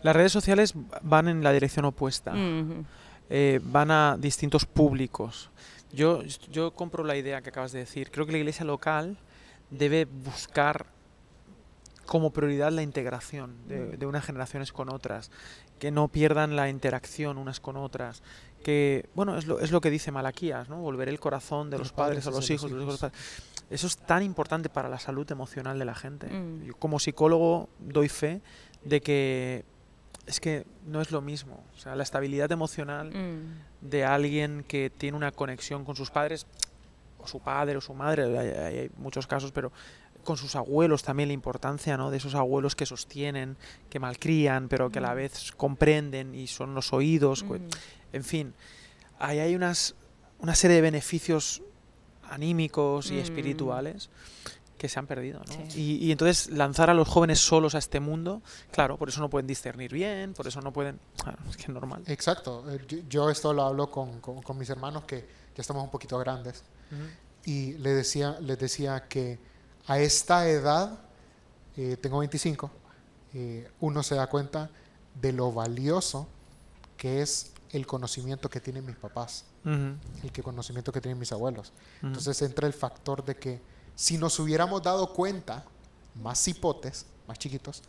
Las 0.03 0.17
redes 0.17 0.33
sociales 0.33 0.75
van 1.01 1.29
en 1.29 1.45
la 1.45 1.53
dirección 1.53 1.85
opuesta. 1.85 2.35
Eh, 3.29 3.61
van 3.63 3.93
a 3.93 4.17
distintos 4.19 4.67
públicos. 4.67 5.49
Yo, 5.93 6.25
yo 6.51 6.73
compro 6.73 7.05
la 7.05 7.15
idea 7.17 7.41
que 7.41 7.51
acabas 7.51 7.71
de 7.71 7.79
decir. 7.79 8.11
Creo 8.11 8.27
que 8.27 8.33
la 8.33 8.39
iglesia 8.39 8.65
local 8.65 9.17
debe 9.71 10.07
buscar 10.07 10.87
como 12.05 12.33
prioridad 12.33 12.73
la 12.73 12.83
integración 12.83 13.55
de, 13.69 13.97
de 13.97 14.07
unas 14.07 14.25
generaciones 14.25 14.73
con 14.73 14.89
otras, 14.93 15.31
que 15.79 15.93
no 15.93 16.09
pierdan 16.09 16.57
la 16.57 16.69
interacción 16.69 17.39
unas 17.39 17.61
con 17.61 17.77
otras, 17.77 18.23
que, 18.65 19.09
bueno, 19.15 19.39
es 19.39 19.47
lo, 19.47 19.61
es 19.61 19.71
lo 19.71 19.81
que 19.81 19.91
dice 19.91 20.11
Malaquías, 20.13 20.69
¿no? 20.69 20.81
Volver 20.81 21.09
el 21.09 21.19
corazón 21.19 21.71
de 21.71 21.79
los, 21.79 21.93
padres, 21.93 22.27
a 22.27 22.31
los 22.31 22.49
hijos, 22.51 22.71
de 22.71 22.77
los 22.77 22.83
hijos 22.85 23.03
a 23.03 23.07
los 23.07 23.13
padres. 23.13 23.43
Eso 23.71 23.87
es 23.87 23.97
tan 23.97 24.23
importante 24.23 24.69
para 24.69 24.89
la 24.89 24.99
salud 24.99 25.31
emocional 25.31 25.79
de 25.79 25.85
la 25.85 25.95
gente. 25.95 26.27
Mm. 26.27 26.65
Yo 26.65 26.75
como 26.77 26.99
psicólogo 26.99 27.69
doy 27.79 28.09
fe 28.09 28.41
de 28.85 29.01
que 29.01 29.65
es 30.27 30.39
que 30.41 30.67
no 30.87 31.01
es 31.01 31.11
lo 31.11 31.21
mismo. 31.23 31.65
O 31.75 31.79
sea, 31.79 31.95
la 31.97 32.03
estabilidad 32.03 32.51
emocional 32.53 33.11
Mm. 33.11 33.89
de 33.89 34.05
alguien 34.05 34.65
que 34.67 34.91
tiene 34.91 35.17
una 35.17 35.33
conexión 35.33 35.85
con 35.85 35.97
sus 35.97 36.11
padres, 36.11 36.47
o 37.19 37.27
su 37.27 37.41
padre 37.41 37.77
o 37.77 37.81
su 37.81 37.95
madre, 37.95 38.39
hay, 38.39 38.91
muchos 38.97 39.27
casos, 39.27 39.53
pero 39.53 39.73
con 40.25 40.37
sus 40.37 40.55
abuelos 40.57 41.03
también 41.03 41.29
la 41.29 41.33
importancia 41.33 41.97
¿no? 41.97 42.11
de 42.11 42.17
esos 42.19 42.35
abuelos 42.35 42.77
que 42.77 42.87
sostienen, 42.87 43.57
que 43.89 43.99
malcrían, 43.99 44.69
pero 44.69 44.91
que 44.91 44.99
a 44.99 45.03
la 45.03 45.13
Mm. 45.13 45.17
vez 45.17 45.53
comprenden 45.57 46.35
y 46.35 46.47
son 46.47 46.75
los 46.75 46.93
oídos. 46.93 47.43
Mm. 47.45 47.57
En 48.13 48.25
fin, 48.25 48.55
ahí 49.19 49.39
hay 49.39 49.55
unas, 49.55 49.95
una 50.41 50.55
serie 50.55 50.77
de 50.77 50.83
beneficios 50.83 51.63
anímicos 52.31 53.11
y 53.11 53.14
Mm. 53.14 53.19
espirituales 53.19 54.09
que 54.79 54.88
se 54.88 54.99
han 54.99 55.07
perdido. 55.07 55.40
¿no? 55.47 55.71
Sí. 55.71 55.99
Y, 56.01 56.07
y 56.07 56.12
entonces 56.12 56.49
lanzar 56.51 56.88
a 56.88 56.95
los 56.95 57.07
jóvenes 57.07 57.38
solos 57.38 57.75
a 57.75 57.79
este 57.79 58.01
mundo, 58.01 58.40
claro, 58.73 58.97
por 58.97 59.11
eso 59.11 59.21
no 59.21 59.29
pueden 59.29 59.47
discernir 59.47 59.93
bien, 59.93 60.33
por 60.33 60.47
eso 60.47 60.61
no 60.62 60.73
pueden... 60.73 60.99
Claro, 61.23 61.38
es 61.51 61.57
que 61.57 61.64
es 61.64 61.69
normal. 61.69 62.03
Exacto. 62.07 62.64
Eh, 62.71 62.81
Yo, 62.88 62.99
yo 63.09 63.31
esto 63.31 63.53
lo 63.53 63.62
hablo 63.64 63.90
con, 63.90 64.21
con- 64.21 64.40
con 64.43 64.57
mis 64.57 64.71
hermanos 64.71 65.05
que 65.05 65.19
ya 65.55 65.61
estamos 65.61 65.85
un 65.85 65.90
poquito 65.90 66.19
grandes. 66.19 66.62
Y 67.45 67.75
le 67.75 67.90
decía, 67.90 68.38
les 68.40 68.59
decía 68.59 69.05
que 69.09 69.38
a 69.87 69.99
esta 69.99 70.49
edad, 70.49 70.99
eh, 71.77 71.97
tengo 72.01 72.19
25, 72.21 72.71
eh, 73.35 73.71
uno 73.81 74.03
se 74.03 74.14
da 74.14 74.27
cuenta 74.29 74.71
de 75.21 75.33
lo 75.33 75.53
valioso 75.53 76.27
que 76.97 77.21
es 77.23 77.53
el 77.73 77.87
conocimiento 77.87 78.49
que 78.51 78.61
tienen 78.61 78.85
mis 78.85 78.97
papás, 78.97 79.45
el 79.65 80.33
que 80.33 80.43
conocimiento 80.43 80.93
que 80.93 81.01
tienen 81.01 81.19
mis 81.19 81.31
abuelos. 81.33 81.73
ujú. 81.99 82.07
Entonces 82.09 82.43
entra 82.43 82.67
el 82.67 82.73
factor 82.73 83.25
de 83.25 83.37
que 83.37 83.61
si 83.95 84.19
nos 84.19 84.39
hubiéramos 84.39 84.83
dado 84.83 85.13
cuenta, 85.13 85.65
más 86.17 86.47
hipotes, 86.49 87.07
más 87.29 87.39
chiquitos, 87.39 87.83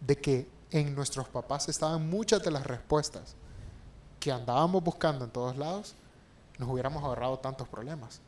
de 0.00 0.16
que 0.16 0.48
en 0.70 0.94
nuestros 0.94 1.28
papás 1.28 1.68
estaban 1.68 2.08
muchas 2.10 2.42
de 2.42 2.50
las 2.50 2.66
respuestas 2.66 3.36
que 4.20 4.32
andábamos 4.32 4.82
buscando 4.82 5.24
en 5.24 5.30
todos 5.30 5.56
lados, 5.56 5.94
nos 6.58 6.68
hubiéramos 6.68 7.04
ahorrado 7.04 7.38
tantos 7.38 7.68
problemas. 7.68 8.20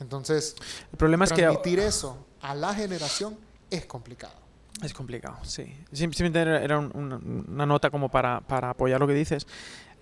Entonces, 0.00 0.56
El 0.90 0.98
problema 0.98 1.24
es 1.24 1.32
que 1.32 1.42
transmitir 1.42 1.78
eso 1.78 2.26
a 2.40 2.54
la 2.54 2.74
generación 2.74 3.38
es 3.70 3.86
complicado. 3.86 4.34
es 4.82 4.92
complicado, 4.94 5.38
sí. 5.44 5.64
Sim- 5.92 6.12
Simplemente 6.12 6.40
era 6.40 6.62
era 6.62 6.78
un- 6.78 6.90
una, 6.94 7.16
una 7.16 7.66
nota 7.66 7.90
como 7.90 8.08
para, 8.10 8.40
para 8.40 8.70
apoyar 8.70 8.98
lo 9.00 9.06
que 9.06 9.14
dices. 9.14 9.46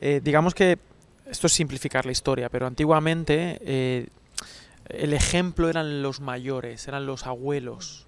Eh, 0.00 0.20
digamos 0.22 0.54
que 0.54 0.78
esto 1.26 1.46
es 1.46 1.52
simplificar 1.52 2.06
la 2.06 2.12
historia, 2.12 2.48
pero 2.48 2.66
antiguamente 2.66 3.58
eh, 3.62 4.08
el 4.88 5.12
ejemplo 5.12 5.68
eran 5.68 6.02
los 6.02 6.20
mayores, 6.20 6.86
eran 6.86 7.06
los 7.06 7.26
abuelos, 7.26 8.06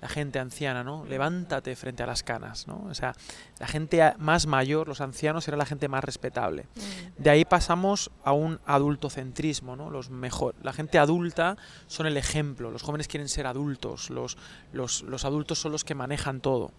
la 0.00 0.08
gente 0.08 0.38
anciana, 0.38 0.84
¿no? 0.84 1.04
Levántate 1.06 1.74
frente 1.74 2.02
a 2.02 2.06
las 2.06 2.22
canas, 2.22 2.68
¿no? 2.68 2.84
O 2.88 2.94
sea, 2.94 3.14
la 3.58 3.66
gente 3.66 4.12
más 4.18 4.46
mayor, 4.46 4.86
los 4.86 5.00
ancianos, 5.00 5.48
era 5.48 5.56
la 5.56 5.66
gente 5.66 5.88
más 5.88 6.04
respetable. 6.04 6.66
Mm. 6.74 7.22
De 7.22 7.30
ahí 7.30 7.44
pasamos 7.44 8.10
a 8.22 8.32
un 8.32 8.60
adultocentrismo, 8.64 9.74
¿no? 9.74 9.90
Los 9.90 10.10
mejor, 10.10 10.54
la 10.62 10.72
gente 10.72 10.98
adulta 10.98 11.56
son 11.88 12.06
el 12.06 12.16
ejemplo, 12.16 12.70
los 12.70 12.82
jóvenes 12.82 13.08
quieren 13.08 13.28
ser 13.28 13.46
adultos, 13.46 14.10
los, 14.10 14.36
los, 14.72 15.02
los 15.02 15.24
adultos 15.24 15.58
son 15.58 15.72
los 15.72 15.84
que 15.84 15.94
manejan 15.94 16.40
todo. 16.40 16.72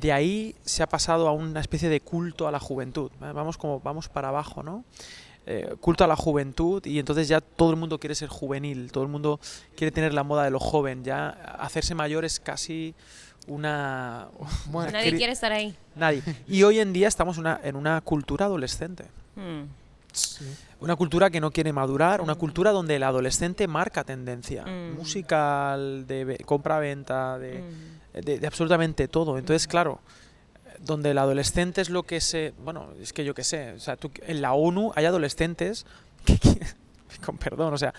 De 0.00 0.12
ahí 0.12 0.54
se 0.64 0.82
ha 0.82 0.88
pasado 0.88 1.28
a 1.28 1.32
una 1.32 1.60
especie 1.60 1.88
de 1.88 2.00
culto 2.00 2.48
a 2.48 2.50
la 2.50 2.58
juventud. 2.58 3.10
¿vale? 3.20 3.32
Vamos 3.34 3.58
como 3.58 3.80
vamos 3.80 4.08
para 4.08 4.28
abajo, 4.28 4.62
¿no? 4.62 4.84
Eh, 5.44 5.74
culto 5.80 6.04
a 6.04 6.06
la 6.06 6.14
juventud 6.16 6.84
y 6.86 6.98
entonces 7.00 7.26
ya 7.28 7.40
todo 7.40 7.70
el 7.70 7.76
mundo 7.76 7.98
quiere 7.98 8.14
ser 8.14 8.28
juvenil, 8.28 8.92
todo 8.92 9.02
el 9.04 9.10
mundo 9.10 9.40
quiere 9.76 9.90
tener 9.90 10.14
la 10.14 10.22
moda 10.22 10.44
de 10.44 10.50
lo 10.50 10.60
joven, 10.60 11.02
ya 11.02 11.30
hacerse 11.58 11.94
mayor 11.96 12.24
es 12.24 12.38
casi 12.38 12.94
una... 13.48 14.28
Bueno, 14.66 14.92
Nadie 14.92 15.12
cri- 15.12 15.16
quiere 15.18 15.32
estar 15.32 15.50
ahí. 15.52 15.74
Nadie. 15.96 16.22
Y 16.46 16.62
hoy 16.62 16.78
en 16.78 16.92
día 16.92 17.08
estamos 17.08 17.36
en 17.36 17.40
una, 17.40 17.60
en 17.64 17.74
una 17.76 18.00
cultura 18.02 18.46
adolescente. 18.46 19.06
Mm. 19.36 19.62
sí. 20.12 20.44
Una 20.80 20.94
cultura 20.96 21.28
que 21.30 21.40
no 21.40 21.50
quiere 21.50 21.72
madurar, 21.72 22.20
una 22.20 22.34
Mm. 22.34 22.38
cultura 22.38 22.70
donde 22.70 22.96
el 22.96 23.02
adolescente 23.02 23.66
marca 23.66 24.04
tendencia. 24.04 24.64
Mm. 24.64 24.94
Musical, 24.96 26.06
de 26.06 26.24
ve- 26.24 26.38
compra-venta, 26.46 27.38
de, 27.38 27.62
Mm. 27.62 28.01
De- 28.14 28.38
de 28.38 28.46
absolutamente 28.46 29.08
todo. 29.08 29.38
Entonces, 29.38 29.66
claro, 29.66 30.00
donde 30.80 31.10
el 31.12 31.18
adolescente 31.18 31.80
es 31.80 31.90
lo 31.90 32.02
que 32.02 32.20
se... 32.20 32.52
Bueno, 32.64 32.88
es 33.00 33.12
que 33.12 33.24
yo 33.24 33.34
qué 33.34 33.44
sé. 33.44 33.72
O 33.72 33.80
sea, 33.80 33.96
tú- 33.96 34.10
en 34.26 34.42
la 34.42 34.52
ONU 34.52 34.92
hay 34.96 35.04
adolescentes 35.04 35.86
que... 36.24 36.38
que- 36.38 36.58
con 37.26 37.36
perdón, 37.36 37.74
o 37.74 37.78
sea, 37.78 37.92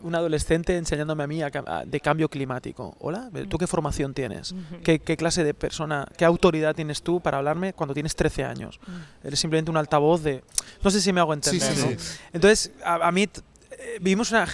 un 0.00 0.12
adolescente 0.16 0.76
enseñándome 0.76 1.22
a 1.22 1.26
mí 1.28 1.40
a 1.40 1.50
a- 1.66 1.84
de 1.86 2.00
cambio 2.00 2.28
climático. 2.28 2.96
Hola, 2.98 3.30
¿tú 3.48 3.56
qué 3.56 3.68
formación 3.68 4.12
tienes? 4.12 4.54
¿Qué, 4.82 4.98
qué 4.98 5.16
clase 5.16 5.44
de 5.44 5.54
persona, 5.54 6.06
qué 6.18 6.24
autoridad 6.24 6.74
tienes 6.74 7.00
tú 7.02 7.20
para 7.20 7.38
hablarme 7.38 7.72
cuando 7.74 7.94
tienes 7.94 8.16
13 8.16 8.42
años? 8.44 8.80
Mm. 8.88 9.26
Eres 9.28 9.38
simplemente 9.40 9.70
un 9.70 9.76
altavoz 9.76 10.22
de... 10.24 10.42
No 10.82 10.90
sé 10.90 11.00
si 11.00 11.12
me 11.12 11.20
hago 11.20 11.32
Sí, 11.34 11.56
entender, 11.56 11.74
sí, 11.76 11.80
¿no? 11.94 12.00
sí. 12.00 12.18
Entonces, 12.32 12.72
a, 12.84 13.06
a 13.06 13.12
mí 13.12 13.28
vivimos 14.00 14.30
una, 14.30 14.46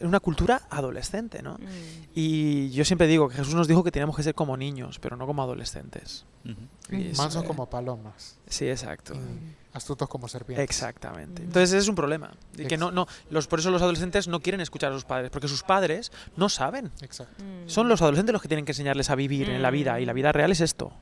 una 0.00 0.20
cultura 0.20 0.62
adolescente, 0.70 1.42
¿no? 1.42 1.54
Mm. 1.54 2.08
Y 2.14 2.70
yo 2.70 2.84
siempre 2.84 3.06
digo 3.06 3.28
que 3.28 3.36
Jesús 3.36 3.54
nos 3.54 3.68
dijo 3.68 3.82
que 3.84 3.90
teníamos 3.90 4.16
que 4.16 4.22
ser 4.22 4.34
como 4.34 4.56
niños, 4.56 4.98
pero 4.98 5.16
no 5.16 5.26
como 5.26 5.42
adolescentes. 5.42 6.24
Es- 6.90 7.16
Mansos 7.18 7.44
eh, 7.44 7.46
como 7.46 7.68
palomas, 7.70 8.38
Sí, 8.48 8.68
exacto. 8.68 9.14
y 9.14 9.54
astutos 9.76 10.08
como 10.08 10.28
serpientes. 10.28 10.64
Exactamente. 10.64 11.42
Mm. 11.42 11.44
Entonces 11.46 11.70
ese 11.70 11.78
es 11.78 11.88
un 11.88 11.94
problema. 11.94 12.30
Y 12.58 12.66
que 12.66 12.76
no, 12.76 12.90
no, 12.90 13.06
los, 13.30 13.46
por 13.46 13.60
eso 13.60 13.70
los 13.70 13.80
adolescentes 13.82 14.28
no 14.28 14.40
quieren 14.40 14.60
escuchar 14.60 14.90
a 14.92 14.94
sus 14.94 15.04
padres, 15.04 15.30
porque 15.30 15.48
sus 15.48 15.62
padres 15.62 16.10
no 16.36 16.48
saben. 16.48 16.90
Exacto. 17.00 17.42
Mm. 17.42 17.68
Son 17.68 17.88
los 17.88 18.02
adolescentes 18.02 18.32
los 18.32 18.42
que 18.42 18.48
tienen 18.48 18.64
que 18.64 18.72
enseñarles 18.72 19.08
a 19.10 19.14
vivir 19.14 19.48
en 19.48 19.62
la 19.62 19.70
vida, 19.70 20.00
y 20.00 20.04
la 20.06 20.12
vida 20.12 20.32
real 20.32 20.50
es 20.52 20.60
esto. 20.60 20.92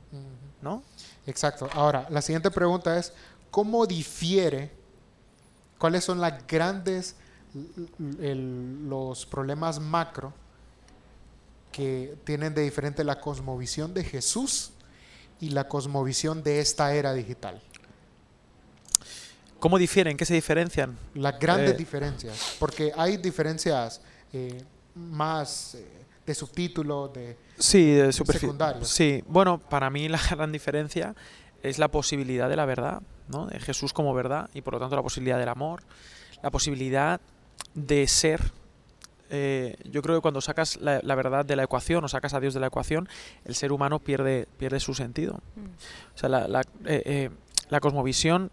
¿no? 0.61 0.83
Exacto. 1.25 1.67
Ahora, 1.73 2.05
la 2.09 2.21
siguiente 2.21 2.51
pregunta 2.51 2.97
es, 2.97 3.13
¿cómo 3.49 3.87
difiere, 3.87 4.71
cuáles 5.79 6.03
son 6.03 6.21
las 6.21 6.45
grandes 6.47 7.15
el- 8.21 8.87
los 8.89 9.25
problemas 9.25 9.79
macro 9.79 10.33
que 11.71 12.15
tienen 12.23 12.53
de 12.53 12.61
diferente 12.63 13.03
la 13.03 13.19
cosmovisión 13.19 13.93
de 13.93 14.03
Jesús 14.03 14.71
y 15.39 15.49
la 15.49 15.67
cosmovisión 15.67 16.43
de 16.43 16.59
esta 16.59 16.93
era 16.93 17.13
digital. 17.13 17.61
¿Cómo 19.59 19.77
difieren? 19.77 20.17
¿Qué 20.17 20.25
se 20.25 20.33
diferencian? 20.33 20.97
Las 21.13 21.39
grandes 21.39 21.71
Eh. 21.71 21.77
diferencias, 21.77 22.55
porque 22.59 22.91
hay 22.95 23.17
diferencias 23.17 24.01
eh, 24.33 24.63
más 24.95 25.75
eh, 25.75 25.85
de 26.25 26.33
subtítulos, 26.33 27.11
de... 27.13 27.37
Sí, 27.59 27.91
de 27.91 28.11
Secundarios. 28.13 28.87
Sí, 28.89 29.23
bueno, 29.27 29.59
para 29.59 29.89
mí 29.89 30.07
la 30.09 30.19
gran 30.31 30.51
diferencia 30.51 31.13
es 31.61 31.77
la 31.77 31.89
posibilidad 31.89 32.49
de 32.49 32.55
la 32.55 32.65
verdad, 32.65 33.01
¿no? 33.27 33.45
De 33.47 33.59
Jesús 33.59 33.93
como 33.93 34.13
verdad 34.13 34.49
y 34.53 34.61
por 34.61 34.73
lo 34.73 34.79
tanto 34.79 34.95
la 34.95 35.03
posibilidad 35.03 35.37
del 35.37 35.49
amor, 35.49 35.83
la 36.41 36.49
posibilidad 36.49 37.19
de 37.73 38.07
ser. 38.07 38.51
Eh, 39.29 39.77
yo 39.89 40.01
creo 40.01 40.17
que 40.17 40.21
cuando 40.21 40.41
sacas 40.41 40.77
la, 40.81 40.99
la 41.03 41.15
verdad 41.15 41.45
de 41.45 41.55
la 41.55 41.63
ecuación 41.63 42.03
o 42.03 42.07
sacas 42.09 42.33
a 42.33 42.39
Dios 42.39 42.53
de 42.53 42.59
la 42.59 42.67
ecuación, 42.67 43.07
el 43.45 43.55
ser 43.55 43.71
humano 43.71 43.99
pierde, 43.99 44.47
pierde 44.57 44.79
su 44.79 44.93
sentido. 44.93 45.39
Mm. 45.55 46.15
O 46.15 46.17
sea, 46.17 46.29
la, 46.29 46.47
la, 46.47 46.61
eh, 46.85 47.01
eh, 47.05 47.29
la 47.69 47.79
cosmovisión, 47.79 48.51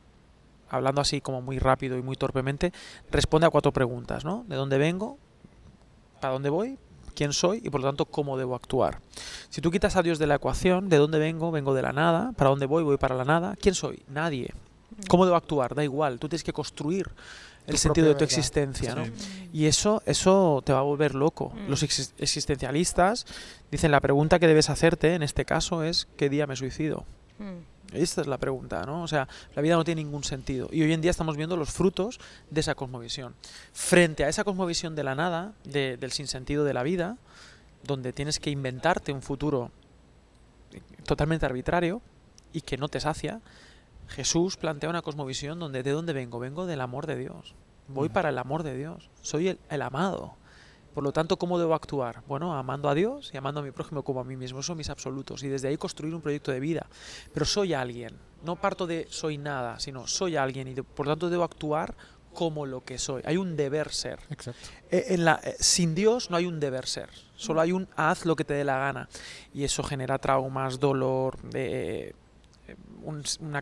hablando 0.71 1.01
así 1.01 1.21
como 1.21 1.43
muy 1.43 1.59
rápido 1.59 1.99
y 1.99 2.03
muy 2.03 2.17
torpemente, 2.17 2.73
responde 3.11 3.47
a 3.47 3.51
cuatro 3.51 3.73
preguntas, 3.73 4.25
¿no? 4.25 4.45
¿De 4.47 4.55
dónde 4.55 4.79
vengo? 4.79 5.19
¿Para 6.21 6.35
dónde 6.35 6.51
voy? 6.51 6.79
¿Quién 7.15 7.33
soy? 7.33 7.61
Y 7.65 7.71
por 7.71 7.81
lo 7.81 7.89
tanto, 7.89 8.05
¿cómo 8.05 8.39
debo 8.39 8.55
actuar? 8.55 9.01
Si 9.49 9.61
tú 9.61 9.73
quitas 9.73 9.97
a 9.97 10.03
Dios 10.03 10.21
de 10.21 10.29
la 10.29 10.37
ecuación, 10.37 10.89
¿de 10.89 10.99
dónde 10.99 11.19
vengo? 11.19 11.51
Vengo 11.51 11.75
de 11.75 11.83
la 11.83 11.93
nada. 11.93 12.33
¿Para 12.37 12.51
dónde 12.51 12.67
voy? 12.67 12.85
Voy 12.85 12.97
para 12.97 13.17
la 13.17 13.25
nada. 13.25 13.57
¿Quién 13.61 13.75
soy? 13.75 14.05
Nadie. 14.07 14.55
¿Cómo 15.09 15.25
debo 15.25 15.37
actuar? 15.37 15.75
Da 15.75 15.83
igual. 15.83 16.21
Tú 16.21 16.29
tienes 16.29 16.45
que 16.45 16.53
construir 16.53 17.11
el 17.69 17.79
sentido 17.79 18.07
de 18.09 18.15
tu 18.15 18.21
verdad. 18.21 18.39
existencia, 18.39 18.95
¿no? 18.95 19.05
Y 19.53 19.67
eso, 19.67 20.03
eso 20.07 20.63
te 20.65 20.73
va 20.73 20.81
a 20.81 20.83
volver 20.83 21.15
loco. 21.15 21.53
Mm. 21.55 21.69
Los 21.71 21.83
exis- 21.83 22.13
existencialistas 22.19 23.27
dicen 23.71 23.91
la 23.91 24.01
pregunta 24.01 24.39
que 24.39 24.47
debes 24.47 24.71
hacerte 24.71 25.15
en 25.15 25.23
este 25.23 25.45
caso 25.45 25.83
es 25.83 26.09
¿qué 26.17 26.29
día 26.29 26.47
me 26.47 26.57
suicido? 26.57 27.05
Mm. 27.39 27.95
Esta 27.97 28.21
es 28.21 28.27
la 28.27 28.37
pregunta, 28.37 28.85
¿no? 28.85 29.03
O 29.03 29.09
sea, 29.09 29.27
la 29.55 29.63
vida 29.63 29.75
no 29.75 29.83
tiene 29.85 30.03
ningún 30.05 30.23
sentido. 30.23 30.69
Y 30.71 30.83
hoy 30.83 30.93
en 30.93 31.01
día 31.01 31.11
estamos 31.11 31.39
viendo 31.39 31.57
los 31.57 31.71
frutos 31.71 32.21
de 32.51 32.61
esa 32.61 32.75
cosmovisión. 32.75 33.35
Frente 33.73 34.25
a 34.25 34.29
esa 34.29 34.45
cosmovisión 34.45 34.95
de 34.95 35.05
la 35.05 35.15
nada, 35.15 35.53
de- 35.65 35.97
del 35.97 36.13
sinsentido 36.13 36.65
de 36.65 36.75
la 36.75 36.83
vida, 36.83 37.17
donde 37.85 38.13
tienes 38.13 38.41
que 38.41 38.51
inventarte 38.51 39.13
un 39.13 39.23
futuro 39.23 39.71
totalmente 41.07 41.47
arbitrario 41.47 42.03
y 42.53 42.61
que 42.61 42.77
no 42.77 42.89
te 42.89 43.01
sacia, 43.01 43.41
Jesús 44.09 44.57
plantea 44.57 44.91
una 44.91 45.03
cosmovisión 45.03 45.59
donde 45.59 45.83
¿de 45.83 45.91
dónde 45.93 46.13
vengo? 46.13 46.39
Vengo 46.39 46.67
del 46.67 46.81
amor 46.81 47.07
de 47.07 47.17
Dios. 47.17 47.55
Voy 47.89 48.07
Ujú. 48.07 48.15
para 48.15 48.29
el 48.31 48.39
amor 48.39 48.63
de 48.63 48.77
Dios. 48.77 49.11
Soy 49.23 49.49
el, 49.49 49.61
el 49.71 49.83
amado. 49.83 50.35
Por 50.95 51.05
lo 51.05 51.13
tanto, 51.13 51.37
¿cómo 51.37 51.59
debo 51.59 51.75
actuar? 51.75 52.23
Bueno, 52.27 52.55
amando 52.57 52.89
a 52.89 52.95
Dios 52.95 53.31
y 53.33 53.37
amando 53.37 53.61
a 53.61 53.63
mi 53.63 53.71
prójimo 53.71 54.03
como 54.03 54.21
a 54.21 54.25
mí 54.25 54.37
mismo. 54.37 54.63
Son 54.63 54.77
mis 54.77 54.91
absolutos. 54.91 55.43
Y 55.45 55.49
desde 55.49 55.69
ahí 55.69 55.77
construir 55.77 56.15
un 56.15 56.21
proyecto 56.21 56.51
de 56.51 56.59
vida. 56.61 56.87
Pero 57.33 57.47
soy 57.47 57.73
alguien. 57.75 58.17
No 58.43 58.57
parto 58.57 58.87
de 58.87 59.07
soy 59.11 59.39
nada, 59.39 59.79
sino 59.79 60.07
soy 60.07 60.37
alguien 60.37 60.67
y 60.69 60.75
de- 60.75 60.83
por 60.83 61.07
lo 61.07 61.13
tanto 61.13 61.31
debo 61.31 61.45
actuar 61.45 61.95
como 62.35 62.67
lo 62.67 62.85
que 62.85 62.99
soy. 62.99 63.23
Hay 63.27 63.37
un 63.37 63.57
deber 63.57 63.91
ser. 63.93 64.19
Exacto. 64.31 64.61
Eh, 64.91 65.07
en 65.11 65.25
la, 65.25 65.41
eh, 65.43 65.57
sin 65.59 65.95
Dios 65.95 66.31
no 66.31 66.37
hay 66.37 66.47
un 66.47 66.61
deber 66.61 66.87
ser, 66.87 67.11
solo 67.35 67.61
hay 67.61 67.73
un 67.73 67.89
haz 67.97 68.27
lo 68.27 68.37
que 68.37 68.45
te 68.45 68.55
dé 68.55 68.65
la 68.65 68.79
gana. 68.79 69.09
Y 69.53 69.65
eso 69.65 69.83
genera 69.83 70.19
traumas, 70.19 70.79
dolor, 70.79 71.37
eh, 71.55 72.13
un- 73.03 73.25
una, 73.41 73.61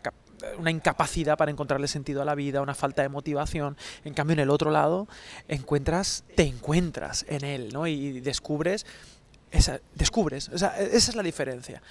una 0.59 0.70
incapacidad 0.70 1.37
para 1.38 1.51
encontrarle 1.51 1.88
sentido 1.88 2.22
a 2.22 2.25
la 2.25 2.35
vida, 2.35 2.61
una 2.62 2.75
falta 2.75 3.03
de 3.03 3.09
motivación. 3.09 3.77
En 4.05 4.14
cambio, 4.14 4.35
en 4.35 4.40
el 4.40 4.51
otro 4.51 4.70
lado, 4.70 5.09
encuentras, 5.49 6.25
te 6.35 6.42
encuentras 6.44 7.25
en 7.29 7.44
él, 7.44 7.70
¿no? 7.72 7.87
Y 7.87 8.20
descubres, 8.20 8.87
esa, 9.51 9.81
descubres, 9.94 10.49
o 10.51 10.59
sea, 10.59 10.79
esa 10.79 11.11
es 11.11 11.16
la 11.16 11.22
diferencia. 11.22 11.83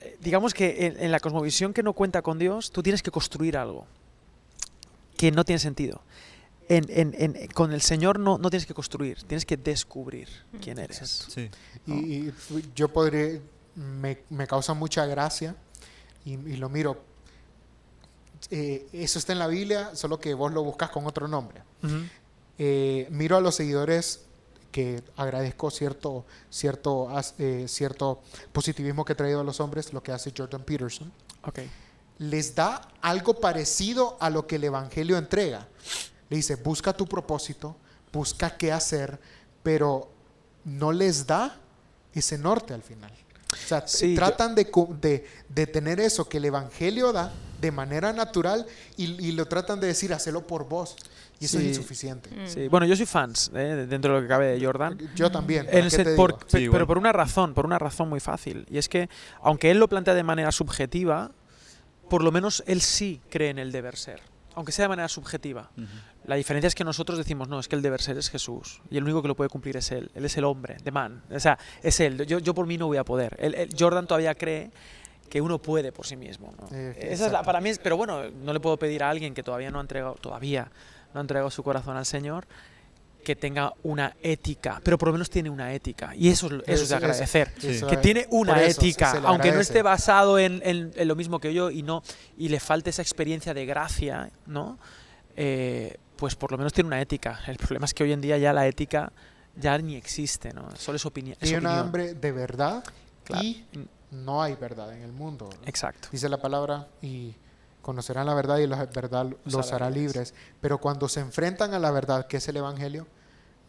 Eh, 0.00 0.16
Digamos 0.20 0.54
que 0.54 0.86
en, 0.86 1.00
en 1.02 1.12
la 1.12 1.20
cosmovisión 1.20 1.72
que 1.74 1.82
no 1.82 1.92
cuenta 1.92 2.22
con 2.22 2.38
Dios, 2.38 2.70
tú 2.70 2.82
tienes 2.82 3.02
que 3.02 3.10
construir 3.10 3.56
algo 3.56 3.86
que 5.16 5.30
no 5.30 5.44
tiene 5.44 5.58
sentido. 5.58 6.02
En, 6.68 6.86
en- 6.88 7.14
en- 7.36 7.48
con 7.48 7.72
el 7.72 7.80
Señor 7.82 8.18
no, 8.20 8.38
no 8.38 8.48
tienes 8.48 8.64
que 8.64 8.74
construir, 8.74 9.22
tienes 9.24 9.44
que 9.44 9.56
descubrir 9.56 10.28
quién 10.62 10.78
eres. 10.78 11.26
Sí. 11.28 11.50
Y, 11.86 12.30
yo 12.76 12.88
podría, 12.88 13.40
me, 13.74 14.18
me 14.30 14.46
causa 14.46 14.72
mucha 14.72 15.04
gracia 15.06 15.56
y, 16.24 16.34
y 16.34 16.56
lo 16.56 16.68
miro. 16.68 17.02
Eh, 18.50 18.88
eso 18.92 19.18
está 19.18 19.32
en 19.32 19.38
la 19.38 19.46
Biblia, 19.46 19.90
solo 19.94 20.18
que 20.18 20.34
vos 20.34 20.52
lo 20.52 20.62
buscas 20.64 20.90
con 20.90 21.06
otro 21.06 21.28
nombre. 21.28 21.62
Eh, 22.58 23.06
miro 23.10 23.36
a 23.36 23.40
los 23.40 23.54
seguidores 23.54 24.20
que 24.72 25.02
agradezco 25.16 25.70
cierto, 25.70 26.24
cierto, 26.48 27.08
eh, 27.38 27.64
cierto 27.68 28.22
positivismo 28.52 29.04
que 29.04 29.12
ha 29.14 29.16
traído 29.16 29.40
a 29.40 29.44
los 29.44 29.58
hombres, 29.60 29.92
lo 29.92 30.02
que 30.02 30.12
hace 30.12 30.32
Jordan 30.36 30.62
Peterson. 30.62 31.12
Ok. 31.44 31.60
Les 32.18 32.54
da 32.54 32.88
algo 33.00 33.34
parecido 33.40 34.16
a 34.20 34.30
lo 34.30 34.46
que 34.46 34.56
el 34.56 34.64
Evangelio 34.64 35.16
entrega. 35.18 35.66
Le 36.28 36.36
dice, 36.36 36.56
busca 36.56 36.92
tu 36.92 37.06
propósito, 37.06 37.76
busca 38.12 38.56
qué 38.56 38.70
hacer, 38.72 39.18
pero 39.62 40.10
no 40.64 40.92
les 40.92 41.26
da 41.26 41.56
ese 42.14 42.36
norte 42.38 42.74
al 42.74 42.82
final. 42.82 43.10
O 43.52 43.56
sea, 43.68 43.84
yo- 43.86 44.14
tratan 44.16 44.54
de, 44.54 44.70
cu- 44.70 44.94
de, 45.00 45.26
de 45.48 45.66
tener 45.66 45.98
eso 45.98 46.28
que 46.28 46.36
el 46.36 46.44
Evangelio 46.44 47.12
da 47.12 47.32
de 47.60 47.70
manera 47.72 48.12
natural 48.12 48.66
y, 48.96 49.04
y 49.24 49.32
lo 49.32 49.46
tratan 49.46 49.80
de 49.80 49.86
decir, 49.88 50.12
hacelo 50.12 50.46
por 50.46 50.68
vos. 50.68 50.96
Y 51.40 51.46
eso 51.46 51.58
Sí. 51.58 51.64
es 51.70 51.76
insuficiente. 51.76 52.28
Mm. 52.30 52.46
Sí, 52.46 52.68
Bueno, 52.68 52.84
yo 52.86 52.94
soy 52.96 53.06
fans 53.06 53.50
eh, 53.54 53.86
dentro 53.88 54.12
de 54.14 54.20
lo 54.20 54.22
que 54.24 54.28
cabe 54.28 54.46
de 54.58 54.64
Jordan. 54.64 54.98
Yo 55.16 55.30
también. 55.30 55.64
¿para 55.66 55.78
En 55.78 55.84
el 55.86 55.90
qué 55.90 55.96
sen- 55.98 56.04
te 56.04 56.14
por- 56.16 56.32
digo? 56.32 56.38
pe- 56.40 56.46
Sí, 56.58 56.64
igual. 56.64 56.76
pero 56.76 56.86
por 56.86 56.98
una 56.98 57.12
razón, 57.12 57.54
por 57.54 57.64
una 57.64 57.78
razón 57.78 58.08
muy 58.10 58.20
fácil. 58.20 58.66
Y 58.70 58.76
es 58.78 58.88
que, 58.90 59.08
aunque 59.42 59.70
él 59.70 59.78
lo 59.78 59.88
plantea 59.88 60.12
de 60.14 60.22
manera 60.22 60.52
subjetiva, 60.52 61.30
por 62.10 62.22
lo 62.22 62.30
menos 62.32 62.62
él 62.66 62.80
sí 62.82 63.20
cree 63.30 63.50
en 63.50 63.58
el 63.58 63.72
deber 63.72 63.96
ser. 63.96 64.20
Aunque 64.54 64.72
sea 64.72 64.84
de 64.84 64.88
manera 64.90 65.08
subjetiva. 65.08 65.70
La 66.26 66.34
diferencia 66.34 66.66
es 66.68 66.74
que 66.74 66.84
nosotros 66.84 67.16
decimos, 67.16 67.48
no, 67.48 67.58
es 67.60 67.68
que 67.68 67.76
el 67.76 67.82
deber 67.82 68.02
ser 68.02 68.18
es 68.18 68.28
Jesús. 68.28 68.82
Y 68.90 68.98
el 68.98 69.04
único 69.04 69.22
que 69.22 69.28
lo 69.28 69.36
puede 69.36 69.48
cumplir 69.48 69.76
es 69.78 69.90
Él. 69.92 70.10
Él 70.14 70.24
es 70.26 70.36
el 70.36 70.44
hombre, 70.44 70.76
the 70.84 70.90
man. 70.90 71.22
O 71.30 71.40
sea, 71.40 71.56
es 71.82 71.98
Él. 72.00 72.26
Yo, 72.26 72.38
yo 72.40 72.52
por 72.52 72.66
mí 72.66 72.76
no 72.76 72.86
voy 72.88 72.98
a 72.98 73.04
poder. 73.04 73.36
Él- 73.40 73.54
él- 73.54 73.70
Jordan 73.78 74.06
todavía 74.06 74.34
cree 74.34 74.70
que 75.30 75.40
uno 75.40 75.58
puede 75.58 75.92
por 75.92 76.06
sí 76.06 76.16
mismo. 76.16 76.52
¿no? 76.60 76.76
Eh, 76.76 77.08
Esa 77.12 77.26
es 77.26 77.32
la, 77.32 77.42
para 77.42 77.60
mí, 77.62 77.70
es- 77.70 77.78
pero 77.78 77.96
bueno, 77.96 78.28
no 78.30 78.52
le 78.52 78.60
puedo 78.60 78.76
pedir 78.76 79.02
a 79.02 79.08
alguien 79.08 79.32
que 79.32 79.42
todavía 79.42 79.70
no 79.70 79.78
ha 79.78 79.80
entregado, 79.80 80.14
todavía 80.20 80.70
no 81.14 81.20
ha 81.20 81.22
entregado 81.22 81.50
su 81.50 81.62
corazón 81.62 81.96
al 81.96 82.04
Señor, 82.04 82.46
que 83.24 83.36
tenga 83.36 83.74
una 83.82 84.16
ética, 84.22 84.80
pero 84.82 84.96
por 84.96 85.08
lo 85.08 85.12
menos 85.12 85.28
tiene 85.30 85.50
una 85.50 85.72
ética. 85.74 86.14
Y 86.16 86.28
eso, 86.30 86.46
es 86.46 86.52
lo- 86.52 86.62
eso 86.62 86.72
es 86.72 86.80
Eso 86.82 86.88
de 86.88 86.94
agradecer. 86.96 87.52
Eso 87.62 87.86
que 87.86 87.96
tiene 87.98 88.26
una 88.30 88.60
eso 88.62 88.80
ética, 88.80 89.12
aunque 89.24 89.52
no 89.52 89.60
esté 89.60 89.82
basado 89.82 90.38
en, 90.38 90.60
en- 90.64 90.90
en 90.96 91.08
lo 91.08 91.14
mismo 91.14 91.38
que 91.38 91.52
yo 91.54 91.70
y 91.70 91.82
no 91.82 92.02
y 92.38 92.48
le 92.48 92.58
falte 92.60 92.90
esa 92.90 93.02
experiencia 93.02 93.52
de 93.54 93.66
gracia, 93.66 94.30
¿no? 94.46 94.78
Eh, 95.36 95.96
pues 96.16 96.34
por 96.34 96.50
lo 96.50 96.58
menos 96.58 96.72
tiene 96.72 96.88
una 96.88 97.00
ética. 97.00 97.40
El 97.46 97.56
problema 97.58 97.84
es 97.86 97.94
que 97.94 98.02
hoy 98.04 98.12
en 98.12 98.20
día 98.20 98.36
ya 98.38 98.52
la 98.52 98.66
ética 98.66 99.12
ya 99.54 99.76
ni 99.78 99.96
existe, 99.96 100.52
¿no? 100.54 100.68
Solo 100.76 100.96
es, 100.96 101.04
opini- 101.06 101.32
es 101.32 101.38
Tiene 101.40 101.58
opinión. 101.58 101.78
hambre 101.78 102.14
de 102.14 102.32
verdad 102.32 102.82
Claro. 103.24 103.44
y 103.44 103.64
no 104.10 104.42
hay 104.42 104.54
verdad 104.56 104.92
en 104.94 105.02
el 105.02 105.12
mundo. 105.12 105.50
Exacto. 105.66 106.08
Dice 106.10 106.28
la 106.28 106.40
palabra 106.40 106.88
y 107.00 107.34
conocerán 107.82 108.26
la 108.26 108.34
verdad 108.34 108.58
y 108.58 108.66
la 108.66 108.84
verdad 108.86 109.26
los 109.44 109.72
hará 109.72 109.90
libres. 109.90 110.34
Pero 110.60 110.78
cuando 110.78 111.08
se 111.08 111.20
enfrentan 111.20 111.74
a 111.74 111.78
la 111.78 111.90
verdad, 111.90 112.26
que 112.26 112.38
es 112.38 112.48
el 112.48 112.56
Evangelio, 112.56 113.06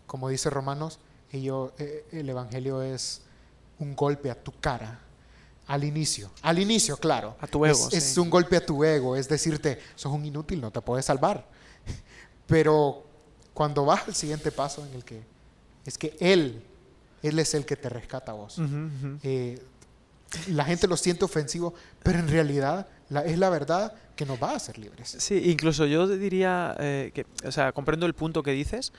como 0.06 0.30
dice 0.30 0.50
Romanos, 0.50 1.00
ellos, 1.32 1.72
eh, 1.78 2.06
el 2.12 2.30
Evangelio 2.30 2.82
es 2.82 3.22
un 3.80 3.96
golpe 3.96 4.30
a 4.30 4.36
tu 4.36 4.52
cara. 4.60 5.00
Al 5.68 5.84
inicio, 5.86 6.30
al 6.42 6.60
inicio, 6.60 6.98
claro. 6.98 7.38
A 7.40 7.48
tu 7.48 7.66
ego, 7.66 7.88
Es, 7.92 8.18
un 8.18 8.30
golpe 8.30 8.58
a 8.58 8.66
tu 8.66 8.84
ego, 8.84 9.16
es 9.16 9.30
decirte, 9.30 9.80
sos 9.96 10.12
un 10.12 10.26
inútil, 10.26 10.60
no 10.60 10.70
te 10.70 10.82
puedes 10.82 11.06
salvar. 11.06 11.46
Pero 12.48 13.06
cuando 13.54 13.86
vas 13.86 14.06
al 14.08 14.16
siguiente 14.16 14.52
paso 14.52 14.86
en 14.86 14.94
el 14.94 15.06
que 15.06 15.24
es 15.86 15.98
que 15.98 16.18
Él, 16.20 16.62
Él 17.22 17.40
es 17.40 17.54
el 17.54 17.66
que 17.66 17.78
te 17.78 17.88
rescata 17.88 18.34
a 18.34 18.36
vos. 18.36 18.58
Eh, 19.24 19.62
la 20.50 20.64
gente 20.66 20.88
lo 20.88 20.98
siente 20.98 21.26
ofensivo, 21.26 21.74
pero 22.04 22.20
en 22.20 22.28
realidad 22.30 22.88
la- 23.10 23.22
es 23.26 23.38
la 23.38 23.50
verdad 23.50 23.94
que 24.16 24.26
nos 24.26 24.42
va 24.42 24.52
a 24.52 24.56
hacer 24.56 24.78
libres. 24.78 25.16
Sí, 25.20 25.42
incluso 25.52 25.86
yo 25.86 26.08
diría 26.08 26.76
eh, 26.80 27.12
que, 27.14 27.26
o 27.46 27.52
sea, 27.52 27.72
comprendo 27.72 28.06
el 28.06 28.14
punto 28.14 28.44
que 28.44 28.52
dices 28.52 28.94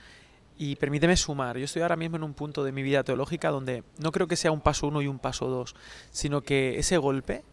y 0.57 0.75
permíteme 0.75 1.17
sumar. 1.17 1.57
Yo 1.57 1.65
estoy 1.65 1.81
ahora 1.81 1.95
mismo 1.95 2.17
en 2.17 2.23
un 2.23 2.33
punto 2.33 2.63
de 2.63 2.71
mi 2.71 2.83
vida 2.83 3.03
teológica 3.03 3.49
donde 3.49 3.83
no 3.97 4.11
creo 4.11 4.27
que 4.27 4.35
sea 4.35 4.51
un 4.51 4.61
paso 4.61 4.87
uno 4.87 5.01
y 5.01 5.07
un 5.07 5.17
paso 5.19 5.47
dos, 5.47 5.75
sino 6.11 6.41
que 6.41 6.77
ese 6.77 6.97
golpe 6.97 7.43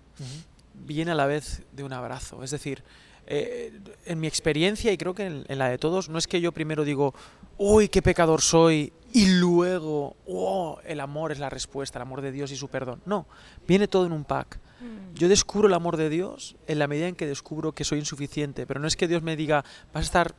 viene 0.74 1.12
a 1.12 1.14
la 1.14 1.26
vez 1.26 1.62
de 1.72 1.82
un 1.84 1.92
abrazo. 1.92 2.42
Es 2.44 2.50
decir, 2.50 2.82
eh, 3.26 3.78
en 4.06 4.20
mi 4.20 4.26
experiencia 4.26 4.92
y 4.92 4.98
creo 4.98 5.14
que 5.14 5.24
en, 5.26 5.44
en 5.48 5.58
la 5.58 5.68
de 5.68 5.78
todos, 5.78 6.08
no 6.08 6.18
es 6.18 6.26
que 6.26 6.40
yo 6.40 6.52
primero 6.52 6.84
digo, 6.84 7.14
uy, 7.58 7.88
qué 7.88 8.02
pecador 8.02 8.42
soy, 8.42 8.92
y 9.12 9.26
luego, 9.38 10.16
oh, 10.26 10.78
el 10.84 11.00
amor 11.00 11.32
es 11.32 11.38
la 11.38 11.50
respuesta, 11.50 11.98
el 11.98 12.02
amor 12.02 12.20
de 12.20 12.32
Dios 12.32 12.50
y 12.52 12.56
su 12.56 12.68
perdón. 12.68 13.00
No, 13.06 13.26
viene 13.66 13.88
todo 13.88 14.06
en 14.06 14.12
un 14.12 14.24
pack. 14.24 14.58
Mm. 14.80 15.14
Yo 15.14 15.28
descubro 15.28 15.68
el 15.68 15.74
amor 15.74 15.96
de 15.96 16.08
Dios 16.08 16.56
en 16.66 16.78
la 16.78 16.86
medida 16.86 17.08
en 17.08 17.16
que 17.16 17.26
descubro 17.26 17.72
que 17.72 17.84
soy 17.84 17.98
insuficiente, 17.98 18.66
pero 18.66 18.80
no 18.80 18.86
es 18.86 18.96
que 18.96 19.08
Dios 19.08 19.22
me 19.22 19.36
diga, 19.36 19.64
vas 19.92 20.02
a 20.02 20.06
estar 20.06 20.34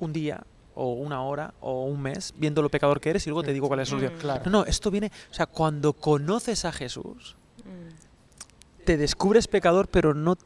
un 0.00 0.12
día 0.12 0.44
o 0.74 0.92
una 0.94 1.22
hora 1.22 1.54
o 1.60 1.84
un 1.84 2.00
mes 2.02 2.34
viendo 2.36 2.62
lo 2.62 2.70
pecador 2.70 3.00
que 3.00 3.10
eres 3.10 3.26
y 3.26 3.30
luego 3.30 3.42
te 3.42 3.52
digo 3.52 3.68
cuál 3.68 3.80
es 3.80 3.88
la 3.88 3.90
solución. 3.90 4.14
Mm. 4.16 4.20
Claro. 4.20 4.42
No, 4.46 4.50
no, 4.50 4.64
esto 4.64 4.90
viene, 4.90 5.12
o 5.30 5.34
sea, 5.34 5.46
cuando 5.46 5.92
conoces 5.92 6.64
a 6.64 6.72
Jesús, 6.72 7.36
Mm. 7.64 8.84
te 8.84 8.96
descubres 8.96 9.46
pecador, 9.46 9.86
pero 9.88 10.14
no 10.14 10.36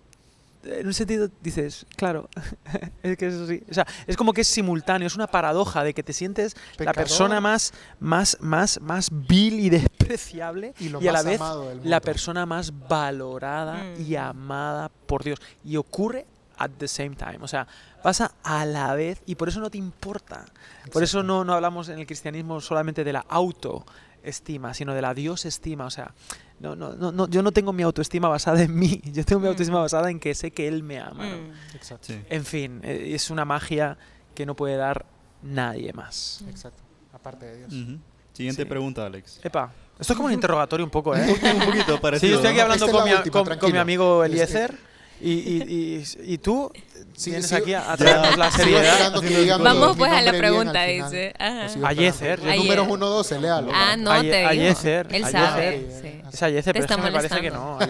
en 0.66 0.86
un 0.86 0.94
sentido 0.94 1.30
dices, 1.40 1.86
claro, 1.96 2.28
es 3.02 3.16
que 3.16 3.28
eso 3.28 3.46
sí, 3.46 3.62
o 3.70 3.74
sea, 3.74 3.86
es 4.06 4.16
como 4.16 4.32
que 4.32 4.42
es 4.42 4.48
simultáneo, 4.48 5.06
es 5.06 5.14
una 5.14 5.26
paradoja 5.26 5.84
de 5.84 5.94
que 5.94 6.02
te 6.02 6.12
sientes 6.12 6.54
la 6.78 6.92
persona 6.92 7.40
más 7.40 7.72
más 8.00 8.36
más 8.40 8.80
más 8.80 9.10
vil 9.10 9.60
y 9.60 9.70
despreciable 9.70 10.74
Y 10.78 10.88
lo 10.88 10.98
a 10.98 11.12
la 11.12 11.22
vez 11.22 11.40
la 11.84 12.00
persona 12.00 12.46
más 12.46 12.72
valorada 12.88 13.84
y 13.98 14.14
Mm. 14.14 14.18
amada 14.18 14.90
por 15.06 15.22
Dios 15.24 15.40
y 15.64 15.76
ocurre 15.76 16.26
at 16.58 16.70
the 16.78 16.88
same 16.88 17.16
time, 17.16 17.38
o 17.42 17.48
sea, 17.48 17.66
pasa 18.02 18.32
a 18.42 18.64
la 18.64 18.94
vez 18.94 19.20
y 19.26 19.34
por 19.34 19.48
eso 19.48 19.60
no 19.60 19.68
te 19.70 19.78
importa. 19.78 20.44
Por 20.92 21.02
eso 21.02 21.22
no, 21.22 21.44
no 21.44 21.52
hablamos 21.52 21.88
en 21.88 21.98
el 21.98 22.06
cristianismo 22.06 22.60
solamente 22.60 23.04
de 23.04 23.12
la 23.12 23.26
autoestima, 23.28 24.72
sino 24.72 24.94
de 24.94 25.02
la 25.02 25.12
Dios 25.12 25.44
estima. 25.44 25.84
O 25.84 25.90
sea, 25.90 26.14
no, 26.60 26.74
no, 26.76 26.94
no, 26.94 27.12
no, 27.12 27.28
yo 27.28 27.42
no 27.42 27.52
tengo 27.52 27.72
mi 27.72 27.82
autoestima 27.82 28.28
basada 28.28 28.62
en 28.62 28.74
mí, 28.78 29.00
yo 29.04 29.24
tengo 29.24 29.40
mi 29.40 29.46
Mm. 29.46 29.50
autoestima 29.50 29.80
basada 29.80 30.10
en 30.10 30.18
que 30.20 30.34
sé 30.34 30.50
que 30.52 30.66
Él 30.68 30.82
me 30.82 30.98
ama. 30.98 31.26
¿no? 31.26 31.36
Mm. 31.36 31.50
Exacto. 31.76 32.06
Sí. 32.08 32.20
En 32.30 32.44
fin, 32.44 32.80
eh, 32.82 33.10
es 33.14 33.30
una 33.30 33.44
magia 33.44 33.98
que 34.34 34.46
no 34.46 34.54
puede 34.56 34.76
dar 34.76 35.04
nadie 35.42 35.92
más. 35.92 36.42
Exacto. 36.48 36.82
Aparte 37.12 37.46
de 37.46 37.56
Dios. 37.66 37.98
Siguiente 38.32 38.62
Sí. 38.62 38.68
pregunta, 38.68 39.06
Alex. 39.06 39.40
Epa, 39.42 39.72
esto 39.98 40.12
es 40.12 40.16
como 40.16 40.26
un 40.28 40.32
interrogatorio 40.40 40.84
un 40.84 40.90
poco, 40.90 41.14
¿eh? 41.16 41.22
un 41.26 41.64
poquito 41.66 41.94
Sí, 41.94 41.98
parecido. 42.02 42.30
yo 42.32 42.36
estoy 42.36 42.48
aquí 42.50 42.56
¿no? 42.58 42.62
hablando 42.64 42.84
es 42.86 42.90
con, 42.92 43.00
la 43.00 43.06
mi, 43.06 43.12
última, 43.16 43.32
con- 43.44 43.58
con 43.58 43.72
mi 43.72 43.78
amigo 43.78 44.24
Es- 44.24 44.30
Eliezer 44.30 44.78
y, 45.20 45.30
y, 45.30 46.02
y, 46.24 46.32
y 46.34 46.38
tú 46.38 46.70
Sí, 47.14 47.30
vienes 47.30 47.48
sí, 47.48 47.54
aquí 47.54 47.72
a, 47.72 47.96
traernos 47.96 48.36
la 48.36 48.50
seriedad. 48.50 49.10
Vamos 49.58 49.96
pues 49.96 50.12
a 50.12 50.20
la 50.20 50.32
pregunta, 50.32 50.82
dice. 50.84 51.32
Ajá. 51.38 51.62
Lo 51.62 51.68
sigo 51.70 51.86
Ayezer, 51.86 52.30
esperando. 52.40 52.44
yo- 52.46 52.50
El 52.52 52.58
número 52.58 52.82
Ayer. 52.82 52.92
1, 52.94 53.06
12, 53.06 53.40
léalo. 53.40 53.70
Ah, 53.72 53.96
no, 53.96 54.10
Aye- 54.10 54.30
te 54.30 54.36
digo. 54.36 54.48
Ayezer, 54.50 55.08
Él 55.10 55.24
sabe. 55.24 55.88
Sí. 56.02 56.20
Es 56.32 56.42
Ayezer, 56.42 56.74
Te 56.74 56.80
pero 56.80 56.84
es 56.84 56.86
que 56.86 56.92
está 56.92 57.02
me 57.02 57.12
parece 57.12 57.40
que 57.40 57.50
no. 57.50 57.78
no. 57.78 57.86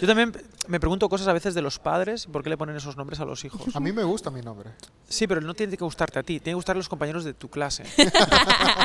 Yo 0.00 0.06
también 0.06 0.32
me 0.68 0.78
pregunto 0.78 1.08
cosas 1.08 1.26
a 1.26 1.32
veces 1.32 1.54
de 1.54 1.62
los 1.62 1.80
padres, 1.80 2.26
¿por 2.26 2.44
qué 2.44 2.50
le 2.50 2.56
ponen 2.56 2.76
esos 2.76 2.96
nombres 2.96 3.18
a 3.18 3.24
los 3.24 3.44
hijos? 3.44 3.74
A 3.74 3.80
mí 3.80 3.90
me 3.92 4.04
gusta 4.04 4.30
mi 4.30 4.40
nombre. 4.40 4.70
Sí, 5.08 5.26
pero 5.26 5.40
no 5.40 5.54
tiene 5.54 5.76
que 5.76 5.82
gustarte 5.84 6.20
a 6.20 6.22
ti, 6.22 6.38
tiene 6.38 6.52
que 6.52 6.54
gustar 6.54 6.76
a 6.76 6.78
los 6.78 6.88
compañeros 6.88 7.24
de 7.24 7.34
tu 7.34 7.48
clase. 7.48 7.82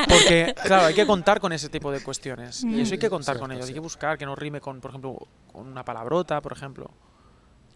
Porque, 0.08 0.54
claro, 0.64 0.86
hay 0.86 0.94
que 0.94 1.06
contar 1.06 1.40
con 1.40 1.52
ese 1.52 1.68
tipo 1.68 1.92
de 1.92 2.00
cuestiones. 2.02 2.64
Y 2.64 2.80
eso 2.80 2.94
hay 2.94 2.98
que 2.98 3.10
contar 3.10 3.38
con 3.38 3.52
ellos. 3.52 3.66
Hay 3.68 3.74
que 3.74 3.80
buscar 3.80 4.18
que 4.18 4.26
no 4.26 4.34
rime 4.34 4.60
con, 4.60 4.80
por 4.80 4.90
ejemplo, 4.90 5.28
con 5.52 5.68
una 5.68 5.84
palabrota, 5.84 6.40
por 6.40 6.52
ejemplo. 6.52 6.90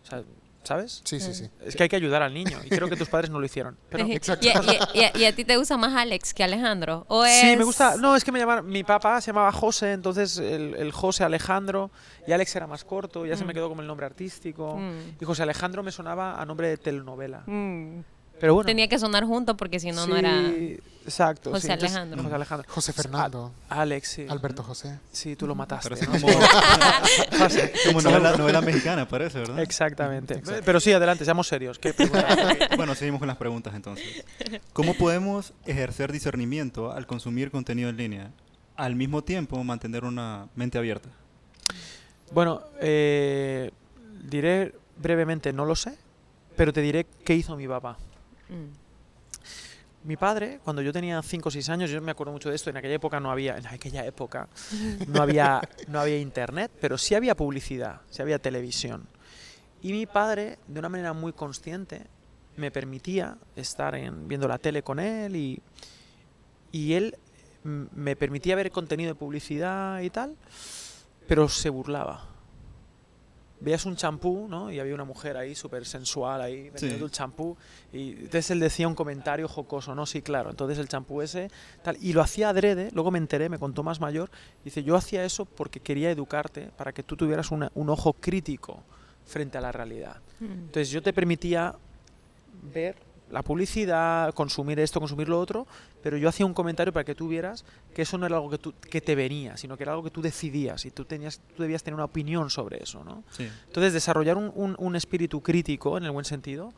O 0.05 0.07
sea, 0.07 0.23
¿Sabes? 0.63 1.03
Sí, 1.05 1.21
sí, 1.21 1.35
sí. 1.35 1.51
Es 1.61 1.77
que 1.77 1.83
hay 1.83 1.91
que 1.91 1.97
ayudar 1.97 2.23
al 2.23 2.33
niño. 2.33 2.59
Y 2.65 2.71
creo 2.71 2.89
que 2.89 2.97
tus 2.97 3.11
padres 3.11 3.29
no 3.29 3.39
lo 3.39 3.45
hicieron. 3.45 3.77
Pero, 3.91 4.07
Exacto. 4.07 4.47
¿Y, 4.47 4.99
y- 4.99 5.03
y- 5.03 5.21
y 5.21 5.25
a 5.27 5.35
ti 5.35 5.45
te 5.45 5.59
gusta 5.59 5.77
más 5.77 5.95
Alex 5.95 6.33
que 6.33 6.43
Alejandro? 6.43 7.05
¿O 7.09 7.23
Sí, 7.27 7.55
me 7.55 7.65
gusta. 7.65 7.99
No, 7.99 8.17
es 8.17 8.25
que 8.25 8.33
me 8.33 8.39
llamaron. 8.39 8.67
Mi 8.67 8.83
papá 8.83 9.21
se 9.21 9.27
llamaba 9.27 9.53
José, 9.53 9.93
entonces 9.93 10.39
el, 10.39 10.75
el 10.77 10.91
José 10.91 11.23
Alejandro. 11.23 11.91
Y 12.27 12.33
Alex 12.33 12.57
era 12.57 12.67
más 12.67 12.83
corto, 12.83 13.27
ya 13.27 13.37
se 13.37 13.45
me 13.45 13.53
Mm. 13.53 13.57
quedó 13.57 13.69
como 13.69 13.83
el 13.83 13.87
nombre 13.87 14.07
artístico. 14.07 14.79
Mm. 14.79 15.17
Y 15.21 15.25
José 15.27 15.43
Alejandro 15.43 15.83
me 15.83 15.93
sonaba 15.93 16.41
a 16.41 16.47
nombre 16.47 16.69
de 16.69 16.79
telenovela. 16.79 17.43
Mm. 17.45 18.01
Pero 18.45 18.57
bueno. 18.57 18.67
Tenía 18.67 18.89
que 18.89 18.99
sonar 18.99 19.25
junto 19.25 19.57
porque 19.57 19.81
si 19.81 19.91
no, 19.91 20.07
no 20.07 20.19
era... 20.19 20.39
Exacto. 21.07 21.51
José 21.51 21.67
sí, 21.67 21.73
entonces, 21.73 21.97
Alejandro. 21.97 22.23
José 22.23 22.35
Alejandro. 22.35 22.69
José 22.69 22.93
Fernando. 22.93 23.53
Alex, 23.71 24.09
sí. 24.09 24.27
Alberto 24.29 24.63
José. 24.63 25.01
Sí, 25.13 25.35
tú 25.35 25.47
lo 25.47 25.55
mataste. 25.55 25.89
Parece 25.89 26.05
¿no? 26.05 26.13
como, 26.13 26.27
como 27.87 28.03
novela, 28.03 28.37
novela 28.37 28.61
mexicana, 28.61 29.09
parece, 29.09 29.39
¿verdad? 29.39 29.61
Exactamente. 29.61 30.43
Pero 30.63 30.79
sí, 30.79 30.93
adelante, 30.93 31.25
seamos 31.25 31.49
serios. 31.49 31.79
¿Qué? 31.79 31.95
Bueno, 32.77 32.95
seguimos 32.95 33.19
con 33.19 33.29
las 33.29 33.39
preguntas 33.39 33.75
entonces. 33.75 34.27
¿Cómo 34.75 34.93
podemos 34.93 35.55
ejercer 35.65 36.13
discernimiento 36.13 36.93
al 36.93 37.07
consumir 37.07 37.51
contenido 37.51 37.89
en 37.89 37.97
línea? 37.97 38.31
Al 38.77 38.95
mismo 38.95 39.25
tiempo 39.25 39.65
mantener 39.65 40.05
una 40.05 40.49
mente 40.55 40.77
abierta. 40.77 41.09
bueno, 42.31 42.61
eh, 42.79 43.71
diré 44.23 44.75
brevemente, 44.99 45.51
no 45.55 45.65
lo 45.65 45.75
sé, 45.75 45.97
pero 46.59 46.75
te 46.75 46.83
diré 46.83 47.07
qué 47.25 47.35
hizo 47.35 47.57
mi 47.57 47.67
papá. 47.67 47.97
Mm. 48.49 48.85
Mi 50.05 50.17
padre, 50.19 50.61
cuando 50.63 50.83
yo 50.83 50.93
tenía 50.93 51.23
5 51.23 51.49
o 51.49 51.51
6 51.51 51.69
años, 51.71 51.91
yo 51.91 52.01
me 52.03 52.11
acuerdo 52.11 52.33
mucho 52.33 52.51
de 52.51 52.57
esto, 52.57 52.69
en 52.69 52.77
aquella 52.77 52.95
época 52.95 53.21
no 53.21 53.31
había, 53.31 53.57
en 53.57 53.67
aquella 53.67 54.05
época 54.05 54.49
no 55.09 55.23
había, 55.23 55.63
no 55.89 55.99
había 55.99 56.19
internet, 56.19 56.71
pero 56.79 56.99
sí 56.99 57.15
había 57.15 57.35
publicidad, 57.35 58.03
sí 58.11 58.21
había 58.21 58.39
televisión. 58.39 59.07
Y 59.81 59.93
mi 59.93 60.05
padre, 60.05 60.59
de 60.67 60.79
una 60.79 60.91
manera 60.91 61.15
muy 61.15 61.33
consciente, 61.33 62.03
me 62.57 62.71
permitía 62.71 63.39
estar 63.57 63.95
en, 63.95 64.29
viendo 64.29 64.47
la 64.47 64.59
tele 64.59 64.83
con 64.83 65.01
él 65.01 65.37
y, 65.37 65.63
y 66.71 66.93
él 66.93 67.17
me 67.63 68.15
permitía 68.15 68.57
ver 68.57 68.71
contenido 68.71 69.09
de 69.09 69.15
publicidad 69.15 70.01
y 70.01 70.11
tal, 70.11 70.37
pero 71.27 71.49
se 71.49 71.71
burlaba. 71.71 72.34
Veías 73.65 73.87
un 73.87 73.97
champú, 73.97 74.47
¿no? 74.49 74.71
Y 74.71 74.79
había 74.79 74.95
una 74.95 75.05
mujer 75.05 75.37
ahí 75.39 75.55
súper 75.55 75.87
sensual 75.87 76.43
ahí 76.43 76.71
vendiendo 76.71 76.99
Sí. 76.99 77.05
el 77.05 77.11
champú 77.11 77.57
y 77.93 78.11
entonces 78.11 78.51
él 78.51 78.61
decía 78.61 78.87
un 78.87 78.95
comentario 78.95 79.49
jocoso, 79.49 79.95
¿no? 79.95 80.05
Sí, 80.05 80.21
claro. 80.23 80.51
Entonces 80.51 80.79
el 80.79 80.87
champú 80.89 81.23
ese 81.23 81.51
tal 81.83 81.97
y 82.01 82.13
lo 82.13 82.21
hacía 82.21 82.51
adrede, 82.51 82.91
luego 82.93 83.11
me 83.11 83.19
enteré, 83.19 83.49
me 83.49 83.59
contó 83.59 83.83
más 83.83 84.01
mayor, 84.01 84.31
dice, 84.65 84.83
"Yo 84.85 84.97
hacía 84.97 85.25
eso 85.25 85.47
porque 85.47 85.81
quería 85.81 86.11
educarte 86.11 86.69
para 86.77 86.93
que 86.93 87.03
tú 87.03 87.17
tuvieras 87.17 87.51
una- 87.51 87.73
un 87.75 87.89
ojo 87.89 88.13
crítico 88.13 88.83
frente 89.25 89.57
a 89.59 89.63
la 89.63 89.73
realidad." 89.73 90.19
Mm. 90.41 90.45
Entonces 90.45 90.91
yo 90.91 91.03
te 91.03 91.13
permitía 91.15 91.75
ver 92.73 92.97
la 93.31 93.43
publicidad, 93.43 94.33
consumir 94.35 94.79
esto, 94.79 95.01
consumir 95.01 95.29
lo 95.29 95.41
otro, 95.41 95.67
pero 96.03 96.17
yo 96.17 96.29
hacía 96.29 96.47
un 96.47 96.55
comentario 96.55 96.93
para 96.93 97.05
que 97.05 97.15
tú 97.15 97.27
vieras 97.29 97.65
que 97.95 98.03
eso 98.03 98.17
no 98.19 98.27
era 98.27 98.37
algo 98.37 98.51
que, 98.51 98.59
tú, 98.59 98.73
que 98.91 99.01
te 99.01 99.15
venía, 99.15 99.57
sino 99.57 99.77
que 99.77 99.83
era 99.83 99.93
algo 99.93 100.05
que 100.05 100.11
tú 100.11 100.23
decidías 100.23 100.85
y 100.85 100.91
tú, 100.91 101.05
tenías, 101.05 101.41
tú 101.57 101.63
debías 101.63 101.83
tener 101.83 101.95
una 101.95 102.05
opinión 102.05 102.51
sobre 102.51 102.83
eso. 102.83 103.03
¿no? 103.03 103.25
Sí. 103.31 103.49
Entonces 103.67 103.93
desarrollar 103.93 104.37
un, 104.37 104.53
un- 104.55 104.77
un 104.79 104.95
espíritu 104.97 105.43
crítico, 105.43 105.97
en 105.99 106.05
el 106.05 106.11
buen 106.11 106.25
sentido, 106.25 106.73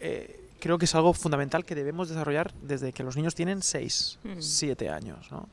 eh, 0.00 0.40
creo 0.60 0.78
que 0.78 0.86
es 0.86 0.94
algo 0.94 1.12
fundamental 1.12 1.64
que 1.64 1.74
debemos 1.74 2.08
desarrollar 2.08 2.52
desde 2.62 2.92
que 2.92 3.02
los 3.02 3.16
niños 3.16 3.34
tienen 3.34 3.62
6, 3.62 4.18
Mm. 4.24 4.40
7 4.40 4.88
años. 4.90 5.30
¿no? 5.30 5.48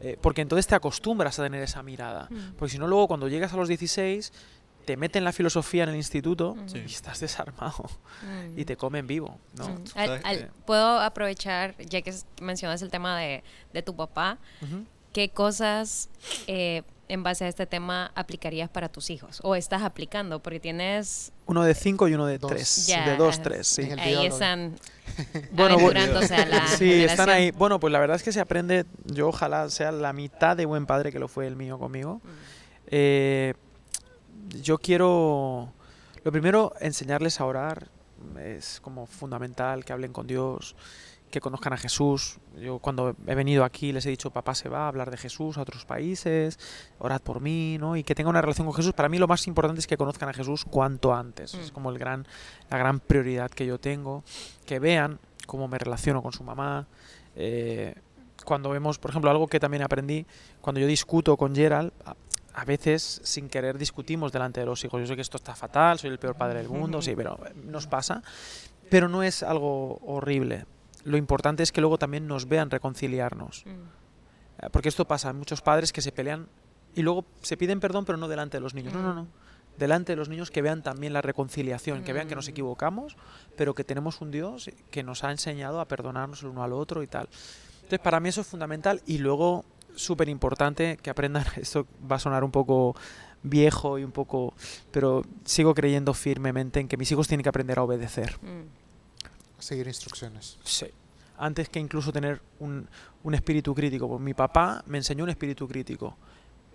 Eh, 0.00 0.18
porque 0.20 0.42
entonces 0.42 0.66
te 0.66 0.74
acostumbras 0.74 1.38
a 1.38 1.44
tener 1.44 1.62
esa 1.62 1.82
mirada. 1.82 2.26
Mm. 2.30 2.54
Porque 2.58 2.72
si 2.72 2.78
no, 2.78 2.86
luego 2.88 3.06
cuando 3.08 3.28
llegas 3.28 3.52
a 3.52 3.56
los 3.56 3.68
16, 3.68 4.32
te 4.82 4.96
meten 4.96 5.24
la 5.24 5.32
filosofía 5.32 5.84
en 5.84 5.90
el 5.90 5.96
instituto 5.96 6.54
Mm. 6.54 6.68
Sí. 6.68 6.78
y 6.86 6.90
estás 6.92 7.20
desarmado 7.20 7.84
Mm. 8.22 8.58
y 8.58 8.64
te 8.64 8.76
comen 8.76 9.06
vivo, 9.06 9.38
¿no? 9.56 9.68
Mm. 9.68 9.76
Al- 9.94 10.08
¿Sabes 10.08 10.20
al- 10.24 10.38
qué? 10.38 10.48
Puedo 10.66 11.00
aprovechar, 11.00 11.76
ya 11.78 12.02
que 12.02 12.12
mencionas 12.40 12.82
el 12.82 12.90
tema 12.90 13.18
de, 13.18 13.42
de 13.72 13.82
tu 13.82 13.94
papá, 13.96 14.38
Ujú. 14.60 14.84
¿qué 15.12 15.30
cosas 15.30 16.08
eh, 16.46 16.82
en 17.08 17.22
base 17.22 17.44
a 17.44 17.48
este 17.48 17.66
tema 17.66 18.10
aplicarías 18.14 18.70
para 18.70 18.88
tus 18.88 19.10
hijos? 19.10 19.40
¿O 19.42 19.54
estás 19.54 19.82
aplicando? 19.82 20.40
Porque 20.42 20.60
tienes... 20.60 21.32
Uno 21.46 21.62
de 21.64 21.74
cinco 21.74 22.08
y 22.08 22.14
uno 22.14 22.24
de 22.26 22.38
Dos. 22.38 22.50
tres. 22.50 22.86
Ya, 22.86 23.06
de 23.06 23.16
dos, 23.16 23.42
tres, 23.42 23.66
sí. 23.66 23.82
Ahí 23.98 24.24
están 24.26 24.76
Bueno, 25.52 25.74
aventurándose 25.74 26.34
a 26.34 26.46
la 26.46 26.66
Sí, 26.78 27.04
están 27.04 27.28
ahí. 27.28 27.50
Bueno, 27.50 27.78
pues 27.80 27.92
la 27.92 27.98
verdad 27.98 28.16
es 28.16 28.22
que 28.22 28.32
se 28.32 28.40
aprende, 28.40 28.86
yo 29.04 29.28
ojalá 29.28 29.68
sea 29.68 29.92
la 29.92 30.12
mitad 30.14 30.56
de 30.56 30.64
buen 30.64 30.86
padre 30.86 31.12
que 31.12 31.18
lo 31.18 31.28
fue 31.28 31.46
el 31.46 31.56
mío 31.56 31.78
conmigo. 31.78 32.22
Mm. 32.24 32.28
Eh, 32.94 33.54
yo 34.62 34.78
quiero, 34.78 35.72
lo 36.24 36.32
primero, 36.32 36.72
enseñarles 36.80 37.40
a 37.40 37.44
orar. 37.46 37.88
Es 38.38 38.80
como 38.80 39.06
fundamental 39.06 39.84
que 39.84 39.92
hablen 39.92 40.12
con 40.12 40.26
Dios, 40.26 40.76
que 41.30 41.40
conozcan 41.40 41.72
a 41.72 41.76
Jesús. 41.76 42.38
Yo 42.60 42.78
cuando 42.78 43.16
he 43.26 43.34
venido 43.34 43.64
aquí 43.64 43.90
les 43.92 44.06
he 44.06 44.10
dicho, 44.10 44.30
papá 44.30 44.54
se 44.54 44.68
va 44.68 44.84
a 44.84 44.88
hablar 44.88 45.10
de 45.10 45.16
Jesús 45.16 45.56
a 45.58 45.62
otros 45.62 45.84
países, 45.84 46.58
orad 46.98 47.20
por 47.20 47.40
mí, 47.40 47.78
¿no? 47.80 47.96
Y 47.96 48.04
que 48.04 48.14
tenga 48.14 48.30
una 48.30 48.40
relación 48.42 48.66
con 48.66 48.76
Jesús. 48.76 48.92
Para 48.92 49.08
mí 49.08 49.18
lo 49.18 49.26
más 49.26 49.46
importante 49.46 49.80
es 49.80 49.86
que 49.86 49.96
conozcan 49.96 50.28
a 50.28 50.32
Jesús 50.32 50.64
cuanto 50.64 51.14
antes. 51.14 51.54
Es 51.54 51.70
Mm. 51.70 51.74
como 51.74 51.90
el 51.90 51.98
gran, 51.98 52.26
la 52.70 52.78
gran 52.78 53.00
prioridad 53.00 53.50
que 53.50 53.66
yo 53.66 53.80
tengo. 53.80 54.22
Que 54.66 54.78
vean 54.78 55.18
cómo 55.46 55.66
me 55.68 55.78
relaciono 55.78 56.22
con 56.22 56.32
su 56.32 56.44
mamá. 56.44 56.86
Eh, 57.34 57.94
cuando 58.44 58.70
vemos, 58.70 58.98
por 58.98 59.10
ejemplo, 59.10 59.30
algo 59.30 59.48
que 59.48 59.58
también 59.58 59.82
aprendí, 59.82 60.26
cuando 60.60 60.80
yo 60.80 60.86
discuto 60.86 61.36
con 61.36 61.54
Gerald, 61.54 61.92
a, 62.54 62.64
veces 62.64 63.20
sin 63.24 63.48
querer 63.48 63.78
discutimos 63.78 64.32
delante 64.32 64.60
de 64.60 64.66
los 64.66 64.84
hijos. 64.84 65.00
Yo 65.00 65.06
sé 65.06 65.14
que 65.16 65.22
esto 65.22 65.36
está 65.36 65.54
fatal, 65.54 65.98
soy 65.98 66.10
el 66.10 66.18
peor 66.18 66.34
padre 66.36 66.58
del 66.58 66.68
mundo, 66.68 67.02
sí, 67.02 67.14
pero 67.16 67.38
eh, 67.46 67.52
nos 67.64 67.86
pasa. 67.86 68.22
Pero 68.90 69.08
no 69.08 69.22
es 69.22 69.42
algo 69.42 69.98
horrible. 70.04 70.66
Lo 71.04 71.16
importante 71.16 71.62
es 71.62 71.72
que 71.72 71.80
luego 71.80 71.98
también 71.98 72.26
nos 72.26 72.48
vean 72.48 72.70
reconciliarnos. 72.70 73.64
Mm. 73.66 73.70
Eh, 74.64 74.68
Porque 74.70 74.88
esto 74.88 75.06
pasa, 75.06 75.32
muchos 75.32 75.62
padres 75.62 75.92
que 75.92 76.00
se 76.02 76.12
pelean 76.12 76.46
y 76.94 77.02
luego 77.02 77.24
se 77.40 77.56
piden 77.56 77.80
perdón, 77.80 78.04
pero 78.04 78.18
no 78.18 78.28
delante 78.28 78.58
de 78.58 78.60
los 78.60 78.74
niños. 78.74 78.92
No, 78.92 79.02
no, 79.02 79.14
no. 79.14 79.26
Delante 79.78 80.12
de 80.12 80.16
los 80.16 80.28
niños 80.28 80.50
que 80.50 80.60
vean 80.60 80.82
también 80.82 81.14
la 81.14 81.22
reconciliación, 81.22 82.04
que 82.04 82.12
vean 82.12 82.28
que 82.28 82.34
nos 82.34 82.46
Mm. 82.46 82.50
equivocamos, 82.50 83.16
pero 83.56 83.74
que 83.74 83.84
tenemos 83.84 84.20
un 84.20 84.30
Dios 84.30 84.70
que 84.90 85.02
nos 85.02 85.24
ha 85.24 85.30
enseñado 85.30 85.80
a 85.80 85.88
perdonarnos 85.88 86.42
el 86.42 86.50
uno 86.50 86.62
al 86.62 86.74
otro 86.74 87.02
y 87.02 87.06
tal. 87.06 87.28
Entonces, 87.76 88.00
para 88.00 88.20
mí 88.20 88.28
eso 88.28 88.42
es 88.42 88.46
fundamental 88.46 89.00
y 89.06 89.18
luego 89.18 89.64
súper 89.96 90.28
importante 90.28 90.96
que 91.02 91.10
aprendan, 91.10 91.44
esto 91.56 91.86
va 92.10 92.16
a 92.16 92.18
sonar 92.18 92.44
un 92.44 92.50
poco 92.50 92.94
viejo 93.42 93.98
y 93.98 94.04
un 94.04 94.12
poco, 94.12 94.54
pero 94.92 95.22
sigo 95.44 95.74
creyendo 95.74 96.14
firmemente 96.14 96.78
en 96.80 96.88
que 96.88 96.96
mis 96.96 97.10
hijos 97.10 97.26
tienen 97.28 97.42
que 97.42 97.48
aprender 97.48 97.78
a 97.78 97.82
obedecer. 97.82 98.36
Mm. 98.42 99.60
Seguir 99.60 99.86
instrucciones. 99.86 100.58
Sí. 100.64 100.86
antes 101.38 101.68
que 101.68 101.80
incluso 101.80 102.12
tener 102.12 102.40
un, 102.60 102.86
un 103.24 103.34
espíritu 103.34 103.74
crítico. 103.74 104.06
Pues 104.08 104.20
mi 104.20 104.32
papá 104.32 104.84
me 104.86 104.98
enseñó 104.98 105.24
un 105.24 105.30
espíritu 105.30 105.66
crítico, 105.66 106.16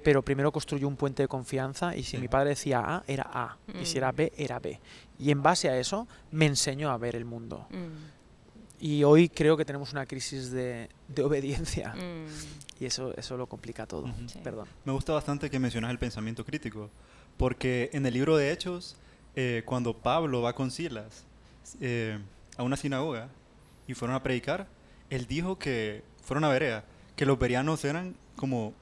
pero 0.03 0.22
primero 0.24 0.51
construyó 0.51 0.89
un 0.89 0.97
puente 0.97 1.24
de 1.24 1.28
confianza 1.30 1.95
y 1.95 2.03
si 2.03 2.11
Sí. 2.11 2.18
mi 2.18 2.28
padre 2.28 2.49
decía 2.49 2.80
A, 2.82 3.03
era 3.07 3.30
A, 3.34 3.57
y 3.82 3.86
si 3.86 3.95
Mm. 3.95 3.97
era 3.97 4.11
B, 4.11 4.34
era 4.36 4.59
B. 4.59 4.80
Y 5.20 5.32
en 5.32 5.41
base 5.41 5.70
a 5.70 5.78
eso 5.80 6.05
me 6.32 6.47
enseñó 6.47 6.89
a 6.91 6.97
ver 6.97 7.15
el 7.15 7.24
mundo. 7.24 7.65
Y 8.80 9.03
hoy 9.03 9.30
creo 9.30 9.57
que 9.57 9.65
tenemos 9.65 9.91
una 9.91 10.05
crisis 10.05 10.51
de, 10.51 10.89
de 11.07 11.23
obediencia 11.23 11.95
mm, 11.95 12.80
y 12.80 12.86
eso, 12.86 13.15
eso 13.17 13.38
lo 13.38 13.47
complica 13.47 13.88
todo. 13.88 14.07
Sí. 14.28 14.39
Perdón. 14.43 14.67
Me 14.86 14.93
gusta 14.93 15.13
bastante 15.13 15.49
que 15.49 15.59
mencionas 15.59 15.91
el 15.91 15.97
pensamiento 15.97 16.45
crítico, 16.45 16.89
porque 17.38 17.89
en 17.93 18.05
el 18.05 18.13
libro 18.13 18.38
de 18.38 18.51
Hechos, 18.51 18.95
eh, 19.36 19.63
cuando 19.65 19.97
Pablo 19.97 20.41
va 20.41 20.53
con 20.53 20.69
Silas 20.69 21.25
eh, 21.82 22.19
a 22.55 22.63
una 22.63 22.78
sinagoga 22.78 23.30
y 23.88 23.93
fueron 23.93 24.15
a 24.15 24.23
predicar, 24.23 24.67
él 25.09 25.25
dijo 25.28 25.57
que 25.57 26.03
fueron 26.23 26.43
a 26.43 26.49
Berea, 26.49 26.84
que 27.15 27.25
los 27.25 27.39
bereanos 27.39 27.84
eran 27.84 28.15
como 28.36 28.73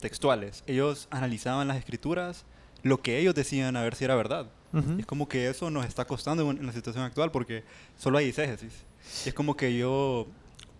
textuales. 0.00 0.64
Ellos 0.66 1.08
analizaban 1.10 1.68
las 1.68 1.76
escrituras, 1.76 2.44
lo 2.82 3.02
que 3.02 3.18
ellos 3.18 3.34
decían 3.34 3.76
a 3.76 3.82
ver 3.82 3.94
si 3.94 4.04
era 4.04 4.14
verdad. 4.14 4.46
Y 4.72 5.00
es 5.00 5.06
como 5.06 5.28
que 5.28 5.48
eso 5.48 5.70
nos 5.70 5.86
está 5.86 6.04
costando 6.04 6.50
en 6.50 6.66
la 6.66 6.72
situación 6.72 7.04
actual 7.04 7.30
porque 7.30 7.64
solo 7.96 8.18
hay 8.18 8.28
exégesis. 8.28 8.72
Y 9.24 9.30
es 9.30 9.34
como 9.34 9.56
que 9.56 9.76
yo 9.76 10.26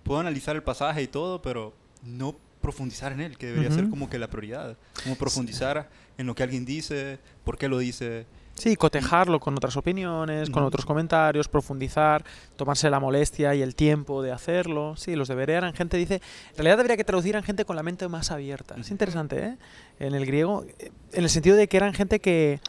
puedo 0.03 0.20
analizar 0.20 0.57
el 0.57 0.62
pasaje 0.62 1.03
y 1.03 1.07
todo, 1.07 1.41
pero 1.41 1.72
no 2.03 2.36
profundizar 2.61 3.12
en 3.12 3.20
él, 3.20 3.39
que 3.39 3.47
debería 3.47 3.70
ser 3.70 3.89
como 3.89 4.11
que 4.11 4.18
la 4.18 4.28
prioridad. 4.28 4.76
Como 5.03 5.16
profundizar 5.16 5.89
en 6.16 6.26
lo 6.26 6.34
que 6.34 6.43
alguien 6.43 6.64
dice, 6.64 7.18
por 7.45 7.57
qué 7.57 7.68
lo 7.68 7.78
dice. 7.78 8.26
Sí, 8.55 8.74
cotejarlo 8.74 9.39
con 9.39 9.55
otras 9.55 9.76
opiniones, 9.76 10.51
con 10.51 10.64
otros 10.64 10.84
comentarios, 10.84 11.47
profundizar, 11.49 12.24
tomarse 12.57 12.91
la 12.91 12.99
molestia 12.99 13.55
y 13.55 13.62
el 13.62 13.76
tiempo 13.76 14.20
de 14.20 14.32
hacerlo. 14.32 14.97
Sí, 14.97 15.14
los 15.14 15.28
debería 15.28 15.59
eran 15.59 15.74
gente, 15.74 15.97
dice, 15.97 16.16
en 16.51 16.57
realidad 16.57 16.78
debería 16.78 16.97
que 16.97 17.05
traducir 17.05 17.30
eran 17.30 17.45
gente 17.45 17.64
con 17.64 17.76
la 17.76 17.84
mente 17.84 18.09
más 18.09 18.32
abierta. 18.32 18.74
Es 18.76 18.91
interesante, 18.91 19.39
¿eh? 19.39 19.57
En 20.01 20.14
el 20.14 20.26
griego, 20.26 20.64
eh, 20.78 20.91
en 21.12 21.22
el 21.22 21.30
sentido 21.30 21.57
de 21.57 21.68
que 21.68 21.76
eran 21.76 21.95
gente 21.95 22.18
que, 22.18 22.61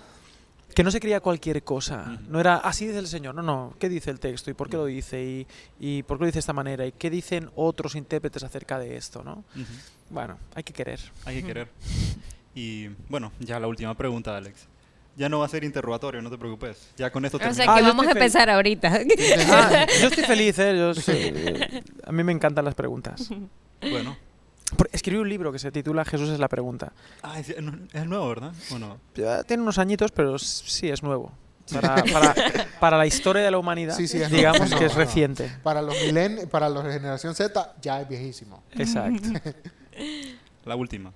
que 0.74 0.84
no 0.84 0.92
se 0.92 1.00
creía 1.00 1.20
cualquier 1.20 1.64
cosa. 1.64 2.20
No 2.30 2.40
era 2.40 2.58
así 2.58 2.86
dice 2.88 3.00
el 3.00 3.08
Señor, 3.08 3.36
no, 3.36 3.42
no, 3.42 3.74
¿qué 3.80 3.90
dice 3.90 4.12
el 4.12 4.20
texto? 4.20 4.50
¿Y 4.52 4.54
por 4.54 4.70
qué 4.70 4.78
lo 4.78 4.86
dice? 4.86 5.24
¿Y, 5.24 5.48
y 5.80 6.04
por 6.04 6.18
qué 6.18 6.24
lo 6.24 6.26
dice 6.28 6.38
de 6.38 6.42
esta 6.42 6.54
manera? 6.54 6.86
¿Y 6.86 6.92
qué 6.92 7.10
dicen 7.10 7.50
otros 7.56 7.96
intérpretes 7.96 8.44
acerca 8.44 8.80
de 8.80 8.96
esto? 8.98 9.24
¿no? 9.24 9.44
Bueno, 10.10 10.38
hay 10.56 10.64
que 10.64 10.74
querer. 10.74 11.00
Hay 11.26 11.42
que 11.42 11.48
querer. 11.48 11.70
Y 12.56 12.88
bueno, 13.08 13.32
ya 13.40 13.60
la 13.60 13.68
última 13.68 13.96
pregunta, 13.96 14.36
Alex. 14.36 14.68
Ya 15.16 15.28
no 15.28 15.40
va 15.40 15.46
a 15.46 15.50
ser 15.50 15.64
interrogatorio, 15.66 16.22
no 16.22 16.30
te 16.30 16.38
preocupes. 16.38 16.92
Ya 16.98 17.12
con 17.12 17.26
esto 17.26 17.38
O 17.38 17.40
sea 17.54 17.66
que 17.66 17.70
Ah, 17.70 17.80
yo 17.82 17.88
vamos 17.88 18.06
a 18.06 18.10
estoy 18.12 18.22
empezar 18.22 18.50
ahorita. 18.50 19.00
Ah, 19.50 19.86
yo 20.02 20.08
estoy 20.08 20.24
feliz, 20.24 20.58
¿eh? 20.60 20.78
Yo 20.78 20.92
a 22.06 22.12
mí 22.12 22.24
me 22.24 22.32
encantan 22.32 22.64
las 22.64 22.76
preguntas. 22.76 23.30
Bueno. 23.82 24.16
Escribí 24.92 25.20
un 25.20 25.30
libro 25.30 25.52
que 25.52 25.60
se 25.60 25.72
titula 25.72 26.06
Jesús 26.06 26.30
es 26.30 26.40
la 26.40 26.48
pregunta. 26.48 26.94
Ah, 27.24 27.40
es, 27.40 27.56
nuevo, 28.06 28.28
¿verdad? 28.30 28.54
¿O 28.72 28.80
no? 28.80 29.00
Ya 29.16 29.44
tiene 29.44 29.64
unos 29.64 29.78
añitos, 29.78 30.12
pero 30.12 30.38
sí 30.40 30.90
es 30.90 31.02
nuevo. 31.04 31.32
Para, 31.72 32.04
para, 32.04 32.34
para 32.80 32.98
la 32.98 33.06
historia 33.06 33.44
de 33.44 33.52
la 33.52 33.58
humanidad, 33.60 33.96
Sí, 33.96 34.08
sí, 34.08 34.22
es 34.22 34.32
digamos 34.32 34.62
nuevo, 34.62 34.80
que 34.80 34.86
es 34.86 34.94
no, 34.94 35.00
no. 35.00 35.06
reciente. 35.06 35.58
Para 35.64 35.82
los 35.82 35.96
milen, 36.02 36.50
para 36.50 36.68
la 36.70 36.82
generación 36.82 37.36
Z 37.36 37.76
ya 37.82 38.02
es 38.02 38.08
viejísimo. 38.10 38.64
Exacto. 38.72 39.30
La 40.66 40.76
última. 40.76 41.14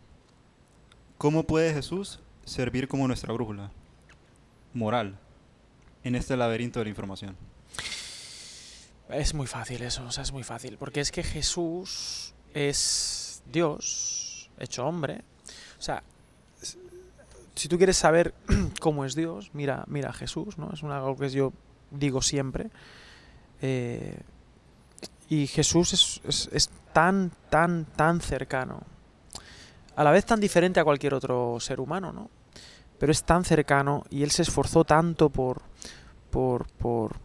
¿Cómo 1.18 1.43
puede 1.43 1.74
Jesús 1.74 2.20
servir 2.45 2.88
como 2.88 3.08
nuestra 3.08 3.34
brújula 3.34 3.72
moral 4.74 5.18
en 6.04 6.16
este 6.16 6.36
laberinto 6.38 6.80
de 6.80 6.86
la 6.86 6.89
información? 6.89 7.36
Es 9.10 9.34
muy 9.34 9.47
fácil 9.47 9.82
eso, 9.84 10.04
o 10.06 10.12
sea, 10.12 10.24
es 10.24 10.32
muy 10.32 10.43
fácil. 10.43 10.78
Porque 10.78 10.99
es 11.01 11.12
que 11.12 11.24
Jesús 11.24 12.34
es 12.54 13.22
Dios, 13.52 14.50
hecho 14.60 14.86
hombre. 14.86 15.22
O 15.80 15.82
sea, 15.82 16.04
si 17.56 17.68
tú 17.68 17.78
quieres 17.78 17.98
saber 17.98 18.34
cómo 18.80 19.06
es 19.06 19.16
Dios, 19.16 19.52
mira, 19.54 19.84
mira 19.88 20.10
a 20.10 20.14
Jesús, 20.14 20.58
¿no? 20.58 20.72
Es 20.74 20.84
algo 20.84 21.16
que 21.18 21.30
yo 21.30 21.54
digo 21.91 22.22
siempre. 22.22 22.70
Eh, 23.62 24.20
y 25.30 25.48
Jesús 25.48 25.94
es, 25.94 26.22
es- 26.28 26.50
es 26.52 26.70
tan, 26.94 27.32
tan, 27.50 27.86
tan 27.86 28.22
cercano. 28.22 28.82
A 29.96 30.04
la 30.04 30.12
vez 30.12 30.26
tan 30.26 30.39
diferente 30.39 30.80
a 30.80 30.84
cualquier 30.84 31.14
otro 31.14 31.60
ser 31.60 31.80
humano, 31.80 32.12
¿no? 32.12 32.30
Pero 33.00 33.12
es 33.12 33.24
tan 33.24 33.44
cercano 33.46 34.04
y 34.10 34.24
Él 34.24 34.32
se 34.32 34.41
esforzó 34.44 34.84
tanto 34.86 35.30
por, 35.30 35.62
por, 36.32 36.68
por, 36.74 37.16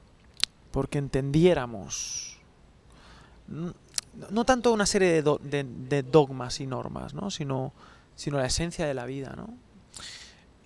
porque 0.70 0.98
entendiéramos 0.98 2.38
no, 4.30 4.44
tanto 4.44 4.72
una 4.72 4.86
serie 4.86 5.08
de, 5.12 5.22
do- 5.22 5.40
de- 5.42 5.64
de 5.64 6.02
dogmas 6.02 6.60
y 6.60 6.66
normas, 6.66 7.14
¿no? 7.14 7.30
sino, 7.30 7.72
sino 8.14 8.38
la 8.38 8.46
esencia 8.46 8.86
de 8.86 8.94
la 8.94 9.04
vida, 9.06 9.34
¿no? 9.36 9.48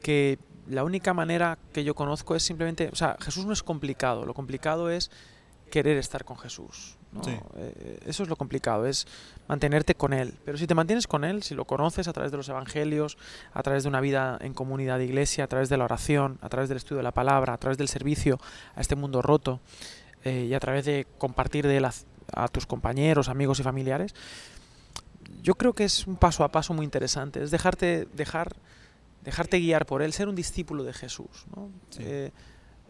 Que 0.03 0.39
la 0.69 0.85
única 0.85 1.15
manera 1.15 1.59
que 1.73 1.85
yo 1.85 1.95
conozco 1.95 2.35
es 2.35 2.43
simplemente, 2.43 2.89
o 2.93 2.97
sea, 2.97 3.17
Jesús 3.21 3.47
no 3.47 3.53
es 3.53 3.63
complicado, 3.63 4.25
lo 4.27 4.35
complicado 4.35 4.91
es 4.91 5.11
querer 5.71 5.97
estar 5.97 6.25
con 6.25 6.37
Jesús. 6.39 6.97
¿no? 7.13 7.23
Sí. 7.25 7.37
Eh, 7.57 7.99
eso 8.07 8.23
es 8.23 8.29
lo 8.29 8.37
complicado, 8.37 8.87
es 8.87 9.07
mantenerte 9.49 9.95
con 9.95 10.13
Él. 10.13 10.35
Pero 10.45 10.57
si 10.59 10.67
te 10.67 10.75
mantienes 10.75 11.07
con 11.07 11.25
Él, 11.25 11.43
si 11.43 11.55
lo 11.55 11.65
conoces 11.67 12.09
a 12.09 12.13
través 12.13 12.31
de 12.31 12.37
los 12.39 12.49
evangelios, 12.49 13.17
a 13.53 13.63
través 13.63 13.83
de 13.83 13.89
una 13.89 14.01
vida 14.01 14.39
en 14.41 14.55
comunidad 14.55 14.99
de 14.99 15.05
iglesia, 15.05 15.45
a 15.45 15.47
través 15.47 15.69
de 15.69 15.77
la 15.77 15.85
oración, 15.85 16.39
a 16.43 16.49
través 16.49 16.69
del 16.69 16.77
estudio 16.79 16.99
de 16.99 17.03
la 17.05 17.13
palabra, 17.13 17.53
a 17.55 17.59
través 17.59 17.77
del 17.79 17.89
servicio 17.89 18.39
a 18.75 18.81
este 18.81 18.97
mundo 18.97 19.21
roto 19.23 19.61
eh, 20.25 20.47
y 20.49 20.55
a 20.55 20.61
través 20.61 20.85
de 20.85 21.07
compartir 21.19 21.67
de 21.67 21.77
él 21.77 21.85
a, 22.33 22.49
tus 22.49 22.67
compañeros, 22.67 23.29
amigos 23.29 23.61
y 23.61 23.63
familiares, 23.63 24.15
yo 25.43 25.55
creo 25.55 25.73
que 25.73 25.85
es 25.85 26.07
un 26.07 26.17
paso 26.17 26.45
a 26.45 26.51
paso 26.51 26.75
muy 26.75 26.85
interesante. 26.85 27.43
Es 27.43 27.51
dejarte, 27.51 28.09
dejar, 28.15 28.55
dejarte 29.25 29.59
guiar 29.59 29.87
por 29.87 30.03
él, 30.03 30.13
ser 30.13 30.29
un 30.29 30.35
discípulo 30.35 30.85
de 30.85 30.93
Jesús. 30.93 31.47
¿no? 31.55 31.71
Sí. 31.91 32.03
Eh, 32.05 32.31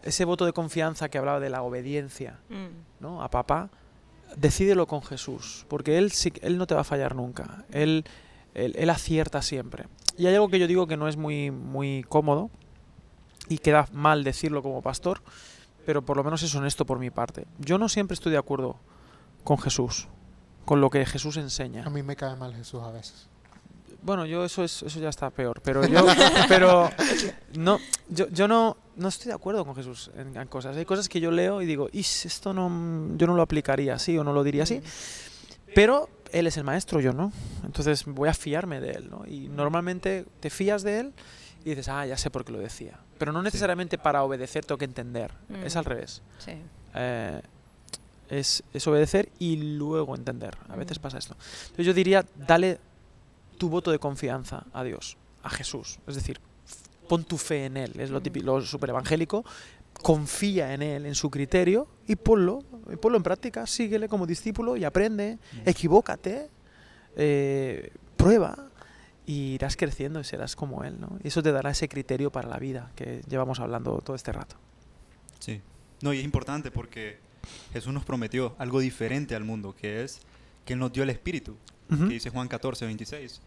ese 0.03 0.25
voto 0.25 0.45
de 0.45 0.53
confianza 0.53 1.09
que 1.09 1.17
hablaba 1.17 1.39
de 1.39 1.49
la 1.49 1.63
obediencia 1.63 2.39
Mm, 2.49 3.01
¿no? 3.01 3.23
a 3.23 3.29
papá, 3.29 3.69
decídelo 4.35 4.85
con 4.87 5.01
Jesús, 5.01 5.65
porque 5.69 5.97
él, 5.97 6.11
sí, 6.11 6.33
él 6.41 6.57
no 6.57 6.67
te 6.67 6.75
va 6.75 6.81
a 6.81 6.85
fallar 6.85 7.15
nunca. 7.15 7.65
Él, 7.71 8.03
él, 8.53 8.73
él 8.77 8.89
acierta 8.89 9.41
siempre. 9.41 9.85
Y 10.17 10.27
hay 10.27 10.35
algo 10.35 10.49
que 10.49 10.59
yo 10.59 10.67
digo 10.67 10.87
que 10.87 10.97
no 10.97 11.07
es 11.07 11.17
muy, 11.17 11.51
muy 11.51 12.03
cómodo 12.07 12.49
y 13.49 13.57
queda 13.57 13.87
mal 13.91 14.23
decirlo 14.23 14.61
como 14.61 14.81
pastor, 14.81 15.21
pero 15.85 16.01
por 16.01 16.17
lo 16.17 16.23
menos 16.23 16.43
es 16.43 16.53
honesto 16.55 16.85
por 16.85 16.99
mi 16.99 17.09
parte. 17.09 17.45
Yo 17.59 17.77
no 17.77 17.89
siempre 17.89 18.13
estoy 18.13 18.31
de 18.31 18.37
acuerdo 18.37 18.77
con 19.43 19.57
Jesús, 19.57 20.07
con 20.65 20.81
lo 20.81 20.89
que 20.89 21.05
Jesús 21.05 21.37
enseña. 21.37 21.83
A 21.85 21.89
mí 21.89 22.03
me 22.03 22.15
cae 22.15 22.35
mal 22.35 22.53
Jesús 22.55 22.81
a 22.81 22.91
veces. 22.91 23.27
Bueno, 24.01 24.25
yo 24.25 24.43
eso 24.43 24.63
es 24.65 24.83
eso 24.83 24.99
ya 24.99 25.07
está 25.09 25.29
peor, 25.29 25.61
pero 25.63 25.85
yo 25.87 26.05
pero 26.49 26.89
no 27.55 27.79
yo, 28.09 28.27
yo 28.29 28.47
no 28.47 28.75
no 28.97 29.07
estoy 29.07 29.27
de 29.29 29.33
acuerdo 29.33 29.63
con 29.65 29.75
Jesús 29.75 30.11
en, 30.17 30.35
en 30.35 30.47
cosas. 30.47 30.75
Hay 30.77 30.85
cosas 30.85 31.07
que 31.09 31.19
yo 31.21 31.31
leo 31.31 31.61
y 31.61 31.65
digo, 31.65 31.87
"Ish, 31.91 32.25
esto 32.25 32.53
no 32.53 33.15
yo 33.17 33.27
no 33.27 33.35
lo 33.35 33.41
aplicaría 33.41 33.95
así 33.95 34.17
o 34.17 34.23
no 34.23 34.33
lo 34.33 34.43
diría 34.43 34.63
así." 34.63 34.81
Pero 35.75 36.09
él 36.31 36.47
es 36.47 36.57
el 36.57 36.63
maestro, 36.63 36.99
yo 36.99 37.13
no. 37.13 37.31
Entonces 37.63 38.05
voy 38.05 38.29
a 38.29 38.33
fiarme 38.33 38.79
de 38.79 38.91
él, 38.91 39.09
¿no? 39.09 39.25
Y 39.25 39.47
normalmente 39.49 40.25
te 40.39 40.49
fías 40.49 40.83
de 40.83 40.99
él 40.99 41.13
y 41.65 41.69
dices, 41.69 41.87
"Ah, 41.87 42.05
ya 42.05 42.17
sé 42.17 42.29
por 42.29 42.43
qué 42.45 42.51
lo 42.51 42.59
decía." 42.59 42.99
Pero 43.17 43.31
no 43.31 43.41
necesariamente 43.41 43.97
para 43.97 44.23
obedecer 44.23 44.65
tengo 44.65 44.77
que 44.77 44.85
entender. 44.85 45.31
Es 45.63 45.75
Mm. 45.75 45.77
al 45.79 45.85
revés. 45.85 46.21
sí. 46.39 46.51
Eh, 46.95 47.41
es, 48.33 48.63
es 48.73 48.87
obedecer 48.87 49.29
y 49.39 49.57
luego 49.77 50.15
entender. 50.15 50.57
A 50.69 50.75
veces 50.75 50.99
pasa 50.99 51.17
esto. 51.17 51.35
Entonces 51.63 51.85
yo 51.85 51.93
diría, 51.93 52.25
dale 52.35 52.79
tu 53.57 53.69
voto 53.69 53.91
de 53.91 53.99
confianza 53.99 54.65
a 54.73 54.83
Dios, 54.83 55.17
a 55.43 55.49
Jesús. 55.49 55.99
Es 56.07 56.15
decir, 56.15 56.39
pon 57.07 57.23
tu 57.23 57.37
fe 57.37 57.65
en 57.65 57.77
Él, 57.77 57.93
es 57.99 58.09
lo, 58.09 58.21
típico, 58.21 58.45
lo 58.45 58.61
super 58.61 58.89
evangélico. 58.89 59.45
Confía 59.93 60.73
en 60.73 60.81
Él, 60.81 61.05
en 61.05 61.15
su 61.15 61.29
criterio 61.29 61.87
y 62.07 62.15
ponlo, 62.15 62.63
y 62.91 62.95
ponlo 62.95 63.17
en 63.17 63.23
práctica. 63.23 63.67
Síguele 63.67 64.09
como 64.09 64.25
discípulo 64.25 64.75
y 64.75 64.83
aprende. 64.83 65.37
Equivócate, 65.65 66.49
eh, 67.15 67.91
prueba 68.17 68.69
y 69.25 69.53
irás 69.53 69.77
creciendo 69.77 70.19
y 70.19 70.23
serás 70.23 70.55
como 70.55 70.83
Él. 70.83 70.99
¿no? 70.99 71.19
Y 71.23 71.27
eso 71.27 71.43
te 71.43 71.51
dará 71.51 71.69
ese 71.69 71.87
criterio 71.87 72.31
para 72.31 72.49
la 72.49 72.57
vida 72.57 72.91
que 72.95 73.21
llevamos 73.29 73.59
hablando 73.59 73.99
todo 73.99 74.15
este 74.15 74.31
rato. 74.31 74.55
Sí. 75.39 75.61
No, 76.01 76.13
y 76.13 76.19
es 76.19 76.25
importante 76.25 76.71
porque 76.71 77.19
Jesús 77.73 77.93
nos 77.93 78.03
prometió 78.05 78.55
algo 78.57 78.79
diferente 78.79 79.35
al 79.35 79.43
mundo, 79.43 79.75
que 79.79 80.03
es 80.03 80.19
que 80.65 80.73
Él 80.73 80.79
nos 80.79 80.91
dio 80.93 81.03
el 81.03 81.09
Espíritu, 81.09 81.55
que 81.89 81.95
dice 82.05 82.29
Juan 82.29 82.47
14, 82.47 82.85
26. 82.85 83.41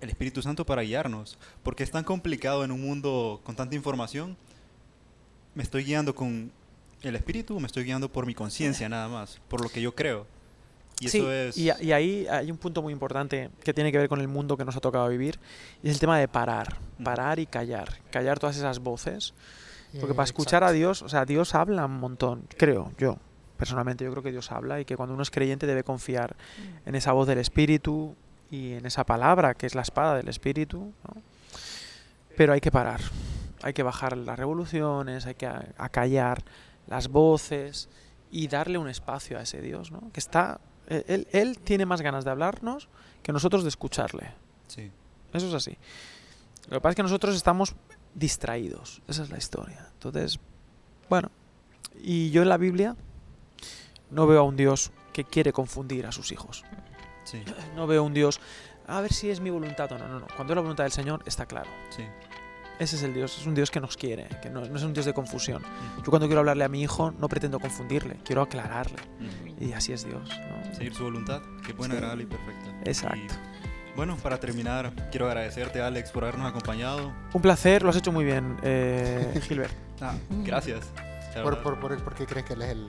El 0.00 0.10
Espíritu 0.10 0.42
Santo 0.42 0.64
para 0.64 0.82
guiarnos. 0.82 1.38
Porque 1.64 1.82
es 1.82 1.90
tan 1.90 2.04
complicado 2.04 2.64
en 2.64 2.70
un 2.70 2.80
mundo 2.80 3.40
con 3.42 3.56
tanta 3.56 3.74
información. 3.74 4.36
¿Me 5.54 5.62
estoy 5.64 5.82
guiando 5.84 6.14
con 6.14 6.52
el 7.02 7.16
Espíritu 7.16 7.56
o 7.56 7.60
me 7.60 7.66
estoy 7.66 7.84
guiando 7.84 8.08
por 8.12 8.24
mi 8.26 8.34
conciencia 8.34 8.88
nada 8.88 9.08
más? 9.08 9.40
Por 9.48 9.60
lo 9.62 9.68
que 9.68 9.80
yo 9.80 9.94
creo. 9.94 10.26
Y 11.00 11.08
Sí, 11.08 11.18
eso 11.18 11.32
es... 11.32 11.56
y, 11.56 11.70
a- 11.70 11.82
y 11.82 11.92
ahí 11.92 12.26
hay 12.28 12.50
un 12.50 12.58
punto 12.58 12.82
muy 12.82 12.92
importante 12.92 13.50
que 13.64 13.72
tiene 13.74 13.90
que 13.90 13.98
ver 13.98 14.08
con 14.08 14.20
el 14.20 14.28
mundo 14.28 14.56
que 14.56 14.64
nos 14.64 14.76
ha 14.76 14.80
tocado 14.80 15.08
vivir, 15.08 15.38
y 15.82 15.88
es 15.88 15.94
el 15.94 16.00
tema 16.00 16.18
de 16.18 16.26
parar, 16.28 16.76
parar 17.04 17.38
y 17.38 17.46
callar, 17.46 17.98
callar 18.10 18.38
todas 18.40 18.56
esas 18.56 18.80
voces, 18.80 19.32
porque 20.00 20.12
para 20.14 20.24
escuchar 20.24 20.64
a. 20.64 20.72
Dios, 20.72 21.02
o 21.02 21.08
sea, 21.08 21.24
Dios 21.24 21.54
habla 21.54 21.86
un 21.86 21.98
montón, 22.00 22.42
creo 22.56 22.92
yo, 22.98 23.18
personalmente 23.58 24.04
yo 24.04 24.10
creo 24.12 24.22
que 24.22 24.30
Dios 24.32 24.50
habla 24.52 24.80
y 24.80 24.84
que 24.86 24.96
cuando 24.96 25.12
uno 25.14 25.22
es 25.22 25.30
creyente 25.30 25.66
debe 25.66 25.84
confiar 25.84 26.36
en 26.86 26.94
esa 26.94 27.12
voz 27.12 27.26
del 27.26 27.38
Espíritu 27.38 28.14
y 28.50 28.72
en 28.72 28.86
esa 28.86 29.04
palabra 29.04 29.54
que 29.54 29.66
es 29.66 29.74
la 29.74 29.82
espada 29.82 30.14
del 30.16 30.28
Espíritu. 30.28 30.92
¿no? 31.06 31.22
Pero 32.36 32.52
hay 32.52 32.60
que 32.60 32.70
parar, 32.70 33.00
hay 33.62 33.72
que 33.74 33.82
bajar 33.82 34.16
las 34.16 34.38
revoluciones, 34.38 35.26
hay 35.26 35.34
que 35.34 35.46
acallar 35.76 36.42
las 36.86 37.08
voces 37.08 37.88
y 38.30 38.46
darle 38.48 38.78
un 38.78 38.88
espacio 38.88 39.38
a 39.38 39.42
ese 39.42 39.60
Dios, 39.60 39.90
¿no? 39.90 40.10
que 40.12 40.20
está, 40.20 40.60
él- 40.88 41.04
él, 41.08 41.28
él 41.32 41.58
tiene 41.58 41.84
más 41.84 42.00
ganas 42.00 42.24
de 42.24 42.30
hablarnos 42.30 42.88
que 43.22 43.32
nosotros 43.32 43.64
de 43.64 43.68
escucharle. 43.70 44.30
Sí. 44.68 44.90
Eso 45.32 45.48
es 45.48 45.54
así. 45.54 45.76
Lo 46.68 46.76
que 46.76 46.80
pasa 46.80 46.90
es 46.90 46.96
que 46.96 47.02
nosotros 47.02 47.34
estamos 47.34 47.74
distraídos. 48.14 49.02
Esa 49.08 49.22
es 49.22 49.30
la 49.30 49.38
historia. 49.38 49.86
Entonces, 49.94 50.38
bueno. 51.10 51.30
Y 52.00 52.30
yo 52.30 52.42
en 52.42 52.48
la 52.48 52.56
Biblia 52.56 52.94
no 54.10 54.26
veo 54.26 54.40
a 54.40 54.42
un 54.42 54.56
Dios 54.56 54.90
que 55.12 55.24
quiere 55.24 55.52
confundir 55.52 56.06
a 56.06 56.12
sus 56.12 56.32
hijos. 56.32 56.64
Sí. 57.24 57.42
No 57.76 57.86
veo 57.86 58.02
un 58.04 58.14
Dios, 58.14 58.40
a 58.86 59.00
ver 59.00 59.12
si 59.12 59.30
es 59.30 59.40
mi 59.40 59.50
voluntad 59.50 59.90
o 59.92 59.98
no. 59.98 60.08
No, 60.08 60.20
no. 60.20 60.26
Cuando 60.36 60.52
es 60.52 60.56
la 60.56 60.62
voluntad 60.62 60.84
del 60.84 60.92
Señor, 60.92 61.22
está 61.26 61.46
claro. 61.46 61.68
Sí. 61.90 62.04
Ese 62.78 62.94
es 62.96 63.02
el 63.02 63.12
Dios. 63.12 63.36
Es 63.38 63.46
un 63.46 63.54
Dios 63.54 63.70
que 63.72 63.80
nos 63.80 63.96
quiere, 63.96 64.28
que 64.40 64.50
no, 64.50 64.60
no 64.60 64.76
es 64.76 64.82
un 64.84 64.92
Dios 64.92 65.04
de 65.04 65.12
confusión. 65.12 65.62
Ujú. 65.62 66.02
Yo 66.04 66.10
cuando 66.10 66.26
quiero 66.28 66.40
hablarle 66.40 66.64
a 66.64 66.68
mi 66.68 66.80
hijo, 66.82 67.10
no 67.10 67.28
pretendo 67.28 67.58
confundirle, 67.58 68.18
quiero 68.24 68.42
aclararle. 68.42 68.96
Ujú. 69.20 69.64
Y 69.64 69.72
así 69.72 69.92
es 69.92 70.04
Dios. 70.04 70.28
¿no? 70.28 70.74
Seguir 70.74 70.94
su 70.94 71.02
voluntad, 71.04 71.42
que 71.64 71.72
es 71.72 71.76
buena, 71.76 71.94
Sí. 71.94 71.98
agradable 71.98 72.22
y 72.22 72.26
perfecta. 72.26 72.70
Exacto. 72.84 73.18
Y, 73.18 73.96
bueno, 73.96 74.16
para 74.22 74.38
terminar, 74.38 74.92
quiero 75.10 75.26
agradecerte, 75.26 75.82
Alex, 75.82 76.12
por 76.12 76.22
habernos 76.22 76.48
acompañado. 76.48 77.12
Un 77.32 77.42
placer, 77.42 77.82
lo 77.82 77.90
has 77.90 77.96
hecho 77.96 78.12
muy 78.12 78.24
bien, 78.24 78.56
eh, 78.62 79.40
Gilbert. 79.48 79.72
Ah, 80.00 80.14
gracias. 80.44 80.86
¿Por, 81.42 81.60
por, 81.62 81.80
por, 81.80 82.00
por 82.02 82.14
qué 82.14 82.26
crees 82.26 82.46
que 82.46 82.52
él 82.54 82.62
es 82.62 82.70
el...? 82.70 82.88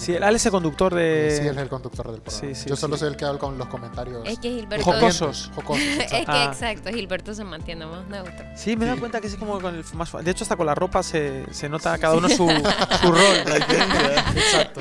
Sí, 0.00 0.14
él 0.14 0.22
es 0.34 0.46
el 0.46 0.50
conductor 0.52 0.94
de... 0.94 1.36
Sí, 1.40 1.46
él 1.46 1.56
es 1.56 1.62
el 1.62 1.68
conductor 1.68 2.10
del 2.10 2.22
programa. 2.22 2.54
sí, 2.54 2.54
sí, 2.62 2.68
Yo 2.70 2.76
solo 2.76 2.96
sí. 2.96 3.00
soy 3.00 3.10
el 3.10 3.16
que 3.16 3.24
habla 3.26 3.38
con 3.38 3.58
los 3.58 3.68
comentarios. 3.68 4.22
Es 4.26 4.38
que 4.38 4.48
Gilberto... 4.50 4.84
Jocosos. 4.84 5.50
Jocosos, 5.54 5.82
Es 5.84 5.98
exacto. 6.04 6.24
que 6.26 6.38
Ah. 6.38 6.44
exacto, 6.52 6.90
Gilberto 6.90 7.34
se 7.34 7.44
mantiene 7.44 7.84
más 7.86 8.06
neutro. 8.08 8.46
Sí, 8.56 8.76
me 8.76 8.84
he 8.84 8.88
dado 8.88 9.00
cuenta 9.00 9.20
que 9.20 9.26
es 9.26 9.36
como 9.36 9.60
con 9.60 9.74
el 9.74 9.84
más 9.94 10.12
De 10.24 10.30
hecho, 10.30 10.44
hasta 10.44 10.56
con 10.56 10.66
la 10.66 10.74
ropa 10.74 11.02
se, 11.02 11.44
se 11.52 11.68
nota 11.68 11.96
cada 11.98 12.14
uno 12.16 12.28
su, 12.28 12.36
su 12.36 12.46
rol. 13.12 13.36
Exacto. 14.36 14.80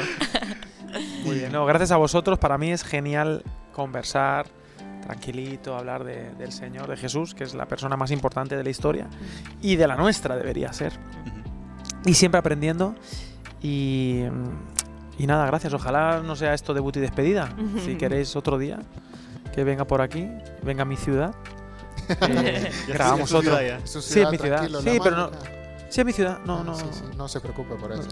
Muy 1.25 1.35
bien. 1.39 1.51
No, 1.51 1.65
gracias 1.65 1.91
a 1.91 1.97
vosotros. 1.97 2.39
Para 2.39 2.57
mí 2.57 2.71
es 2.71 2.83
genial 2.83 3.43
conversar 3.73 4.47
tranquilito, 5.05 5.75
hablar 5.75 6.03
de- 6.03 6.31
del 6.37 6.51
Señor, 6.51 6.87
de 6.87 6.95
Jesús, 6.95 7.33
que 7.33 7.43
es 7.43 7.53
la 7.55 7.65
persona 7.67 7.97
más 7.97 8.11
importante 8.11 8.55
de 8.55 8.63
la 8.63 8.69
historia 8.69 9.07
y 9.61 9.75
de 9.75 9.87
la 9.87 9.95
nuestra 9.95 10.35
debería 10.37 10.71
ser. 10.71 10.93
Y 12.05 12.13
siempre 12.13 12.39
aprendiendo. 12.39 12.95
Y, 13.61 14.23
y 15.19 15.27
nada, 15.27 15.45
gracias. 15.45 15.73
Ojalá 15.73 16.21
no 16.23 16.35
sea 16.35 16.53
esto 16.53 16.73
debut 16.73 16.95
y 16.97 16.99
despedida. 16.99 17.53
Si 17.85 17.95
queréis 17.95 18.35
otro 18.35 18.57
día, 18.57 18.79
que 19.53 19.63
venga 19.63 19.85
por 19.85 20.01
aquí, 20.01 20.27
venga 20.63 20.81
a 20.81 20.85
mi 20.85 20.97
ciudad. 20.97 21.35
eh, 22.21 22.71
grabamos 22.87 23.29
es 23.29 23.35
otro. 23.35 23.55
ciudad 23.57 23.79
Sí, 23.85 24.21
en 24.21 24.31
mi 24.31 24.37
ciudad. 24.37 24.67
Sí, 24.81 24.99
pero 25.03 25.15
no- 25.15 25.31
Sí, 25.89 26.01
a 26.01 26.03
mi 26.03 26.13
ciudad. 26.13 26.39
No, 26.45 26.59
ah, 26.59 26.63
no. 26.63 26.75
sí, 26.75 26.85
sí, 26.91 27.03
no 27.17 27.27
se 27.27 27.39
preocupe 27.39 27.75
por 27.75 27.91
eso. 27.91 28.07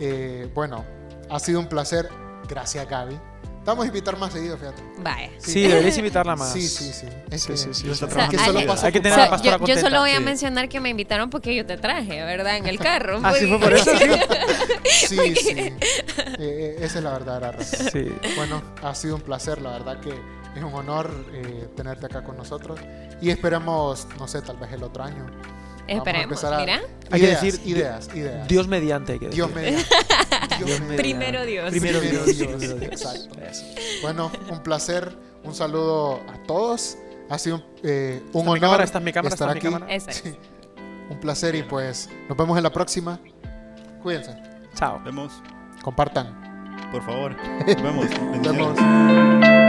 Eh, 0.00 0.50
bueno, 0.52 0.84
ha 1.30 1.38
sido 1.38 1.60
un 1.60 1.68
placer. 1.68 2.08
Gracias, 2.48 2.88
Gaby. 2.88 3.16
Te 3.64 3.70
vamos 3.70 3.84
a 3.84 3.88
invitar 3.88 4.18
más 4.18 4.30
seguido, 4.32 4.58
fíjate. 4.58 4.82
Vaya. 4.98 5.30
Sí, 5.38 5.62
deberías 5.66 5.96
invitarla 5.96 6.36
más. 6.36 6.52
Sí, 6.52 6.68
sí, 6.68 6.92
sí. 6.92 7.06
Es 7.30 7.42
Sí, 7.42 7.48
que, 7.48 7.56
sí, 7.56 7.68
sí. 7.72 7.86
Yo 7.86 7.92
está 7.92 8.04
O 8.06 8.08
sea, 8.10 8.28
trabajando 8.28 8.38
que 8.38 8.44
solo 8.44 8.58
hay- 8.58 8.66
hay 8.84 8.92
que 8.92 8.98
O 8.98 9.02
tener 9.02 9.14
sea, 9.14 9.22
a 9.24 9.26
la 9.26 9.30
pastora 9.30 9.56
yo, 9.56 9.58
yo 9.58 9.74
solo 9.74 9.80
contenta. 9.80 10.00
voy 10.00 10.10
a 10.10 10.18
Sí. 10.18 10.22
mencionar 10.24 10.68
que 10.68 10.80
me 10.80 10.88
invitaron 10.90 11.30
porque 11.30 11.54
yo 11.54 11.64
te 11.64 11.76
traje, 11.78 12.22
¿verdad? 12.24 12.58
En 12.58 12.66
el 12.66 12.78
carro. 12.78 13.20
Ah, 13.22 13.32
sí, 13.32 13.46
fue 13.46 13.58
por 13.58 13.72
eso, 13.72 13.90
sí. 13.98 15.06
Sí, 15.16 15.34
sí. 15.36 15.50
Eh, 15.58 15.76
eh, 16.38 16.76
esa 16.80 16.98
es 16.98 17.04
la 17.04 17.12
verdadera 17.12 17.52
razón. 17.52 17.88
Sí. 17.90 18.12
Bueno, 18.36 18.62
ha 18.82 18.94
sido 18.94 19.14
un 19.16 19.22
placer, 19.22 19.62
la 19.62 19.70
verdad 19.70 19.98
que 19.98 20.10
es 20.10 20.62
un 20.62 20.74
honor 20.74 21.10
eh, 21.32 21.66
tenerte 21.74 22.04
acá 22.06 22.22
con 22.22 22.36
nosotros 22.36 22.78
y 23.22 23.30
esperemos, 23.30 24.06
no 24.18 24.28
sé, 24.28 24.42
tal 24.42 24.58
vez 24.58 24.72
el 24.72 24.82
otro 24.82 25.04
año. 25.04 25.24
Esperemos, 25.88 26.24
empezar 26.24 26.54
a- 26.54 26.58
mira. 26.60 26.80
Hay 27.10 27.20
que 27.20 27.26
Ideas, 27.26 27.42
decir, 27.42 27.60
ideas, 27.66 28.08
ideas. 28.14 28.48
Dios 28.48 28.68
mediante, 28.68 29.12
hay 29.12 29.18
que 29.18 29.26
decir. 29.26 29.36
Dios 29.44 29.54
mediante. 29.54 29.84
Dios 30.58 30.68
mediante. 30.80 30.96
Primero 30.96 31.44
Dios. 31.46 31.70
Primero 31.70 32.00
Primero 32.00 32.24
Dios. 32.24 32.38
Dios, 32.60 32.82
exacto. 32.82 33.40
Eso. 33.40 33.64
Bueno, 34.02 34.30
un 34.50 34.62
placer, 34.62 35.14
un 35.44 35.54
saludo 35.54 36.20
a 36.32 36.42
todos. 36.46 36.96
Ha 37.30 37.38
sido 37.38 37.62
eh, 37.82 38.20
un 38.20 38.26
¿Está 38.26 38.38
mi 38.42 38.48
honor 38.48 38.60
cámara? 38.60 38.84
¿Está 38.84 39.00
mi 39.00 39.12
cámara? 39.12 39.34
estar 39.34 39.56
¿Está 39.56 39.70
mi 39.70 39.76
aquí. 39.84 39.94
es. 39.94 40.04
Sí. 40.16 40.34
Un 41.10 41.20
placer 41.20 41.54
y 41.54 41.62
pues 41.62 42.08
nos 42.28 42.36
vemos 42.38 42.56
en 42.56 42.62
la 42.62 42.70
próxima. 42.72 43.18
Cuídense, 44.02 44.34
Chao. 44.74 45.00
Vemos, 45.04 45.32
compartan. 45.82 46.88
por 46.92 47.02
favor. 47.04 47.36
Nos 47.66 47.82
vemos. 47.82 48.06
Nos 48.20 48.42
vemos. 48.42 49.63